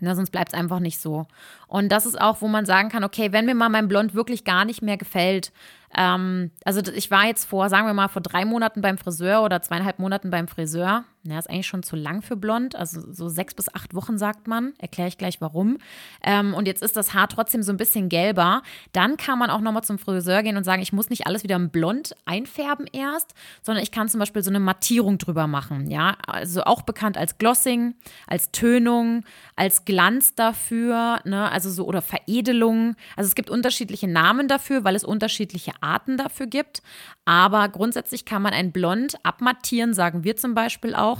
Ne, 0.00 0.16
sonst 0.16 0.30
bleibt 0.30 0.52
es 0.52 0.58
einfach 0.58 0.80
nicht 0.80 0.98
so. 1.00 1.26
Und 1.68 1.90
das 1.92 2.06
ist 2.06 2.20
auch, 2.20 2.40
wo 2.40 2.48
man 2.48 2.64
sagen 2.66 2.88
kann, 2.88 3.04
okay, 3.04 3.30
wenn 3.32 3.44
mir 3.46 3.54
mal 3.54 3.68
mein 3.68 3.88
Blond 3.88 4.14
wirklich 4.14 4.44
gar 4.44 4.64
nicht 4.64 4.82
mehr 4.82 4.96
gefällt, 4.96 5.52
Ähm, 5.94 6.50
also 6.64 6.80
ich 6.94 7.10
war 7.10 7.26
jetzt 7.26 7.44
vor, 7.44 7.68
sagen 7.68 7.86
wir 7.86 7.92
mal, 7.94 8.08
vor 8.08 8.22
drei 8.22 8.46
Monaten 8.46 8.80
beim 8.80 8.96
Friseur 8.98 9.42
oder 9.42 9.60
zweieinhalb 9.60 9.98
Monaten 9.98 10.30
beim 10.30 10.48
Friseur. 10.48 11.04
Ja, 11.24 11.38
ist 11.38 11.48
eigentlich 11.48 11.68
schon 11.68 11.84
zu 11.84 11.94
lang 11.94 12.20
für 12.20 12.34
blond. 12.34 12.74
Also 12.74 13.00
so 13.12 13.28
sechs 13.28 13.54
bis 13.54 13.72
acht 13.72 13.94
Wochen 13.94 14.18
sagt 14.18 14.48
man. 14.48 14.72
Erkläre 14.78 15.06
ich 15.06 15.18
gleich 15.18 15.40
warum. 15.40 15.78
Ähm, 16.24 16.52
und 16.52 16.66
jetzt 16.66 16.82
ist 16.82 16.96
das 16.96 17.14
Haar 17.14 17.28
trotzdem 17.28 17.62
so 17.62 17.70
ein 17.72 17.76
bisschen 17.76 18.08
gelber. 18.08 18.62
Dann 18.92 19.16
kann 19.16 19.38
man 19.38 19.48
auch 19.48 19.60
nochmal 19.60 19.84
zum 19.84 19.98
Friseur 19.98 20.42
gehen 20.42 20.56
und 20.56 20.64
sagen, 20.64 20.82
ich 20.82 20.92
muss 20.92 21.10
nicht 21.10 21.28
alles 21.28 21.44
wieder 21.44 21.60
blond 21.60 22.16
einfärben 22.24 22.88
erst, 22.92 23.34
sondern 23.62 23.84
ich 23.84 23.92
kann 23.92 24.08
zum 24.08 24.18
Beispiel 24.18 24.42
so 24.42 24.50
eine 24.50 24.58
Mattierung 24.58 25.18
drüber 25.18 25.46
machen. 25.46 25.88
Ja, 25.88 26.16
also 26.26 26.64
auch 26.64 26.82
bekannt 26.82 27.16
als 27.16 27.38
Glossing, 27.38 27.94
als 28.26 28.50
Tönung, 28.50 29.24
als 29.54 29.84
Glanz 29.84 30.34
dafür, 30.34 31.20
ne? 31.24 31.50
also 31.52 31.70
so 31.70 31.86
oder 31.86 32.02
Veredelung. 32.02 32.96
Also 33.16 33.28
es 33.28 33.36
gibt 33.36 33.48
unterschiedliche 33.48 34.08
Namen 34.08 34.48
dafür, 34.48 34.82
weil 34.82 34.96
es 34.96 35.04
unterschiedliche 35.04 35.72
Arten 35.80 36.16
dafür 36.16 36.46
gibt. 36.46 36.82
Aber 37.24 37.68
grundsätzlich 37.68 38.24
kann 38.24 38.42
man 38.42 38.52
ein 38.52 38.72
Blond 38.72 39.14
abmattieren, 39.22 39.94
sagen 39.94 40.24
wir 40.24 40.36
zum 40.36 40.54
Beispiel 40.54 40.96
auch. 40.96 41.11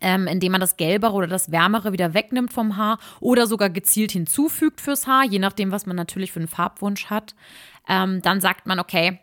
Ähm, 0.00 0.26
indem 0.26 0.52
man 0.52 0.60
das 0.60 0.76
Gelbere 0.76 1.12
oder 1.12 1.26
das 1.26 1.52
Wärmere 1.52 1.92
wieder 1.92 2.14
wegnimmt 2.14 2.52
vom 2.52 2.76
Haar 2.76 2.98
oder 3.20 3.46
sogar 3.46 3.70
gezielt 3.70 4.12
hinzufügt 4.12 4.80
fürs 4.80 5.06
Haar, 5.06 5.24
je 5.24 5.38
nachdem, 5.38 5.70
was 5.70 5.86
man 5.86 5.96
natürlich 5.96 6.32
für 6.32 6.40
einen 6.40 6.48
Farbwunsch 6.48 7.06
hat. 7.06 7.34
Ähm, 7.88 8.22
dann 8.22 8.40
sagt 8.40 8.66
man, 8.66 8.80
okay, 8.80 9.18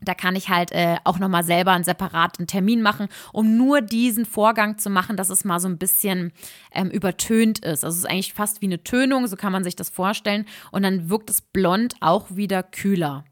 da 0.00 0.14
kann 0.14 0.36
ich 0.36 0.48
halt 0.48 0.72
äh, 0.72 0.96
auch 1.04 1.18
nochmal 1.18 1.42
selber 1.42 1.72
einen 1.72 1.84
separaten 1.84 2.46
Termin 2.46 2.82
machen, 2.82 3.08
um 3.32 3.56
nur 3.56 3.80
diesen 3.80 4.26
Vorgang 4.26 4.78
zu 4.78 4.90
machen, 4.90 5.16
dass 5.16 5.30
es 5.30 5.44
mal 5.44 5.58
so 5.58 5.68
ein 5.68 5.78
bisschen 5.78 6.32
ähm, 6.72 6.90
übertönt 6.90 7.60
ist. 7.60 7.84
Also 7.84 7.94
es 7.94 8.04
ist 8.04 8.10
eigentlich 8.10 8.34
fast 8.34 8.60
wie 8.60 8.66
eine 8.66 8.84
Tönung, 8.84 9.26
so 9.26 9.36
kann 9.36 9.52
man 9.52 9.64
sich 9.64 9.74
das 9.74 9.88
vorstellen. 9.88 10.44
Und 10.70 10.82
dann 10.82 11.08
wirkt 11.08 11.30
das 11.30 11.40
Blond 11.40 11.94
auch 12.00 12.36
wieder 12.36 12.62
kühler. 12.62 13.24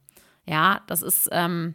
Ja, 0.47 0.81
das 0.87 1.03
ist, 1.03 1.29
ähm, 1.33 1.75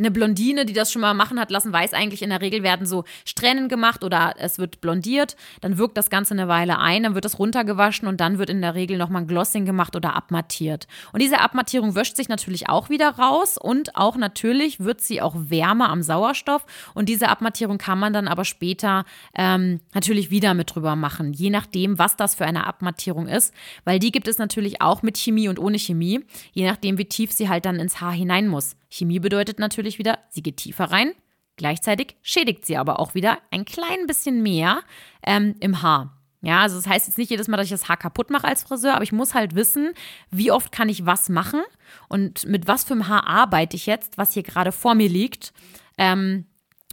eine 0.00 0.10
Blondine, 0.10 0.66
die 0.66 0.72
das 0.72 0.90
schon 0.90 1.02
mal 1.02 1.14
machen 1.14 1.38
hat 1.38 1.50
lassen, 1.50 1.72
weiß 1.72 1.92
eigentlich, 1.92 2.22
in 2.22 2.30
der 2.30 2.40
Regel 2.40 2.62
werden 2.62 2.86
so 2.86 3.04
Strähnen 3.24 3.68
gemacht 3.68 4.02
oder 4.02 4.34
es 4.38 4.58
wird 4.58 4.80
blondiert. 4.80 5.36
Dann 5.60 5.78
wirkt 5.78 5.96
das 5.96 6.10
Ganze 6.10 6.34
eine 6.34 6.48
Weile 6.48 6.78
ein, 6.78 7.04
dann 7.04 7.14
wird 7.14 7.26
es 7.26 7.38
runtergewaschen 7.38 8.08
und 8.08 8.20
dann 8.20 8.38
wird 8.38 8.50
in 8.50 8.62
der 8.62 8.74
Regel 8.74 8.96
nochmal 8.98 9.22
ein 9.22 9.28
Glossing 9.28 9.66
gemacht 9.66 9.94
oder 9.94 10.16
abmattiert. 10.16 10.88
Und 11.12 11.20
diese 11.20 11.40
Abmattierung 11.40 11.94
wäscht 11.94 12.16
sich 12.16 12.28
natürlich 12.28 12.68
auch 12.68 12.88
wieder 12.88 13.10
raus 13.10 13.58
und 13.58 13.94
auch 13.94 14.16
natürlich 14.16 14.80
wird 14.80 15.00
sie 15.02 15.20
auch 15.20 15.34
wärmer 15.36 15.90
am 15.90 16.02
Sauerstoff. 16.02 16.64
Und 16.94 17.08
diese 17.08 17.28
Abmattierung 17.28 17.78
kann 17.78 17.98
man 17.98 18.12
dann 18.12 18.26
aber 18.26 18.44
später 18.44 19.04
ähm, 19.34 19.80
natürlich 19.94 20.30
wieder 20.30 20.54
mit 20.54 20.74
drüber 20.74 20.96
machen, 20.96 21.32
je 21.32 21.50
nachdem, 21.50 21.98
was 21.98 22.16
das 22.16 22.34
für 22.34 22.46
eine 22.46 22.66
Abmattierung 22.66 23.28
ist, 23.28 23.54
weil 23.84 23.98
die 23.98 24.12
gibt 24.12 24.28
es 24.28 24.38
natürlich 24.38 24.80
auch 24.80 25.02
mit 25.02 25.18
Chemie 25.18 25.48
und 25.48 25.58
ohne 25.58 25.78
Chemie, 25.78 26.24
je 26.52 26.66
nachdem, 26.66 26.96
wie 26.96 27.04
tief 27.04 27.32
sie 27.32 27.48
halt 27.48 27.66
dann 27.66 27.76
ins 27.76 28.00
Haar 28.00 28.12
hinein 28.12 28.48
muss. 28.48 28.76
Chemie 28.90 29.20
bedeutet 29.20 29.58
natürlich 29.58 29.98
wieder, 29.98 30.18
sie 30.28 30.42
geht 30.42 30.58
tiefer 30.58 30.84
rein. 30.84 31.12
Gleichzeitig 31.56 32.16
schädigt 32.22 32.66
sie 32.66 32.76
aber 32.76 32.98
auch 32.98 33.14
wieder 33.14 33.38
ein 33.50 33.64
klein 33.64 34.06
bisschen 34.06 34.42
mehr 34.42 34.80
ähm, 35.24 35.54
im 35.60 35.82
Haar. 35.82 36.16
Ja, 36.42 36.60
also 36.60 36.76
das 36.76 36.86
heißt 36.86 37.06
jetzt 37.06 37.18
nicht 37.18 37.30
jedes 37.30 37.48
Mal, 37.48 37.58
dass 37.58 37.66
ich 37.66 37.70
das 37.70 37.88
Haar 37.88 37.98
kaputt 37.98 38.30
mache 38.30 38.46
als 38.46 38.62
Friseur, 38.62 38.94
aber 38.94 39.02
ich 39.02 39.12
muss 39.12 39.34
halt 39.34 39.54
wissen, 39.54 39.92
wie 40.30 40.50
oft 40.50 40.72
kann 40.72 40.88
ich 40.88 41.04
was 41.04 41.28
machen 41.28 41.60
und 42.08 42.46
mit 42.46 42.66
was 42.66 42.84
für 42.84 42.94
einem 42.94 43.08
Haar 43.08 43.26
arbeite 43.26 43.76
ich 43.76 43.84
jetzt, 43.84 44.16
was 44.16 44.32
hier 44.32 44.42
gerade 44.42 44.72
vor 44.72 44.94
mir 44.94 45.08
liegt. 45.08 45.52
Ähm, 45.98 46.46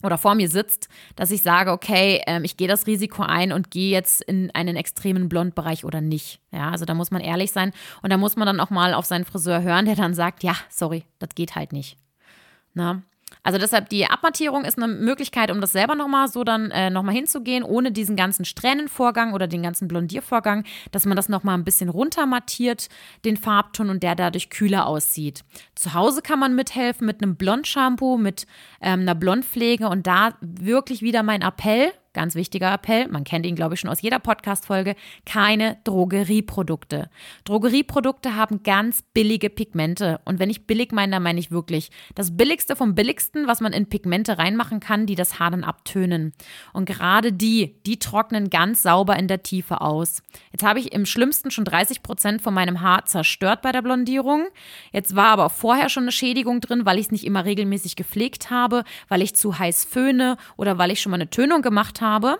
oder 0.04 0.18
vor 0.18 0.36
mir 0.36 0.50
sitzt, 0.50 0.90
dass 1.16 1.32
ich 1.32 1.42
sage, 1.42 1.72
okay, 1.72 2.22
ähm, 2.28 2.44
ich 2.44 2.58
gehe 2.58 2.68
das 2.68 2.86
Risiko 2.88 3.24
ein 3.24 3.52
und 3.52 3.72
gehe 3.72 3.92
jetzt 3.92 4.22
in 4.22 4.52
einen 4.54 4.76
extremen 4.76 5.30
Blondbereich 5.30 5.86
oder 5.86 6.02
nicht. 6.02 6.40
Ja, 6.52 6.70
also 6.70 6.86
da 6.86 6.94
muss 6.94 7.12
man 7.12 7.22
ehrlich 7.22 7.52
sein 7.52 7.74
und 8.02 8.12
da 8.12 8.18
muss 8.18 8.36
man 8.36 8.46
dann 8.46 8.60
auch 8.60 8.70
mal 8.70 8.94
auf 8.94 9.06
seinen 9.06 9.26
Friseur 9.26 9.62
hören, 9.62 9.86
der 9.86 9.96
dann 9.96 10.14
sagt, 10.14 10.44
ja, 10.44 10.56
sorry, 10.70 11.04
das 11.20 11.30
geht 11.36 11.56
halt 11.56 11.74
nicht. 11.74 11.98
Na? 12.74 13.02
Also 13.44 13.60
deshalb 13.60 13.90
die 13.90 14.06
Abmattierung 14.06 14.66
ist 14.66 14.78
eine 14.78 14.88
Möglichkeit, 14.88 15.52
um 15.52 15.62
das 15.62 15.72
selber 15.72 15.96
nochmal 15.96 16.28
so 16.28 16.44
dann 16.44 16.72
äh, 16.72 16.90
nochmal 16.90 17.16
hinzugehen, 17.16 17.64
ohne 17.64 17.92
diesen 17.92 18.16
ganzen 18.16 18.46
Strähnenvorgang 18.46 19.34
oder 19.34 19.48
den 19.48 19.64
ganzen 19.64 19.88
Blondiervorgang, 19.88 20.64
dass 20.92 21.06
man 21.06 21.16
das 21.16 21.30
nochmal 21.30 21.58
ein 21.58 21.64
bisschen 21.64 21.90
runtermattiert, 21.90 22.90
den 23.26 23.38
Farbton 23.38 23.90
und 23.90 24.04
der 24.04 24.16
dadurch 24.16 24.50
kühler 24.50 24.86
aussieht. 24.86 25.44
Zu 25.76 25.94
Hause 25.94 26.22
kann 26.22 26.40
man 26.40 26.56
mithelfen 26.56 27.06
mit 27.06 27.22
einem 27.22 27.36
Blondshampoo, 27.36 28.18
mit 28.18 28.48
ähm, 28.82 29.02
einer 29.02 29.16
Blondpflege 29.16 29.88
und 29.88 30.08
da 30.08 30.34
wirklich 30.42 31.02
wieder 31.02 31.24
mein 31.24 31.42
Appell, 31.42 31.92
Ganz 32.18 32.34
wichtiger 32.34 32.74
Appell, 32.74 33.08
man 33.10 33.24
kennt 33.26 33.46
ihn, 33.46 33.56
glaube 33.56 33.76
ich, 33.76 33.80
schon 33.80 33.92
aus 33.92 34.02
jeder 34.02 34.18
Podcast-Folge, 34.18 34.96
keine 35.28 35.78
Drogerieprodukte. 35.84 37.12
Drogerieprodukte 37.44 38.36
haben 38.36 38.64
ganz 38.64 39.04
billige 39.14 39.52
Pigmente. 39.52 40.20
Und 40.26 40.40
wenn 40.40 40.50
ich 40.50 40.66
billig 40.66 40.92
meine, 40.92 41.12
dann 41.12 41.22
meine 41.22 41.40
ich 41.40 41.52
wirklich 41.52 41.92
das 42.16 42.36
Billigste 42.36 42.76
vom 42.76 42.96
Billigsten, 42.96 43.46
was 43.46 43.62
man 43.62 43.72
in 43.72 43.88
Pigmente 43.88 44.40
reinmachen 44.40 44.80
kann, 44.80 45.06
die 45.06 45.14
das 45.14 45.38
Haar 45.38 45.52
dann 45.52 45.64
abtönen. 45.64 46.34
Und 46.74 46.86
gerade 46.86 47.32
die, 47.32 47.76
die 47.86 48.00
trocknen 48.00 48.50
ganz 48.50 48.82
sauber 48.82 49.16
in 49.16 49.28
der 49.28 49.44
Tiefe 49.44 49.82
aus. 49.82 50.24
Jetzt 50.52 50.66
habe 50.66 50.80
ich 50.80 50.94
im 50.94 51.06
schlimmsten 51.06 51.52
schon 51.52 51.66
30 51.66 52.02
Prozent 52.02 52.42
von 52.42 52.56
meinem 52.56 52.82
Haar 52.82 53.06
zerstört 53.06 53.62
bei 53.62 53.72
der 53.72 53.84
Blondierung. 53.84 54.48
Jetzt 54.92 55.16
war 55.16 55.28
aber 55.28 55.52
vorher 55.52 55.90
schon 55.90 56.06
eine 56.06 56.12
Schädigung 56.12 56.62
drin, 56.62 56.84
weil 56.84 56.98
ich 56.98 57.06
es 57.06 57.12
nicht 57.12 57.26
immer 57.26 57.46
regelmäßig 57.46 57.96
gepflegt 57.96 58.50
habe, 58.50 58.86
weil 59.08 59.22
ich 59.22 59.36
zu 59.36 59.60
heiß 59.60 59.86
föhne 59.86 60.38
oder 60.56 60.80
weil 60.80 60.90
ich 60.90 61.00
schon 61.00 61.12
mal 61.12 61.18
eine 61.18 61.30
Tönung 61.30 61.62
gemacht 61.62 62.02
habe 62.02 62.07
habe. 62.08 62.38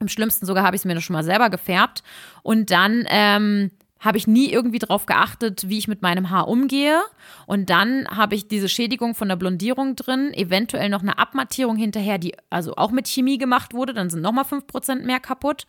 Im 0.00 0.08
schlimmsten 0.08 0.46
sogar 0.46 0.64
habe 0.64 0.76
ich 0.76 0.80
es 0.80 0.84
mir 0.84 1.00
schon 1.00 1.14
mal 1.14 1.24
selber 1.24 1.50
gefärbt. 1.50 2.02
Und 2.42 2.70
dann 2.70 3.04
ähm, 3.08 3.70
habe 4.00 4.16
ich 4.16 4.26
nie 4.26 4.50
irgendwie 4.50 4.78
darauf 4.78 5.04
geachtet, 5.06 5.68
wie 5.68 5.78
ich 5.78 5.86
mit 5.86 6.00
meinem 6.00 6.30
Haar 6.30 6.48
umgehe. 6.48 7.00
Und 7.46 7.68
dann 7.68 8.08
habe 8.08 8.34
ich 8.34 8.48
diese 8.48 8.68
Schädigung 8.68 9.14
von 9.14 9.28
der 9.28 9.36
Blondierung 9.36 9.94
drin, 9.94 10.32
eventuell 10.32 10.88
noch 10.88 11.02
eine 11.02 11.18
Abmattierung 11.18 11.76
hinterher, 11.76 12.18
die 12.18 12.34
also 12.48 12.74
auch 12.76 12.90
mit 12.90 13.08
Chemie 13.08 13.36
gemacht 13.36 13.74
wurde. 13.74 13.92
Dann 13.92 14.08
sind 14.08 14.22
nochmal 14.22 14.44
5% 14.44 15.04
mehr 15.04 15.20
kaputt. 15.20 15.66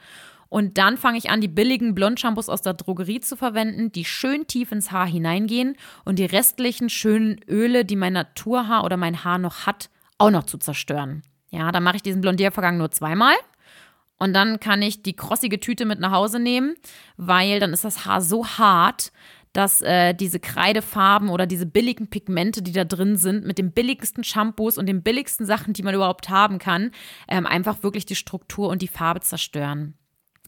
Und 0.47 0.77
dann 0.77 0.97
fange 0.97 1.17
ich 1.17 1.29
an, 1.29 1.39
die 1.39 1.47
billigen 1.47 1.95
Blondshampoos 1.95 2.49
aus 2.49 2.61
der 2.61 2.73
Drogerie 2.73 3.21
zu 3.21 3.37
verwenden, 3.37 3.91
die 3.91 4.03
schön 4.03 4.47
tief 4.47 4.73
ins 4.73 4.91
Haar 4.91 5.07
hineingehen 5.07 5.77
und 6.03 6.19
die 6.19 6.25
restlichen 6.25 6.89
schönen 6.89 7.39
Öle, 7.47 7.85
die 7.85 7.95
mein 7.95 8.11
Naturhaar 8.13 8.83
oder 8.83 8.97
mein 8.97 9.23
Haar 9.23 9.37
noch 9.37 9.65
hat, 9.65 9.89
auch 10.17 10.29
noch 10.29 10.43
zu 10.43 10.57
zerstören. 10.57 11.23
Ja, 11.51 11.71
dann 11.71 11.83
mache 11.83 11.97
ich 11.97 12.01
diesen 12.01 12.21
Blondiervorgang 12.21 12.77
nur 12.77 12.91
zweimal. 12.91 13.35
Und 14.17 14.33
dann 14.33 14.59
kann 14.59 14.81
ich 14.81 15.01
die 15.03 15.15
krossige 15.15 15.59
Tüte 15.59 15.85
mit 15.85 15.99
nach 15.99 16.11
Hause 16.11 16.39
nehmen, 16.39 16.75
weil 17.17 17.59
dann 17.59 17.73
ist 17.73 17.83
das 17.83 18.05
Haar 18.05 18.21
so 18.21 18.45
hart, 18.45 19.11
dass 19.53 19.81
äh, 19.81 20.13
diese 20.13 20.39
Kreidefarben 20.39 21.29
oder 21.29 21.45
diese 21.45 21.65
billigen 21.65 22.07
Pigmente, 22.07 22.61
die 22.61 22.71
da 22.71 22.85
drin 22.85 23.17
sind, 23.17 23.45
mit 23.45 23.57
den 23.57 23.71
billigsten 23.71 24.23
Shampoos 24.23 24.77
und 24.77 24.85
den 24.85 25.03
billigsten 25.03 25.45
Sachen, 25.45 25.73
die 25.73 25.83
man 25.83 25.95
überhaupt 25.95 26.29
haben 26.29 26.59
kann, 26.59 26.91
ähm, 27.27 27.45
einfach 27.45 27.83
wirklich 27.83 28.05
die 28.05 28.15
Struktur 28.15 28.69
und 28.69 28.81
die 28.81 28.87
Farbe 28.87 29.21
zerstören. 29.21 29.95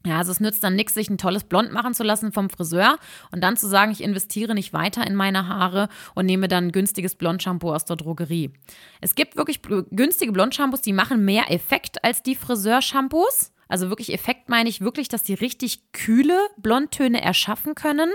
Ja, 0.05 0.17
also 0.17 0.31
es 0.33 0.41
nützt 0.41 0.63
dann 0.63 0.75
nichts, 0.75 0.93
sich 0.95 1.09
ein 1.09 1.17
tolles 1.17 1.45
Blond 1.45 1.71
machen 1.71 1.93
zu 1.93 2.03
lassen 2.03 2.33
vom 2.33 2.49
Friseur 2.49 2.97
und 3.31 3.41
dann 3.41 3.55
zu 3.55 3.67
sagen, 3.67 3.91
ich 3.91 4.03
investiere 4.03 4.53
nicht 4.53 4.73
weiter 4.73 5.07
in 5.07 5.15
meine 5.15 5.47
Haare 5.47 5.87
und 6.13 6.25
nehme 6.25 6.49
dann 6.49 6.65
ein 6.65 6.71
günstiges 6.73 7.15
Blondshampoo 7.15 7.73
aus 7.73 7.85
der 7.85 7.95
Drogerie. 7.95 8.51
Es 8.99 9.15
gibt 9.15 9.37
wirklich 9.37 9.61
günstige 9.91 10.33
Blondshampoos, 10.33 10.81
die 10.81 10.91
machen 10.91 11.23
mehr 11.23 11.49
Effekt 11.51 12.03
als 12.03 12.21
die 12.21 12.35
Friseurshampoos. 12.35 13.53
Also 13.69 13.89
wirklich 13.89 14.13
Effekt 14.13 14.49
meine 14.49 14.67
ich 14.67 14.81
wirklich, 14.81 15.07
dass 15.07 15.23
die 15.23 15.35
richtig 15.35 15.93
kühle 15.93 16.37
Blondtöne 16.57 17.21
erschaffen 17.21 17.73
können. 17.73 18.11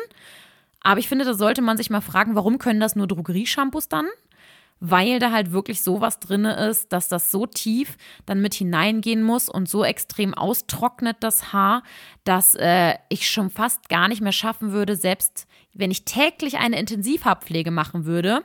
Aber 0.81 1.01
ich 1.01 1.09
finde, 1.09 1.25
da 1.25 1.35
sollte 1.35 1.63
man 1.63 1.79
sich 1.79 1.89
mal 1.89 2.03
fragen, 2.03 2.35
warum 2.35 2.59
können 2.59 2.81
das 2.81 2.97
nur 2.97 3.07
Drogerieshampoos 3.07 3.89
dann? 3.89 4.07
Weil 4.81 5.19
da 5.19 5.33
halt 5.33 5.53
wirklich 5.53 5.83
sowas 5.83 6.21
drin 6.21 6.45
ist, 6.45 6.93
dass 6.93 7.09
das 7.09 7.31
so 7.31 7.47
tief 7.47 7.97
dann 8.27 8.41
mit 8.41 8.55
hineingehen 8.55 9.23
muss 9.23 9.49
und 9.49 9.69
so 9.69 9.85
extrem 9.85 10.35
austrocknet 10.35 11.17
das 11.21 11.53
Haar, 11.53 11.83
dass 12.25 12.55
äh, 12.55 12.95
ich 13.09 13.29
schon 13.29 13.51
fast 13.51 13.89
gar 13.89 14.09
nicht 14.09 14.21
mehr 14.21 14.33
schaffen 14.33 14.73
würde, 14.73 14.97
selbst 14.97 15.47
wenn 15.75 15.91
ich 15.91 16.05
täglich 16.05 16.59
eine 16.59 16.79
Intensivhaarpflege 16.79 17.71
machen 17.71 18.05
würde, 18.05 18.43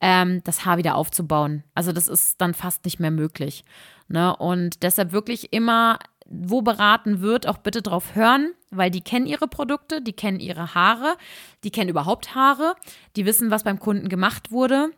ähm, 0.00 0.42
das 0.44 0.64
Haar 0.64 0.78
wieder 0.78 0.96
aufzubauen. 0.96 1.64
Also 1.74 1.92
das 1.92 2.08
ist 2.08 2.40
dann 2.40 2.54
fast 2.54 2.84
nicht 2.84 3.00
mehr 3.00 3.10
möglich. 3.10 3.64
Ne? 4.08 4.34
Und 4.36 4.82
deshalb 4.82 5.12
wirklich 5.12 5.52
immer 5.52 5.98
wo 6.34 6.62
beraten 6.62 7.20
wird, 7.20 7.46
auch 7.46 7.58
bitte 7.58 7.82
drauf 7.82 8.14
hören, 8.14 8.54
weil 8.70 8.90
die 8.90 9.02
kennen 9.02 9.26
ihre 9.26 9.48
Produkte, 9.48 10.00
die 10.00 10.14
kennen 10.14 10.40
ihre 10.40 10.74
Haare, 10.74 11.16
die 11.62 11.70
kennen 11.70 11.90
überhaupt 11.90 12.34
Haare, 12.34 12.74
die 13.16 13.26
wissen, 13.26 13.50
was 13.50 13.64
beim 13.64 13.78
Kunden 13.78 14.08
gemacht 14.08 14.50
wurde 14.50 14.92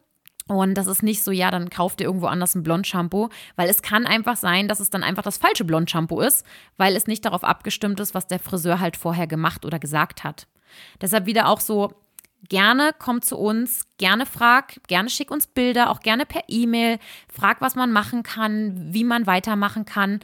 und 0.47 0.75
das 0.75 0.87
ist 0.87 1.03
nicht 1.03 1.23
so, 1.23 1.31
ja, 1.31 1.51
dann 1.51 1.71
kauft 1.71 2.01
ihr 2.01 2.07
irgendwo 2.07 2.27
anders 2.27 2.55
ein 2.55 2.63
Blondshampoo, 2.63 3.31
weil 3.57 3.69
es 3.69 3.81
kann 3.81 4.07
einfach 4.07 4.37
sein, 4.37 4.69
dass 4.69 4.81
es 4.81 4.91
dann 4.91 5.03
einfach 5.03 5.23
das 5.23 5.39
falsche 5.39 5.65
Blondshampoo 5.65 6.21
ist, 6.21 6.45
weil 6.77 6.97
es 6.97 7.07
nicht 7.07 7.25
darauf 7.25 7.45
abgestimmt 7.45 7.99
ist, 8.01 8.15
was 8.15 8.27
der 8.27 8.39
Friseur 8.39 8.79
halt 8.79 8.97
vorher 8.97 9.27
gemacht 9.27 9.65
oder 9.65 9.79
gesagt 9.79 10.23
hat. 10.23 10.47
Deshalb 11.01 11.25
wieder 11.25 11.49
auch 11.49 11.61
so, 11.61 11.95
gerne 12.49 12.91
kommt 12.99 13.25
zu 13.25 13.39
uns, 13.39 13.87
gerne 13.97 14.27
frag, 14.27 14.81
gerne 14.87 15.09
schick 15.09 15.31
uns 15.31 15.47
Bilder, 15.47 15.91
auch 15.91 16.01
gerne 16.01 16.27
per 16.27 16.43
E-Mail, 16.49 16.99
frag, 17.33 17.61
was 17.61 17.75
man 17.75 17.91
machen 17.91 18.23
kann, 18.23 18.93
wie 18.93 19.05
man 19.05 19.27
weitermachen 19.27 19.85
kann. 19.87 20.21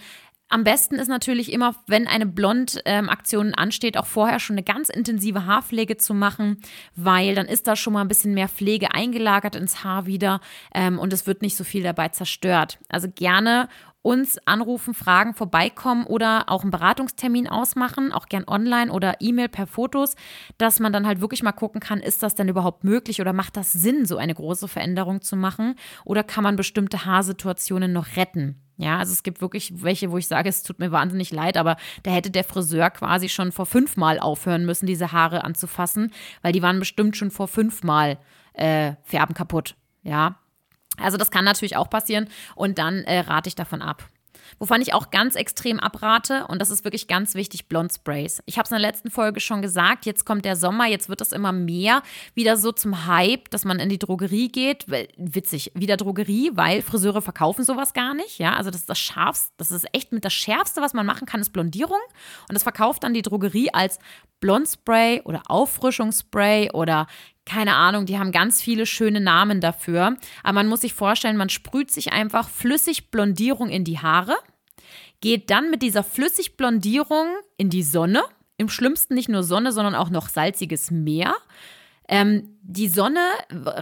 Am 0.53 0.65
besten 0.65 0.97
ist 0.97 1.07
natürlich 1.07 1.53
immer, 1.53 1.77
wenn 1.87 2.09
eine 2.09 2.27
Blond-Aktion 2.27 3.47
ähm, 3.47 3.55
ansteht, 3.55 3.97
auch 3.97 4.07
vorher 4.07 4.41
schon 4.41 4.55
eine 4.55 4.65
ganz 4.65 4.89
intensive 4.89 5.47
Haarpflege 5.47 5.97
zu 5.97 6.13
machen, 6.13 6.61
weil 6.97 7.37
dann 7.37 7.47
ist 7.47 7.69
da 7.69 7.77
schon 7.77 7.93
mal 7.93 8.01
ein 8.01 8.09
bisschen 8.09 8.35
mehr 8.35 8.49
Pflege 8.49 8.93
eingelagert 8.93 9.55
ins 9.55 9.85
Haar 9.85 10.07
wieder 10.07 10.41
ähm, 10.75 10.99
und 10.99 11.13
es 11.13 11.29
wird 11.29 11.41
nicht 11.41 11.57
so 11.57 11.63
viel 11.63 11.85
dabei 11.85 12.09
zerstört. 12.09 12.81
Also 12.89 13.07
gerne 13.15 13.69
uns 14.03 14.39
anrufen, 14.45 14.93
fragen, 14.93 15.35
vorbeikommen 15.35 16.05
oder 16.05 16.49
auch 16.49 16.63
einen 16.63 16.73
Beratungstermin 16.73 17.47
ausmachen, 17.47 18.13
auch 18.13 18.27
gern 18.27 18.45
online 18.49 18.91
oder 18.91 19.21
E-Mail 19.21 19.51
per 19.51 19.69
Fotos, 19.69 20.17
dass 20.59 20.81
man 20.81 20.93
dann 20.93 21.07
halt 21.07 21.21
wirklich 21.21 21.45
mal 21.45 21.53
gucken 21.53 21.81
kann, 21.81 22.01
ist 22.01 22.25
das 22.25 22.35
denn 22.35 22.49
überhaupt 22.49 22.83
möglich 22.83 23.21
oder 23.21 23.33
macht 23.33 23.57
das 23.57 23.73
Sinn, 23.73 24.05
so 24.05 24.17
eine 24.17 24.35
große 24.35 24.67
Veränderung 24.67 25.21
zu 25.21 25.37
machen 25.37 25.77
oder 26.05 26.25
kann 26.25 26.43
man 26.43 26.57
bestimmte 26.57 27.05
Haarsituationen 27.05 27.93
noch 27.93 28.17
retten? 28.17 28.61
Ja, 28.81 28.97
also 28.97 29.13
es 29.13 29.23
gibt 29.23 29.43
wirklich 29.43 29.83
welche, 29.83 30.11
wo 30.11 30.17
ich 30.17 30.27
sage, 30.27 30.49
es 30.49 30.63
tut 30.63 30.79
mir 30.79 30.91
wahnsinnig 30.91 31.31
leid, 31.33 31.59
aber 31.59 31.77
da 32.03 32.13
hätte 32.13 32.31
der 32.31 32.45
Friseur 32.45 32.89
quasi 32.89 33.29
schon 33.29 33.53
vor 33.53 33.67
fünfmal 33.67 34.19
aufhören 34.19 34.65
müssen, 34.65 34.87
diese 34.87 35.13
Haare 35.13 35.45
anzufassen, 35.45 36.15
weil 36.41 36.55
die 36.55 36.63
waren 36.63 36.79
bestimmt 36.79 37.15
schon 37.15 37.31
vor 37.31 37.47
fünfmal 37.47 38.17
äh, 38.55 38.95
Färben 39.05 39.35
kaputt. 39.35 39.77
Ja, 40.03 40.37
also 40.97 41.19
das 41.19 41.31
kann 41.31 41.45
natürlich 41.45 41.77
auch 41.77 41.91
passieren 41.91 42.29
und 42.55 42.79
dann 42.79 43.05
äh, 43.05 43.21
rate 43.21 43.49
ich 43.49 43.55
davon 43.55 43.83
ab. 43.83 44.09
Wovon 44.59 44.81
ich 44.81 44.95
auch 44.95 45.11
ganz 45.11 45.35
extrem 45.35 45.81
abrate, 45.81 46.47
und 46.49 46.61
das 46.61 46.71
ist 46.71 46.85
wirklich 46.85 47.09
ganz 47.09 47.35
wichtig, 47.35 47.69
Blondsprays. 47.69 48.43
Ich 48.47 48.59
habe 48.59 48.65
es 48.65 48.71
in 48.71 48.81
der 48.81 48.91
letzten 48.91 49.11
Folge 49.11 49.41
schon 49.41 49.63
gesagt, 49.63 50.07
jetzt 50.07 50.25
kommt 50.25 50.45
der 50.45 50.57
Sommer, 50.57 50.87
jetzt 50.87 51.09
wird 51.09 51.21
es 51.21 51.33
immer 51.33 51.53
mehr 51.53 52.03
wieder 52.35 52.57
so 52.57 52.73
zum 52.73 53.07
Hype, 53.07 53.51
dass 53.51 53.65
man 53.65 53.79
in 53.79 53.89
die 53.89 53.99
Drogerie 53.99 54.49
geht. 54.49 54.87
Witzig, 55.17 55.73
wieder 55.75 55.97
Drogerie, 55.97 56.51
weil 56.55 56.83
Friseure 56.83 57.23
verkaufen 57.23 57.65
sowas 57.65 57.93
gar 57.93 58.15
nicht. 58.15 58.39
Ja, 58.39 58.55
also 58.55 58.71
das 58.71 58.81
ist 58.81 58.91
das 58.91 58.99
Schärfste, 58.99 59.53
das 59.57 59.71
ist 59.71 59.87
echt 59.93 60.13
mit 60.13 60.25
das 60.25 60.33
Schärfste, 60.33 60.81
was 60.81 60.95
man 60.95 61.07
machen 61.07 61.27
kann, 61.27 61.41
ist 61.41 61.53
Blondierung. 61.53 62.01
Und 62.49 62.55
das 62.55 62.63
verkauft 62.63 63.05
dann 63.05 63.15
die 63.15 63.23
Drogerie 63.23 63.71
als 63.73 63.99
Blondspray 64.41 65.23
oder 65.25 65.43
Auffrischungsspray 65.47 66.71
oder 66.73 67.07
keine 67.51 67.75
Ahnung, 67.75 68.07
die 68.07 68.17
haben 68.17 68.31
ganz 68.31 68.63
viele 68.63 68.87
schöne 68.87 69.21
Namen 69.21 69.61
dafür. 69.61 70.17
Aber 70.45 70.53
man 70.55 70.69
muss 70.69 70.83
sich 70.83 70.95
vorstellen, 70.95 71.37
man 71.37 71.49
sprüht 71.49 71.91
sich 71.91 72.13
einfach 72.13 72.49
flüssig 72.49 73.11
Blondierung 73.11 73.71
in 73.71 73.83
die 73.83 73.99
Haare, 73.99 74.37
geht 75.21 75.51
dann 75.51 75.69
mit 75.69 75.83
dieser 75.83 76.05
flüssig 76.05 76.57
Blondierung 76.57 77.27
in 77.57 77.69
die 77.69 77.83
Sonne. 77.83 78.23
Im 78.57 78.69
schlimmsten 78.69 79.15
nicht 79.15 79.29
nur 79.29 79.43
Sonne, 79.43 79.73
sondern 79.73 79.97
auch 79.97 80.11
noch 80.11 80.29
salziges 80.29 80.93
Meer. 80.93 81.35
Ähm, 82.09 82.57
die 82.63 82.89
Sonne 82.89 83.21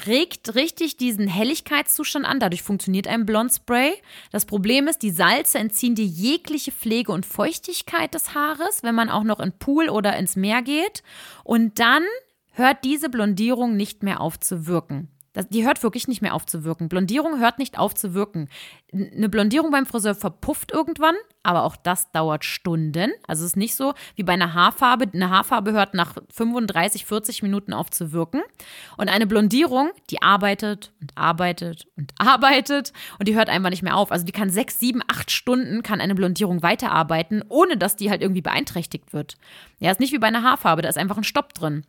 regt 0.07 0.55
richtig 0.55 0.97
diesen 0.97 1.29
Helligkeitszustand 1.29 2.25
an, 2.25 2.41
dadurch 2.41 2.63
funktioniert 2.63 3.07
ein 3.07 3.27
Blondspray. 3.27 3.93
Das 4.33 4.47
Problem 4.47 4.89
ist, 4.89 5.03
die 5.03 5.11
Salze 5.11 5.59
entziehen 5.59 5.95
dir 5.95 6.07
jegliche 6.07 6.73
Pflege 6.73 7.13
und 7.13 7.27
Feuchtigkeit 7.27 8.15
des 8.15 8.35
Haares, 8.35 8.83
wenn 8.83 8.95
man 8.95 9.11
auch 9.11 9.25
noch 9.25 9.41
in 9.41 9.53
Pool 9.53 9.91
oder 9.91 10.17
ins 10.17 10.37
Meer 10.37 10.63
geht. 10.63 11.03
Und 11.45 11.79
dann 11.79 12.03
hört 12.59 12.85
diese 12.85 13.09
Blondierung 13.09 13.77
nicht 13.77 14.03
mehr 14.03 14.21
auf 14.21 14.39
zu 14.39 14.67
wirken. 14.67 15.09
Das, 15.39 15.49
die 15.49 15.65
hört 15.65 15.83
wirklich 15.85 16.09
nicht 16.09 16.21
mehr 16.21 16.35
auf 16.35 16.47
zu 16.47 16.65
wirken. 16.65 16.89
Blondierung 16.89 17.39
hört 17.39 17.61
nicht 17.61 17.79
auf 17.79 17.95
zu 17.95 18.13
wirken. 18.13 18.49
Eine 18.93 19.29
Blondierung 19.29 19.71
beim 19.71 19.87
Friseur 19.87 20.17
verpufft 20.17 20.73
irgendwann, 20.73 21.15
aber 21.45 21.63
auch 21.63 21.77
das 21.77 22.11
dauert 22.11 22.45
Stunden. 22.45 23.13
Also 23.27 23.45
es 23.45 23.51
ist 23.51 23.57
nicht 23.57 23.77
so 23.77 23.95
wie 24.17 24.25
bei 24.25 24.33
einer 24.33 24.55
Haarfarbe. 24.55 25.07
Eine 25.13 25.31
Haarfarbe 25.31 25.73
hört 25.73 25.95
nach 25.95 26.17
35, 26.33 27.05
40 27.05 27.45
Minuten 27.45 27.73
auf 27.73 27.89
zu 27.89 28.11
wirken. 28.11 28.41
Und 28.97 29.09
eine 29.09 29.29
Blondierung, 29.29 29.91
die 30.11 30.23
arbeitet 30.23 30.93
und 31.01 31.17
arbeitet 31.17 31.87
und 31.97 32.13
arbeitet 32.19 32.93
und 33.21 33.29
die 33.29 33.37
hört 33.37 33.49
einfach 33.49 33.71
nicht 33.71 33.85
mehr 33.85 33.97
auf. 33.97 34.11
Also 34.11 34.25
die 34.25 34.33
kann 34.33 34.51
sechs, 34.51 34.81
sieben, 34.81 35.03
acht 35.07 35.31
Stunden 35.31 35.85
kann 35.85 36.01
eine 36.01 36.17
Blondierung 36.17 36.65
weiterarbeiten, 36.65 37.45
ohne 37.49 37.77
dass 37.77 37.95
die 37.95 38.11
halt 38.11 38.23
irgendwie 38.23 38.43
beeinträchtigt 38.43 39.13
wird. 39.13 39.37
Ja, 39.79 39.93
ist 39.93 40.01
nicht 40.01 40.13
wie 40.13 40.19
bei 40.19 40.27
einer 40.27 40.43
Haarfarbe, 40.43 40.83
da 40.83 40.89
ist 40.89 40.99
einfach 40.99 41.19
ein 41.19 41.23
Stopp 41.23 41.55
drin. 41.55 41.85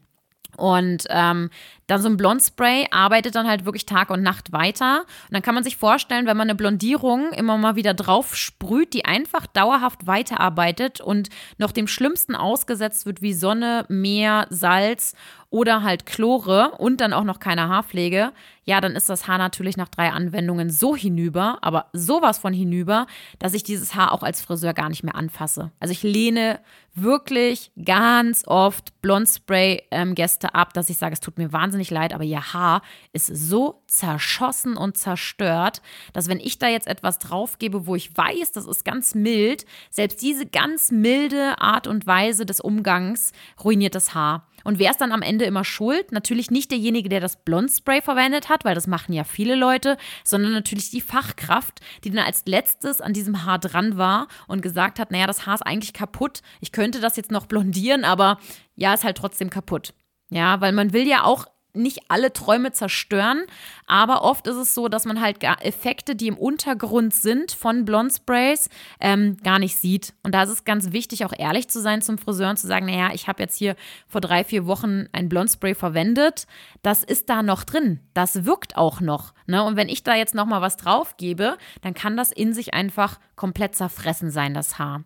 Und 0.57 1.05
ähm, 1.09 1.49
dann 1.87 2.01
so 2.01 2.09
ein 2.09 2.17
Blondspray 2.17 2.87
arbeitet 2.91 3.35
dann 3.35 3.47
halt 3.47 3.65
wirklich 3.65 3.85
Tag 3.85 4.09
und 4.09 4.21
Nacht 4.21 4.51
weiter. 4.51 5.01
Und 5.01 5.33
dann 5.33 5.41
kann 5.41 5.55
man 5.55 5.63
sich 5.63 5.77
vorstellen, 5.77 6.25
wenn 6.25 6.37
man 6.37 6.49
eine 6.49 6.55
Blondierung 6.55 7.31
immer 7.31 7.57
mal 7.57 7.75
wieder 7.75 7.93
drauf 7.93 8.35
sprüht, 8.35 8.93
die 8.93 9.05
einfach 9.05 9.47
dauerhaft 9.47 10.05
weiterarbeitet 10.05 11.01
und 11.01 11.29
noch 11.57 11.71
dem 11.71 11.87
Schlimmsten 11.87 12.35
ausgesetzt 12.35 13.05
wird 13.05 13.21
wie 13.21 13.33
Sonne, 13.33 13.85
Meer, 13.87 14.47
Salz 14.49 15.13
oder 15.49 15.83
halt 15.83 16.05
Chlore 16.05 16.73
und 16.77 17.01
dann 17.01 17.13
auch 17.13 17.23
noch 17.23 17.39
keine 17.39 17.69
Haarpflege, 17.69 18.31
ja, 18.65 18.81
dann 18.81 18.95
ist 18.95 19.09
das 19.09 19.27
Haar 19.27 19.39
natürlich 19.39 19.77
nach 19.77 19.89
drei 19.89 20.11
Anwendungen 20.11 20.69
so 20.69 20.95
hinüber, 20.95 21.57
aber 21.61 21.87
sowas 21.91 22.37
von 22.37 22.53
hinüber, 22.53 23.07
dass 23.39 23.55
ich 23.55 23.63
dieses 23.63 23.95
Haar 23.95 24.11
auch 24.11 24.21
als 24.21 24.41
Friseur 24.41 24.75
gar 24.75 24.89
nicht 24.89 25.03
mehr 25.03 25.15
anfasse. 25.15 25.71
Also 25.79 25.91
ich 25.91 26.03
lehne 26.03 26.59
wirklich 26.93 27.71
ganz 27.83 28.43
oft 28.45 29.01
Blondspray-Gäste 29.01 30.47
ähm, 30.47 30.53
ab, 30.53 30.73
dass 30.73 30.89
ich 30.89 30.97
sage, 30.97 31.13
es 31.13 31.19
tut 31.19 31.39
mir 31.39 31.51
wahnsinnig 31.51 31.89
leid, 31.89 32.13
aber 32.13 32.23
ihr 32.23 32.53
Haar 32.53 32.83
ist 33.11 33.27
so 33.27 33.81
zerschossen 33.87 34.77
und 34.77 34.97
zerstört, 34.97 35.81
dass 36.13 36.27
wenn 36.27 36.39
ich 36.39 36.59
da 36.59 36.67
jetzt 36.67 36.87
etwas 36.87 37.17
draufgebe, 37.17 37.87
wo 37.87 37.95
ich 37.95 38.15
weiß, 38.15 38.51
das 38.51 38.67
ist 38.67 38.85
ganz 38.85 39.15
mild, 39.15 39.65
selbst 39.89 40.21
diese 40.21 40.45
ganz 40.45 40.91
milde 40.91 41.59
Art 41.59 41.87
und 41.87 42.05
Weise 42.05 42.45
des 42.45 42.59
Umgangs 42.59 43.31
ruiniert 43.63 43.95
das 43.95 44.13
Haar. 44.13 44.45
Und 44.63 44.79
wer 44.79 44.91
ist 44.91 45.01
dann 45.01 45.11
am 45.11 45.21
Ende 45.21 45.45
immer 45.45 45.63
schuld? 45.63 46.11
Natürlich 46.11 46.51
nicht 46.51 46.71
derjenige, 46.71 47.09
der 47.09 47.19
das 47.19 47.43
Blondspray 47.43 48.01
verwendet 48.01 48.49
hat, 48.49 48.65
weil 48.65 48.75
das 48.75 48.87
machen 48.87 49.13
ja 49.13 49.23
viele 49.23 49.55
Leute, 49.55 49.97
sondern 50.23 50.51
natürlich 50.51 50.91
die 50.91 51.01
Fachkraft, 51.01 51.79
die 52.03 52.11
dann 52.11 52.25
als 52.25 52.43
letztes 52.45 53.01
an 53.01 53.13
diesem 53.13 53.45
Haar 53.45 53.59
dran 53.59 53.97
war 53.97 54.27
und 54.47 54.61
gesagt 54.61 54.99
hat, 54.99 55.11
naja, 55.11 55.27
das 55.27 55.45
Haar 55.45 55.55
ist 55.55 55.65
eigentlich 55.65 55.93
kaputt. 55.93 56.41
Ich 56.61 56.71
könnte 56.71 56.99
das 56.99 57.15
jetzt 57.15 57.31
noch 57.31 57.45
blondieren, 57.45 58.05
aber 58.05 58.39
ja, 58.75 58.93
ist 58.93 59.03
halt 59.03 59.17
trotzdem 59.17 59.49
kaputt. 59.49 59.93
Ja, 60.29 60.61
weil 60.61 60.71
man 60.71 60.93
will 60.93 61.07
ja 61.07 61.23
auch 61.23 61.45
nicht 61.73 62.03
alle 62.07 62.33
Träume 62.33 62.71
zerstören, 62.71 63.43
aber 63.85 64.23
oft 64.23 64.47
ist 64.47 64.55
es 64.55 64.73
so, 64.73 64.87
dass 64.87 65.05
man 65.05 65.21
halt 65.21 65.43
Effekte, 65.61 66.15
die 66.15 66.27
im 66.27 66.37
Untergrund 66.37 67.13
sind 67.13 67.51
von 67.51 67.85
Blondsprays, 67.85 68.69
ähm, 68.99 69.37
gar 69.43 69.59
nicht 69.59 69.77
sieht. 69.77 70.13
Und 70.23 70.33
da 70.33 70.43
ist 70.43 70.49
es 70.49 70.65
ganz 70.65 70.91
wichtig, 70.91 71.25
auch 71.25 71.33
ehrlich 71.37 71.69
zu 71.69 71.81
sein 71.81 72.01
zum 72.01 72.17
Friseur 72.17 72.49
und 72.49 72.57
zu 72.57 72.67
sagen, 72.67 72.87
naja, 72.87 73.11
ich 73.13 73.27
habe 73.27 73.41
jetzt 73.41 73.57
hier 73.57 73.75
vor 74.07 74.21
drei, 74.21 74.43
vier 74.43 74.65
Wochen 74.65 75.07
ein 75.11 75.29
Blondspray 75.29 75.75
verwendet, 75.75 76.47
das 76.81 77.03
ist 77.03 77.29
da 77.29 77.43
noch 77.43 77.63
drin, 77.63 77.99
das 78.13 78.45
wirkt 78.45 78.77
auch 78.77 79.01
noch. 79.01 79.33
Ne? 79.45 79.63
Und 79.63 79.75
wenn 79.75 79.89
ich 79.89 80.03
da 80.03 80.15
jetzt 80.15 80.35
nochmal 80.35 80.61
was 80.61 80.77
drauf 80.77 81.17
gebe, 81.17 81.57
dann 81.81 81.93
kann 81.93 82.17
das 82.17 82.31
in 82.31 82.53
sich 82.53 82.73
einfach 82.73 83.19
komplett 83.35 83.75
zerfressen 83.75 84.31
sein, 84.31 84.53
das 84.53 84.79
Haar. 84.79 85.03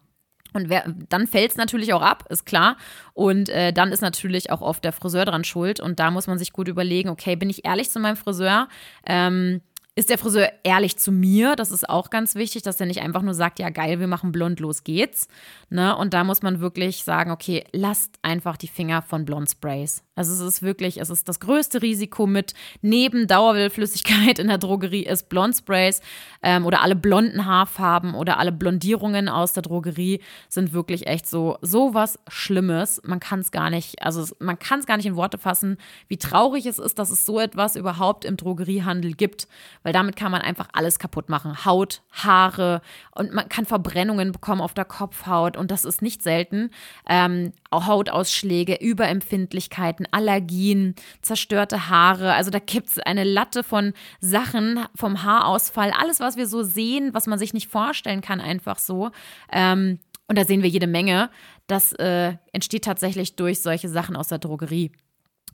Und 0.54 0.70
wer, 0.70 0.86
dann 1.10 1.28
fällt 1.28 1.52
es 1.52 1.58
natürlich 1.58 1.94
auch 1.94 2.02
ab, 2.02 2.26
ist 2.30 2.46
klar. 2.46 2.78
Und 3.14 3.50
äh, 3.50 3.74
dann 3.74 3.92
ist 3.92 4.02
natürlich 4.02 4.52
auch 4.52 4.62
oft 4.62 4.84
der 4.84 4.94
Friseur 4.94 5.26
dran 5.26 5.44
schuld. 5.44 5.80
Und 5.80 6.00
da 6.00 6.12
muss 6.12 6.28
man 6.28 6.38
sich 6.38 6.54
gut 6.54 6.68
überlegen, 6.68 7.10
okay, 7.10 7.36
bin 7.36 7.50
ich 7.50 7.66
ehrlich 7.66 7.90
zu 7.90 8.00
meinem 8.00 8.16
Friseur? 8.18 8.68
Ähm, 9.06 9.62
ist 9.96 10.10
der 10.10 10.18
Friseur 10.18 10.52
ehrlich 10.64 10.98
zu 10.98 11.12
mir? 11.12 11.56
Das 11.56 11.72
ist 11.72 11.88
auch 11.88 12.10
ganz 12.10 12.34
wichtig, 12.34 12.64
dass 12.64 12.80
er 12.80 12.88
nicht 12.88 13.02
einfach 13.02 13.22
nur 13.22 13.36
sagt, 13.36 13.60
ja 13.60 13.70
geil, 13.70 14.00
wir 14.00 14.08
machen 14.08 14.32
blond, 14.32 14.60
los 14.60 14.84
geht's. 14.84 15.28
Ne? 15.70 15.96
Und 15.96 16.14
da 16.14 16.24
muss 16.24 16.42
man 16.42 16.60
wirklich 16.60 17.04
sagen, 17.04 17.30
okay, 17.30 17.64
lasst 17.72 18.18
einfach 18.24 18.58
die 18.58 18.68
Finger 18.68 19.04
von 19.04 19.26
Blondsprays. 19.26 20.04
Also 20.16 20.32
es 20.34 20.40
ist 20.40 20.62
wirklich, 20.62 21.00
es 21.00 21.10
ist 21.10 21.28
das 21.28 21.40
größte 21.40 21.82
Risiko 21.82 22.28
mit 22.28 22.54
neben 22.82 23.26
Dauerwellflüssigkeit 23.26 24.38
in 24.38 24.48
der 24.48 24.60
Drogerie 24.60 25.06
ist 25.06 25.28
Blondsprays 25.28 26.02
ähm, 26.44 26.68
oder 26.68 26.82
alle 26.82 26.96
blonden 26.96 27.46
Haarfarben 27.46 28.14
oder 28.14 28.38
alle 28.38 28.52
Blondierungen 28.52 29.28
aus 29.28 29.54
der 29.54 29.64
Drogerie 29.64 30.22
sind 30.50 30.72
wirklich 30.72 31.08
echt 31.08 31.28
so 31.28 31.58
so 31.62 31.96
was 31.96 32.20
Schlimmes. 32.28 33.02
Man 33.04 33.20
kann 33.20 33.40
es 33.40 33.50
gar 33.50 33.72
nicht, 33.72 34.04
also 34.04 34.36
man 34.40 34.60
kann 34.60 34.80
es 34.80 34.86
gar 34.86 34.98
nicht 34.98 35.08
in 35.08 35.16
Worte 35.16 35.40
fassen, 35.40 35.78
wie 36.08 36.18
traurig 36.18 36.68
es 36.68 36.78
ist, 36.78 37.00
dass 37.00 37.10
es 37.10 37.26
so 37.26 37.40
etwas 37.40 37.76
überhaupt 37.76 38.24
im 38.24 38.38
Drogeriehandel 38.38 39.14
gibt, 39.14 39.48
weil 39.84 39.94
damit 39.94 40.16
kann 40.16 40.32
man 40.32 40.42
einfach 40.42 40.68
alles 40.74 41.00
kaputt 41.00 41.30
machen. 41.30 41.66
Haut, 41.66 42.02
Haare 42.12 42.82
und 43.12 43.34
man 43.34 43.50
kann 43.50 43.66
Verbrennungen 43.66 44.32
bekommen 44.32 44.62
auf 44.62 44.74
der 44.74 44.86
Kopfhaut 44.86 45.58
und 45.58 45.72
das 45.72 45.86
ist 45.86 46.02
nicht 46.02 46.24
selten. 46.24 46.72
Ähm, 47.08 47.54
Hautausschläge, 47.74 48.76
Überempfindlichkeiten 48.76 50.08
Allergien, 50.12 50.96
zerstörte 51.22 51.90
Haare. 51.90 52.34
Also 52.34 52.52
da 52.52 52.60
gibt 52.60 52.90
es 52.90 53.00
eine 53.00 53.24
Latte 53.24 53.64
von 53.64 53.94
Sachen 54.20 54.86
vom 54.96 55.24
Haarausfall, 55.24 55.92
alles, 55.92 56.20
was 56.20 56.38
wir 56.38 56.48
so 56.48 56.64
sehen, 56.64 57.14
was 57.14 57.28
man 57.28 57.40
sich 57.40 57.54
nicht 57.54 57.68
vorstellen 57.68 58.22
kann, 58.22 58.42
einfach 58.42 58.80
so. 58.80 59.12
Ähm, 59.52 60.00
und 60.28 60.38
da 60.38 60.46
sehen 60.46 60.64
wir 60.64 60.70
jede 60.70 60.88
Menge. 60.88 61.30
Das 61.68 61.94
äh, 61.94 62.34
entsteht 62.52 62.86
tatsächlich 62.86 63.36
durch 63.36 63.62
solche 63.62 63.90
Sachen 63.90 64.16
aus 64.16 64.28
der 64.30 64.40
Drogerie. 64.40 64.92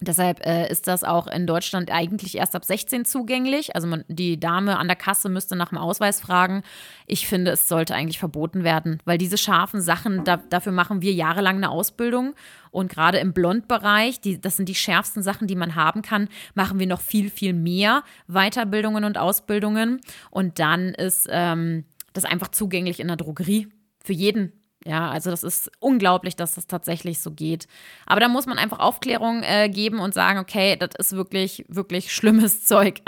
Deshalb 0.02 0.46
äh, 0.46 0.70
ist 0.70 0.88
das 0.88 1.04
auch 1.04 1.28
in 1.28 1.46
Deutschland 1.46 1.92
eigentlich 1.92 2.38
erst 2.38 2.56
ab 2.56 2.64
16 2.64 3.04
zugänglich. 3.06 3.76
Also 3.76 3.88
man, 3.88 4.06
die 4.08 4.40
Dame 4.40 4.78
an 4.78 4.88
der 4.88 4.96
Kasse 4.96 5.28
müsste 5.28 5.56
nach 5.56 5.70
dem 5.70 5.78
Ausweis 5.78 6.22
fragen. 6.22 6.64
Ich 7.06 7.28
finde, 7.28 7.52
es 7.52 7.68
sollte 7.68 7.96
eigentlich 7.96 8.20
verboten 8.20 8.64
werden, 8.64 9.00
weil 9.04 9.18
diese 9.18 9.38
scharfen 9.38 9.82
Sachen, 9.82 10.24
da, 10.24 10.38
dafür 10.38 10.72
machen 10.72 11.02
wir 11.02 11.12
jahrelang 11.12 11.58
eine 11.58 11.70
Ausbildung. 11.70 12.34
Und 12.72 12.90
gerade 12.92 13.18
im 13.18 13.34
Blondbereich, 13.34 14.22
die, 14.22 14.40
das 14.40 14.56
sind 14.58 14.70
die 14.70 14.76
schärfsten 14.76 15.24
Sachen, 15.24 15.48
die 15.48 15.56
man 15.56 15.76
haben 15.76 16.02
kann, 16.02 16.30
machen 16.54 16.80
wir 16.80 16.88
noch 16.88 17.02
viel, 17.02 17.30
viel 17.30 17.54
mehr 17.54 18.04
Weiterbildungen 18.28 19.04
und 19.04 19.18
Ausbildungen. 19.18 20.00
Und 20.30 20.60
dann 20.60 20.90
ist 20.94 21.28
ähm, 21.30 21.84
das 22.14 22.26
einfach 22.26 22.50
zugänglich 22.50 23.00
in 23.00 23.08
der 23.08 23.18
Drogerie. 23.18 23.68
für 24.04 24.14
jeden. 24.14 24.59
Ja, 24.86 25.10
also 25.10 25.30
das 25.30 25.44
ist 25.44 25.70
unglaublich, 25.80 26.36
dass 26.36 26.56
das 26.56 26.68
tatsächlich 26.68 27.20
so 27.20 27.32
geht. 27.32 27.68
Aber 28.06 28.22
da 28.22 28.30
muss 28.30 28.46
man 28.46 28.58
einfach 28.58 28.80
Aufklärung 28.80 29.44
äh, 29.44 29.70
geben 29.70 30.00
und 30.00 30.14
sagen, 30.14 30.40
okay, 30.40 30.78
das 30.78 30.92
ist 30.98 31.14
wirklich, 31.14 31.66
wirklich 31.68 32.14
schlimmes 32.14 32.66
Zeug. 32.66 33.02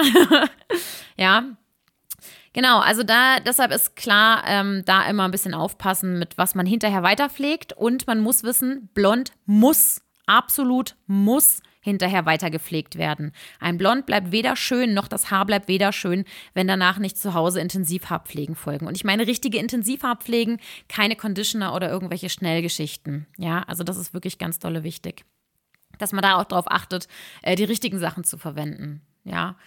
ja. 1.17 1.43
Genau, 2.53 2.79
also 2.79 3.03
da, 3.03 3.39
deshalb 3.39 3.71
ist 3.71 3.95
klar, 3.95 4.43
ähm, 4.45 4.83
da 4.85 5.05
immer 5.05 5.23
ein 5.23 5.31
bisschen 5.31 5.53
aufpassen, 5.53 6.19
mit 6.19 6.37
was 6.37 6.53
man 6.53 6.65
hinterher 6.65 7.03
weiterpflegt. 7.03 7.71
Und 7.71 8.07
man 8.07 8.19
muss 8.19 8.43
wissen, 8.43 8.89
blond 8.93 9.31
muss, 9.45 10.01
absolut 10.25 10.97
muss 11.07 11.61
hinterher 11.81 12.25
weiter 12.25 12.49
gepflegt 12.49 12.97
werden. 12.97 13.31
Ein 13.59 13.77
Blond 13.77 14.05
bleibt 14.05 14.31
weder 14.31 14.55
schön, 14.55 14.93
noch 14.93 15.07
das 15.07 15.31
Haar 15.31 15.45
bleibt 15.45 15.67
weder 15.67 15.91
schön, 15.91 16.23
wenn 16.53 16.67
danach 16.67 16.99
nicht 16.99 17.17
zu 17.17 17.33
Hause 17.33 17.59
Intensivhaarpflegen 17.59 18.55
folgen. 18.55 18.87
Und 18.87 18.95
ich 18.95 19.03
meine 19.03 19.27
richtige 19.27 19.57
Intensivhaarpflegen, 19.57 20.59
keine 20.87 21.15
Conditioner 21.15 21.75
oder 21.75 21.89
irgendwelche 21.89 22.29
Schnellgeschichten. 22.29 23.27
Ja, 23.37 23.63
also 23.63 23.83
das 23.83 23.97
ist 23.97 24.13
wirklich 24.13 24.37
ganz 24.37 24.59
dolle 24.59 24.83
wichtig. 24.83 25.25
Dass 25.97 26.13
man 26.13 26.21
da 26.21 26.39
auch 26.39 26.45
darauf 26.45 26.71
achtet, 26.71 27.07
äh, 27.41 27.55
die 27.55 27.63
richtigen 27.63 27.99
Sachen 27.99 28.23
zu 28.23 28.37
verwenden. 28.37 29.01
Ja. 29.23 29.57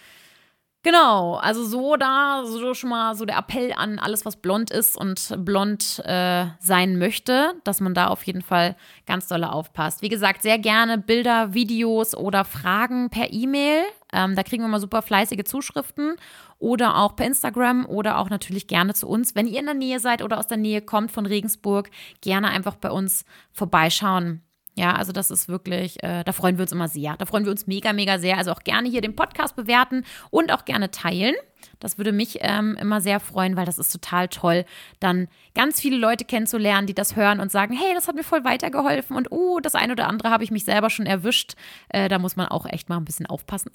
Genau, 0.85 1.33
also 1.37 1.65
so 1.65 1.95
da, 1.95 2.43
so 2.45 2.75
schon 2.75 2.91
mal 2.91 3.15
so 3.15 3.25
der 3.25 3.39
Appell 3.39 3.73
an 3.73 3.97
alles, 3.97 4.23
was 4.23 4.35
blond 4.35 4.69
ist 4.69 4.95
und 4.95 5.33
blond 5.43 5.99
äh, 6.05 6.45
sein 6.59 6.99
möchte, 6.99 7.55
dass 7.63 7.81
man 7.81 7.95
da 7.95 8.09
auf 8.09 8.21
jeden 8.21 8.43
Fall 8.43 8.75
ganz 9.07 9.27
doll 9.27 9.43
aufpasst. 9.45 10.03
Wie 10.03 10.09
gesagt, 10.09 10.43
sehr 10.43 10.59
gerne 10.59 10.99
Bilder, 10.99 11.55
Videos 11.55 12.15
oder 12.15 12.45
Fragen 12.45 13.09
per 13.09 13.33
E-Mail. 13.33 13.81
Ähm, 14.13 14.35
da 14.35 14.43
kriegen 14.43 14.61
wir 14.61 14.67
mal 14.67 14.79
super 14.79 15.01
fleißige 15.01 15.45
Zuschriften 15.45 16.17
oder 16.59 16.97
auch 16.97 17.15
per 17.15 17.25
Instagram 17.25 17.87
oder 17.87 18.19
auch 18.19 18.29
natürlich 18.29 18.67
gerne 18.67 18.93
zu 18.93 19.07
uns. 19.07 19.33
Wenn 19.33 19.47
ihr 19.47 19.61
in 19.61 19.65
der 19.65 19.73
Nähe 19.73 19.99
seid 19.99 20.21
oder 20.21 20.37
aus 20.37 20.45
der 20.45 20.57
Nähe 20.57 20.83
kommt 20.83 21.09
von 21.09 21.25
Regensburg, 21.25 21.89
gerne 22.21 22.49
einfach 22.49 22.75
bei 22.75 22.91
uns 22.91 23.25
vorbeischauen. 23.53 24.43
Ja, 24.77 24.93
also 24.93 25.13
das 25.13 25.31
ist 25.31 25.47
wirklich, 25.47 26.03
äh, 26.03 26.23
da 26.25 26.33
freuen 26.33 26.57
wir 26.57 26.63
uns 26.63 26.73
immer 26.73 26.89
sehr. 26.89 27.15
Da 27.17 27.25
freuen 27.25 27.45
wir 27.45 27.51
uns 27.51 27.65
mega, 27.65 27.93
mega 27.93 28.19
sehr. 28.19 28.37
Also 28.37 28.51
auch 28.51 28.59
gerne 28.59 28.89
hier 28.89 28.99
den 28.99 29.15
Podcast 29.15 29.55
bewerten 29.55 30.03
und 30.31 30.51
auch 30.51 30.65
gerne 30.65 30.91
teilen. 30.91 31.35
Das 31.79 31.97
würde 31.97 32.11
mich 32.11 32.39
ähm, 32.41 32.77
immer 32.79 32.99
sehr 32.99 33.21
freuen, 33.21 33.55
weil 33.55 33.65
das 33.65 33.79
ist 33.79 33.91
total 33.91 34.27
toll, 34.27 34.65
dann 34.99 35.27
ganz 35.55 35.79
viele 35.79 35.97
Leute 35.97 36.25
kennenzulernen, 36.25 36.87
die 36.87 36.93
das 36.93 37.15
hören 37.15 37.39
und 37.39 37.51
sagen, 37.51 37.75
hey, 37.75 37.93
das 37.95 38.07
hat 38.07 38.15
mir 38.15 38.23
voll 38.23 38.43
weitergeholfen 38.43 39.15
und 39.15 39.31
oh, 39.31 39.59
das 39.59 39.75
eine 39.75 39.93
oder 39.93 40.07
andere 40.07 40.29
habe 40.29 40.43
ich 40.43 40.51
mich 40.51 40.65
selber 40.65 40.89
schon 40.89 41.05
erwischt. 41.05 41.55
Äh, 41.89 42.09
da 42.09 42.19
muss 42.19 42.35
man 42.35 42.47
auch 42.47 42.65
echt 42.65 42.89
mal 42.89 42.97
ein 42.97 43.05
bisschen 43.05 43.25
aufpassen. 43.25 43.71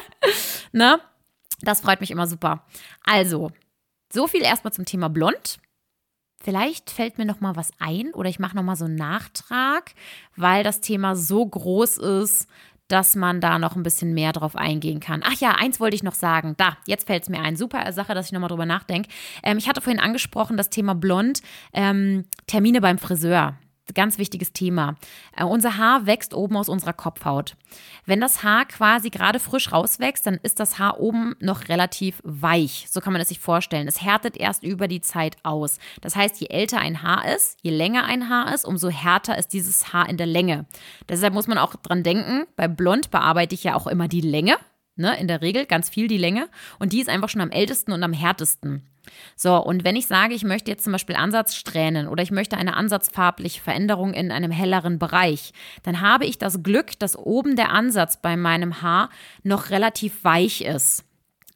ne? 0.72 1.00
Das 1.60 1.80
freut 1.80 2.00
mich 2.00 2.10
immer 2.10 2.26
super. 2.26 2.66
Also, 3.04 3.52
so 4.12 4.26
viel 4.26 4.42
erstmal 4.42 4.72
zum 4.72 4.84
Thema 4.84 5.08
Blond. 5.08 5.58
Vielleicht 6.44 6.90
fällt 6.90 7.16
mir 7.16 7.24
noch 7.24 7.40
mal 7.40 7.56
was 7.56 7.70
ein 7.78 8.12
oder 8.12 8.28
ich 8.28 8.38
mache 8.38 8.54
noch 8.54 8.62
mal 8.62 8.76
so 8.76 8.84
einen 8.84 8.96
Nachtrag, 8.96 9.92
weil 10.36 10.62
das 10.62 10.82
Thema 10.82 11.16
so 11.16 11.46
groß 11.46 11.96
ist, 11.96 12.48
dass 12.86 13.16
man 13.16 13.40
da 13.40 13.58
noch 13.58 13.76
ein 13.76 13.82
bisschen 13.82 14.12
mehr 14.12 14.32
drauf 14.32 14.54
eingehen 14.54 15.00
kann. 15.00 15.22
Ach 15.24 15.40
ja, 15.40 15.52
eins 15.52 15.80
wollte 15.80 15.96
ich 15.96 16.02
noch 16.02 16.12
sagen. 16.12 16.54
Da, 16.58 16.76
jetzt 16.86 17.06
fällt 17.06 17.22
es 17.22 17.28
mir 17.30 17.40
ein. 17.40 17.56
Super 17.56 17.90
Sache, 17.92 18.14
dass 18.14 18.26
ich 18.26 18.32
nochmal 18.32 18.50
drüber 18.50 18.66
nachdenke. 18.66 19.08
Ähm, 19.42 19.56
ich 19.56 19.70
hatte 19.70 19.80
vorhin 19.80 20.00
angesprochen, 20.00 20.58
das 20.58 20.68
Thema 20.68 20.94
Blond, 20.94 21.40
ähm, 21.72 22.26
Termine 22.46 22.82
beim 22.82 22.98
Friseur. 22.98 23.54
Ganz 23.92 24.16
wichtiges 24.16 24.54
Thema. 24.54 24.96
Äh, 25.36 25.44
unser 25.44 25.76
Haar 25.76 26.06
wächst 26.06 26.32
oben 26.32 26.56
aus 26.56 26.70
unserer 26.70 26.94
Kopfhaut. 26.94 27.54
Wenn 28.06 28.20
das 28.20 28.42
Haar 28.42 28.64
quasi 28.64 29.10
gerade 29.10 29.38
frisch 29.38 29.72
rauswächst, 29.72 30.26
dann 30.26 30.38
ist 30.42 30.58
das 30.58 30.78
Haar 30.78 31.00
oben 31.00 31.34
noch 31.38 31.68
relativ 31.68 32.22
weich. 32.24 32.86
So 32.90 33.02
kann 33.02 33.12
man 33.12 33.20
es 33.20 33.28
sich 33.28 33.40
vorstellen. 33.40 33.86
Es 33.86 34.00
härtet 34.00 34.38
erst 34.38 34.62
über 34.62 34.88
die 34.88 35.02
Zeit 35.02 35.36
aus. 35.42 35.78
Das 36.00 36.16
heißt, 36.16 36.40
je 36.40 36.46
älter 36.46 36.78
ein 36.78 37.02
Haar 37.02 37.26
ist, 37.34 37.58
je 37.60 37.70
länger 37.70 38.04
ein 38.04 38.30
Haar 38.30 38.54
ist, 38.54 38.64
umso 38.64 38.88
härter 38.88 39.36
ist 39.36 39.52
dieses 39.52 39.92
Haar 39.92 40.08
in 40.08 40.16
der 40.16 40.26
Länge. 40.26 40.64
Deshalb 41.10 41.34
muss 41.34 41.46
man 41.46 41.58
auch 41.58 41.76
dran 41.76 42.02
denken, 42.02 42.46
bei 42.56 42.68
Blond 42.68 43.10
bearbeite 43.10 43.54
ich 43.54 43.64
ja 43.64 43.74
auch 43.74 43.86
immer 43.86 44.08
die 44.08 44.22
Länge. 44.22 44.56
Ne, 44.96 45.18
in 45.18 45.26
der 45.26 45.42
Regel 45.42 45.66
ganz 45.66 45.88
viel 45.88 46.06
die 46.06 46.18
Länge. 46.18 46.48
Und 46.78 46.92
die 46.92 47.00
ist 47.00 47.08
einfach 47.08 47.28
schon 47.28 47.40
am 47.40 47.50
ältesten 47.50 47.92
und 47.92 48.02
am 48.02 48.12
härtesten. 48.12 48.88
So, 49.36 49.56
und 49.56 49.84
wenn 49.84 49.96
ich 49.96 50.06
sage, 50.06 50.34
ich 50.34 50.44
möchte 50.44 50.70
jetzt 50.70 50.84
zum 50.84 50.92
Beispiel 50.92 51.16
Ansatzsträhnen 51.16 52.08
oder 52.08 52.22
ich 52.22 52.30
möchte 52.30 52.56
eine 52.56 52.76
ansatzfarbliche 52.76 53.60
Veränderung 53.60 54.14
in 54.14 54.30
einem 54.30 54.50
helleren 54.50 54.98
Bereich, 54.98 55.52
dann 55.82 56.00
habe 56.00 56.26
ich 56.26 56.38
das 56.38 56.62
Glück, 56.62 56.98
dass 56.98 57.16
oben 57.16 57.56
der 57.56 57.70
Ansatz 57.70 58.20
bei 58.20 58.36
meinem 58.36 58.82
Haar 58.82 59.10
noch 59.42 59.70
relativ 59.70 60.24
weich 60.24 60.62
ist. 60.62 61.04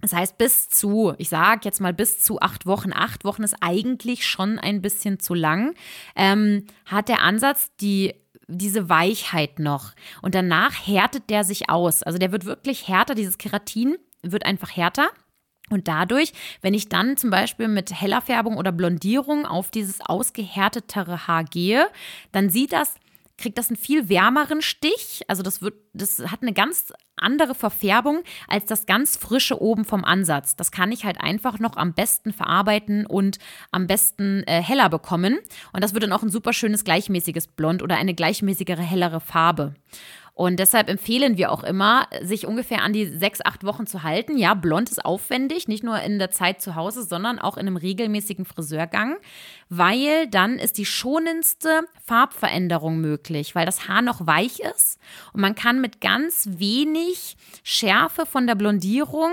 Das 0.00 0.12
heißt, 0.12 0.38
bis 0.38 0.68
zu, 0.68 1.14
ich 1.18 1.28
sage 1.28 1.62
jetzt 1.64 1.80
mal 1.80 1.92
bis 1.92 2.20
zu 2.20 2.40
acht 2.40 2.66
Wochen, 2.66 2.92
acht 2.92 3.24
Wochen 3.24 3.42
ist 3.42 3.56
eigentlich 3.60 4.26
schon 4.26 4.58
ein 4.58 4.80
bisschen 4.80 5.18
zu 5.18 5.34
lang, 5.34 5.74
ähm, 6.14 6.66
hat 6.86 7.08
der 7.08 7.22
Ansatz 7.22 7.70
die 7.80 8.14
diese 8.48 8.88
Weichheit 8.88 9.58
noch. 9.58 9.92
Und 10.22 10.34
danach 10.34 10.72
härtet 10.86 11.28
der 11.28 11.44
sich 11.44 11.68
aus. 11.68 12.02
Also 12.02 12.18
der 12.18 12.32
wird 12.32 12.46
wirklich 12.46 12.88
härter, 12.88 13.14
dieses 13.14 13.36
Keratin 13.36 13.98
wird 14.22 14.46
einfach 14.46 14.74
härter. 14.74 15.10
Und 15.70 15.88
dadurch, 15.88 16.32
wenn 16.62 16.74
ich 16.74 16.88
dann 16.88 17.16
zum 17.16 17.30
Beispiel 17.30 17.68
mit 17.68 17.92
heller 17.92 18.20
Färbung 18.20 18.56
oder 18.56 18.72
Blondierung 18.72 19.46
auf 19.46 19.70
dieses 19.70 20.00
ausgehärtetere 20.00 21.26
Haar 21.26 21.44
gehe, 21.44 21.86
dann 22.32 22.50
sieht 22.50 22.72
das, 22.72 22.94
kriegt 23.38 23.56
das 23.56 23.68
einen 23.68 23.76
viel 23.76 24.08
wärmeren 24.08 24.60
Stich. 24.60 25.22
Also 25.28 25.42
das 25.42 25.62
wird, 25.62 25.74
das 25.94 26.18
hat 26.30 26.42
eine 26.42 26.52
ganz 26.52 26.92
andere 27.16 27.54
Verfärbung 27.54 28.22
als 28.48 28.66
das 28.66 28.86
ganz 28.86 29.16
frische 29.16 29.60
oben 29.62 29.84
vom 29.84 30.04
Ansatz. 30.04 30.56
Das 30.56 30.70
kann 30.70 30.92
ich 30.92 31.04
halt 31.04 31.20
einfach 31.20 31.58
noch 31.58 31.76
am 31.76 31.94
besten 31.94 32.32
verarbeiten 32.32 33.06
und 33.06 33.38
am 33.70 33.86
besten 33.86 34.42
äh, 34.46 34.62
heller 34.62 34.88
bekommen. 34.88 35.38
Und 35.72 35.82
das 35.82 35.94
wird 35.94 36.04
dann 36.04 36.12
auch 36.12 36.22
ein 36.22 36.30
super 36.30 36.52
schönes 36.52 36.84
gleichmäßiges 36.84 37.46
Blond 37.46 37.82
oder 37.82 37.96
eine 37.96 38.14
gleichmäßigere, 38.14 38.82
hellere 38.82 39.20
Farbe. 39.20 39.74
Und 40.38 40.60
deshalb 40.60 40.88
empfehlen 40.88 41.36
wir 41.36 41.50
auch 41.50 41.64
immer, 41.64 42.06
sich 42.22 42.46
ungefähr 42.46 42.82
an 42.84 42.92
die 42.92 43.06
sechs, 43.06 43.40
acht 43.44 43.64
Wochen 43.64 43.88
zu 43.88 44.04
halten. 44.04 44.38
Ja, 44.38 44.54
blond 44.54 44.88
ist 44.88 45.04
aufwendig, 45.04 45.66
nicht 45.66 45.82
nur 45.82 46.00
in 46.00 46.20
der 46.20 46.30
Zeit 46.30 46.62
zu 46.62 46.76
Hause, 46.76 47.02
sondern 47.02 47.40
auch 47.40 47.56
in 47.56 47.66
einem 47.66 47.76
regelmäßigen 47.76 48.44
Friseurgang, 48.44 49.16
weil 49.68 50.28
dann 50.28 50.60
ist 50.60 50.78
die 50.78 50.86
schonendste 50.86 51.80
Farbveränderung 52.04 53.00
möglich, 53.00 53.56
weil 53.56 53.66
das 53.66 53.88
Haar 53.88 54.00
noch 54.00 54.28
weich 54.28 54.60
ist 54.60 55.00
und 55.32 55.40
man 55.40 55.56
kann 55.56 55.80
mit 55.80 56.00
ganz 56.00 56.48
wenig 56.52 57.36
Schärfe 57.64 58.24
von 58.24 58.46
der 58.46 58.54
Blondierung 58.54 59.32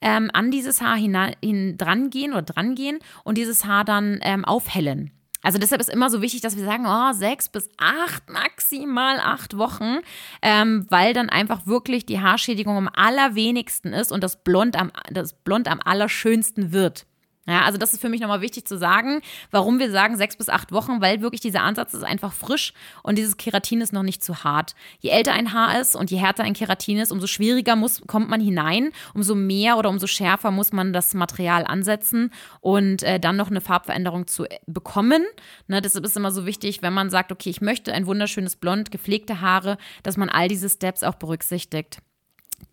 ähm, 0.00 0.30
an 0.34 0.52
dieses 0.52 0.80
Haar 0.80 0.96
hin, 0.96 1.18
hin 1.42 1.76
dran 1.76 2.10
gehen 2.10 2.30
oder 2.30 2.42
dran 2.42 2.76
gehen 2.76 3.00
und 3.24 3.38
dieses 3.38 3.64
Haar 3.64 3.84
dann 3.84 4.20
ähm, 4.22 4.44
aufhellen. 4.44 5.10
Also 5.44 5.58
deshalb 5.58 5.80
ist 5.80 5.90
immer 5.90 6.08
so 6.10 6.22
wichtig, 6.22 6.40
dass 6.40 6.56
wir 6.56 6.64
sagen, 6.64 6.86
oh, 6.86 7.12
sechs 7.12 7.50
bis 7.50 7.68
acht, 7.76 8.30
maximal 8.30 9.20
acht 9.20 9.58
Wochen, 9.58 9.98
ähm, 10.40 10.86
weil 10.88 11.12
dann 11.12 11.28
einfach 11.28 11.66
wirklich 11.66 12.06
die 12.06 12.20
Haarschädigung 12.20 12.76
am 12.76 12.88
allerwenigsten 12.92 13.92
ist 13.92 14.10
und 14.10 14.24
das 14.24 14.42
Blond 14.42 14.74
am, 14.80 14.90
das 15.10 15.34
Blond 15.34 15.68
am 15.68 15.80
allerschönsten 15.84 16.72
wird. 16.72 17.06
Ja, 17.46 17.62
also 17.62 17.76
das 17.76 17.92
ist 17.92 18.00
für 18.00 18.08
mich 18.08 18.22
nochmal 18.22 18.40
wichtig 18.40 18.64
zu 18.66 18.78
sagen, 18.78 19.20
warum 19.50 19.78
wir 19.78 19.90
sagen 19.90 20.16
sechs 20.16 20.36
bis 20.36 20.48
acht 20.48 20.72
Wochen, 20.72 21.02
weil 21.02 21.20
wirklich 21.20 21.42
dieser 21.42 21.62
Ansatz 21.62 21.92
ist 21.92 22.02
einfach 22.02 22.32
frisch 22.32 22.72
und 23.02 23.18
dieses 23.18 23.36
Keratin 23.36 23.82
ist 23.82 23.92
noch 23.92 24.02
nicht 24.02 24.24
zu 24.24 24.44
hart. 24.44 24.74
Je 25.00 25.10
älter 25.10 25.34
ein 25.34 25.52
Haar 25.52 25.78
ist 25.78 25.94
und 25.94 26.10
je 26.10 26.16
härter 26.16 26.42
ein 26.42 26.54
Keratin 26.54 26.98
ist, 26.98 27.12
umso 27.12 27.26
schwieriger 27.26 27.76
muss, 27.76 28.00
kommt 28.06 28.30
man 28.30 28.40
hinein, 28.40 28.92
umso 29.12 29.34
mehr 29.34 29.76
oder 29.76 29.90
umso 29.90 30.06
schärfer 30.06 30.50
muss 30.50 30.72
man 30.72 30.94
das 30.94 31.12
Material 31.12 31.66
ansetzen 31.66 32.30
und 32.60 33.02
äh, 33.02 33.20
dann 33.20 33.36
noch 33.36 33.50
eine 33.50 33.60
Farbveränderung 33.60 34.26
zu 34.26 34.46
äh, 34.46 34.58
bekommen. 34.66 35.22
Ne, 35.66 35.82
deshalb 35.82 36.06
ist 36.06 36.16
immer 36.16 36.30
so 36.30 36.46
wichtig, 36.46 36.80
wenn 36.80 36.94
man 36.94 37.10
sagt, 37.10 37.30
okay, 37.30 37.50
ich 37.50 37.60
möchte 37.60 37.92
ein 37.92 38.06
wunderschönes 38.06 38.56
Blond, 38.56 38.90
gepflegte 38.90 39.42
Haare, 39.42 39.76
dass 40.02 40.16
man 40.16 40.30
all 40.30 40.48
diese 40.48 40.70
Steps 40.70 41.02
auch 41.02 41.16
berücksichtigt. 41.16 41.98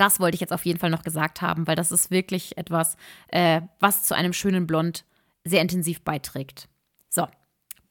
Das 0.01 0.19
wollte 0.19 0.33
ich 0.33 0.41
jetzt 0.41 0.51
auf 0.51 0.65
jeden 0.65 0.79
Fall 0.79 0.89
noch 0.89 1.03
gesagt 1.03 1.43
haben, 1.43 1.67
weil 1.67 1.75
das 1.75 1.91
ist 1.91 2.09
wirklich 2.09 2.57
etwas, 2.57 2.97
äh, 3.27 3.61
was 3.79 4.01
zu 4.01 4.15
einem 4.15 4.33
schönen 4.33 4.65
Blond 4.65 5.05
sehr 5.43 5.61
intensiv 5.61 6.01
beiträgt. 6.01 6.67
So, 7.07 7.27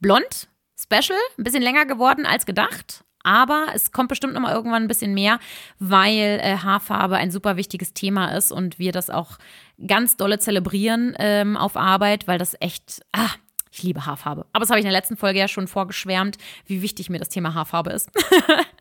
Blond, 0.00 0.48
Special, 0.76 1.16
ein 1.38 1.44
bisschen 1.44 1.62
länger 1.62 1.86
geworden 1.86 2.26
als 2.26 2.46
gedacht. 2.46 3.04
Aber 3.22 3.66
es 3.76 3.92
kommt 3.92 4.08
bestimmt 4.08 4.32
noch 4.32 4.40
mal 4.40 4.52
irgendwann 4.52 4.82
ein 4.82 4.88
bisschen 4.88 5.14
mehr, 5.14 5.38
weil 5.78 6.40
äh, 6.42 6.56
Haarfarbe 6.56 7.16
ein 7.16 7.30
super 7.30 7.56
wichtiges 7.56 7.94
Thema 7.94 8.34
ist 8.36 8.50
und 8.50 8.80
wir 8.80 8.90
das 8.90 9.08
auch 9.08 9.38
ganz 9.86 10.16
dolle 10.16 10.40
zelebrieren 10.40 11.14
ähm, 11.16 11.56
auf 11.56 11.76
Arbeit, 11.76 12.26
weil 12.26 12.38
das 12.38 12.56
echt, 12.58 13.02
ah, 13.12 13.30
ich 13.70 13.84
liebe 13.84 14.04
Haarfarbe. 14.04 14.46
Aber 14.52 14.64
das 14.64 14.70
habe 14.70 14.80
ich 14.80 14.84
in 14.84 14.90
der 14.90 14.98
letzten 14.98 15.16
Folge 15.16 15.38
ja 15.38 15.46
schon 15.46 15.68
vorgeschwärmt, 15.68 16.38
wie 16.66 16.82
wichtig 16.82 17.08
mir 17.08 17.20
das 17.20 17.28
Thema 17.28 17.54
Haarfarbe 17.54 17.90
ist. 17.90 18.10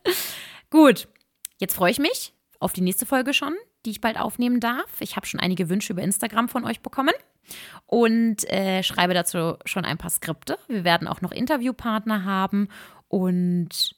Gut, 0.70 1.06
jetzt 1.60 1.76
freue 1.76 1.92
ich 1.92 2.00
mich, 2.00 2.32
auf 2.60 2.72
die 2.72 2.82
nächste 2.82 3.06
Folge 3.06 3.34
schon, 3.34 3.54
die 3.84 3.90
ich 3.90 4.00
bald 4.00 4.18
aufnehmen 4.18 4.60
darf. 4.60 5.00
Ich 5.00 5.16
habe 5.16 5.26
schon 5.26 5.40
einige 5.40 5.68
Wünsche 5.68 5.94
über 5.94 6.02
Instagram 6.02 6.48
von 6.48 6.64
euch 6.64 6.80
bekommen 6.80 7.14
und 7.86 8.48
äh, 8.50 8.82
schreibe 8.82 9.14
dazu 9.14 9.56
schon 9.64 9.84
ein 9.84 9.98
paar 9.98 10.10
Skripte. 10.10 10.58
Wir 10.68 10.84
werden 10.84 11.08
auch 11.08 11.22
noch 11.22 11.32
Interviewpartner 11.32 12.24
haben 12.24 12.68
und 13.08 13.96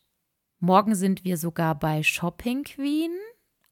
morgen 0.60 0.94
sind 0.94 1.24
wir 1.24 1.36
sogar 1.36 1.74
bei 1.74 2.02
Shopping 2.02 2.62
Queen. 2.62 3.12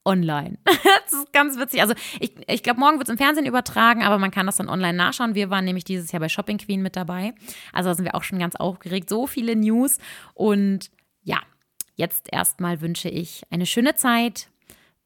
online. 0.03 0.57
das 0.65 1.13
ist 1.13 1.31
ganz 1.31 1.57
witzig. 1.57 1.81
Also 1.81 1.93
ich, 2.19 2.33
ich 2.47 2.63
glaube, 2.63 2.79
morgen 2.79 2.97
wird 2.97 3.07
es 3.07 3.11
im 3.11 3.17
Fernsehen 3.17 3.45
übertragen, 3.45 4.03
aber 4.03 4.17
man 4.17 4.31
kann 4.31 4.47
das 4.47 4.57
dann 4.57 4.67
online 4.67 4.97
nachschauen. 4.97 5.35
Wir 5.35 5.49
waren 5.49 5.63
nämlich 5.63 5.83
dieses 5.83 6.11
Jahr 6.11 6.19
bei 6.19 6.27
Shopping 6.27 6.57
Queen 6.57 6.81
mit 6.81 6.95
dabei. 6.95 7.33
Also 7.71 7.89
da 7.89 7.95
sind 7.95 8.05
wir 8.05 8.15
auch 8.15 8.23
schon 8.23 8.39
ganz 8.39 8.55
aufgeregt. 8.55 9.09
So 9.09 9.27
viele 9.27 9.55
News. 9.55 9.99
Und 10.33 10.89
ja, 11.21 11.39
jetzt 11.95 12.27
erstmal 12.31 12.81
wünsche 12.81 13.09
ich 13.09 13.43
eine 13.51 13.67
schöne 13.67 13.95
Zeit. 13.95 14.50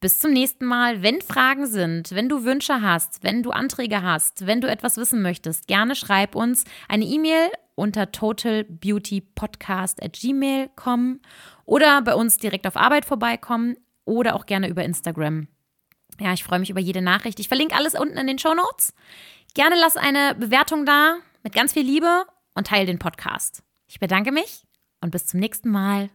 Bis 0.06 0.20
zum 0.20 0.34
nächsten 0.34 0.66
Mal. 0.66 1.02
Wenn 1.02 1.20
Fragen 1.20 1.66
sind, 1.66 2.12
wenn 2.12 2.30
du 2.30 2.44
Wünsche 2.44 2.84
hast, 2.84 3.24
wenn 3.24 3.42
du 3.42 3.50
Anträge 3.50 4.04
hast, 4.04 4.46
wenn 4.46 4.62
du 4.62 4.70
etwas 4.70 4.98
wissen 4.98 5.24
möchtest, 5.24 5.66
gerne 5.66 5.96
schreib 5.96 6.36
uns 6.36 6.64
eine 6.88 7.06
E-Mail 7.06 7.50
unter 7.74 8.12
totalbeautypodcast 8.12 10.04
at 10.04 10.14
gmail.com 10.14 11.22
oder 11.66 12.04
bei 12.04 12.14
uns 12.14 12.38
direkt 12.38 12.68
auf 12.68 12.78
Arbeit 12.78 13.06
vorbeikommen 13.06 13.78
oder 14.06 14.36
auch 14.36 14.46
gerne 14.46 14.70
über 14.70 14.84
Instagram. 14.84 15.48
Ja, 16.20 16.34
ich 16.34 16.44
freue 16.44 16.60
mich 16.60 16.70
über 16.70 16.82
jede 16.82 17.02
Nachricht. 17.02 17.40
Ich 17.40 17.48
verlinke 17.48 17.76
alles 17.76 17.96
unten 17.96 18.20
in 18.20 18.28
den 18.28 18.38
Show 18.38 18.54
Notes. 18.54 18.94
Gerne 19.56 19.76
lass 19.76 19.98
eine 19.98 20.36
Bewertung 20.36 20.86
da 20.86 21.16
mit 21.42 21.56
ganz 21.56 21.74
viel 21.74 21.84
Liebe 21.84 22.26
und 22.54 22.68
teile 22.68 22.86
den 22.86 23.00
Podcast. 23.00 23.64
Ich 23.88 24.00
bedanke 24.00 24.32
mich 24.32 24.68
und 25.02 25.10
bis 25.10 25.26
zum 25.26 25.40
nächsten 25.40 25.72
Mal. 25.72 26.12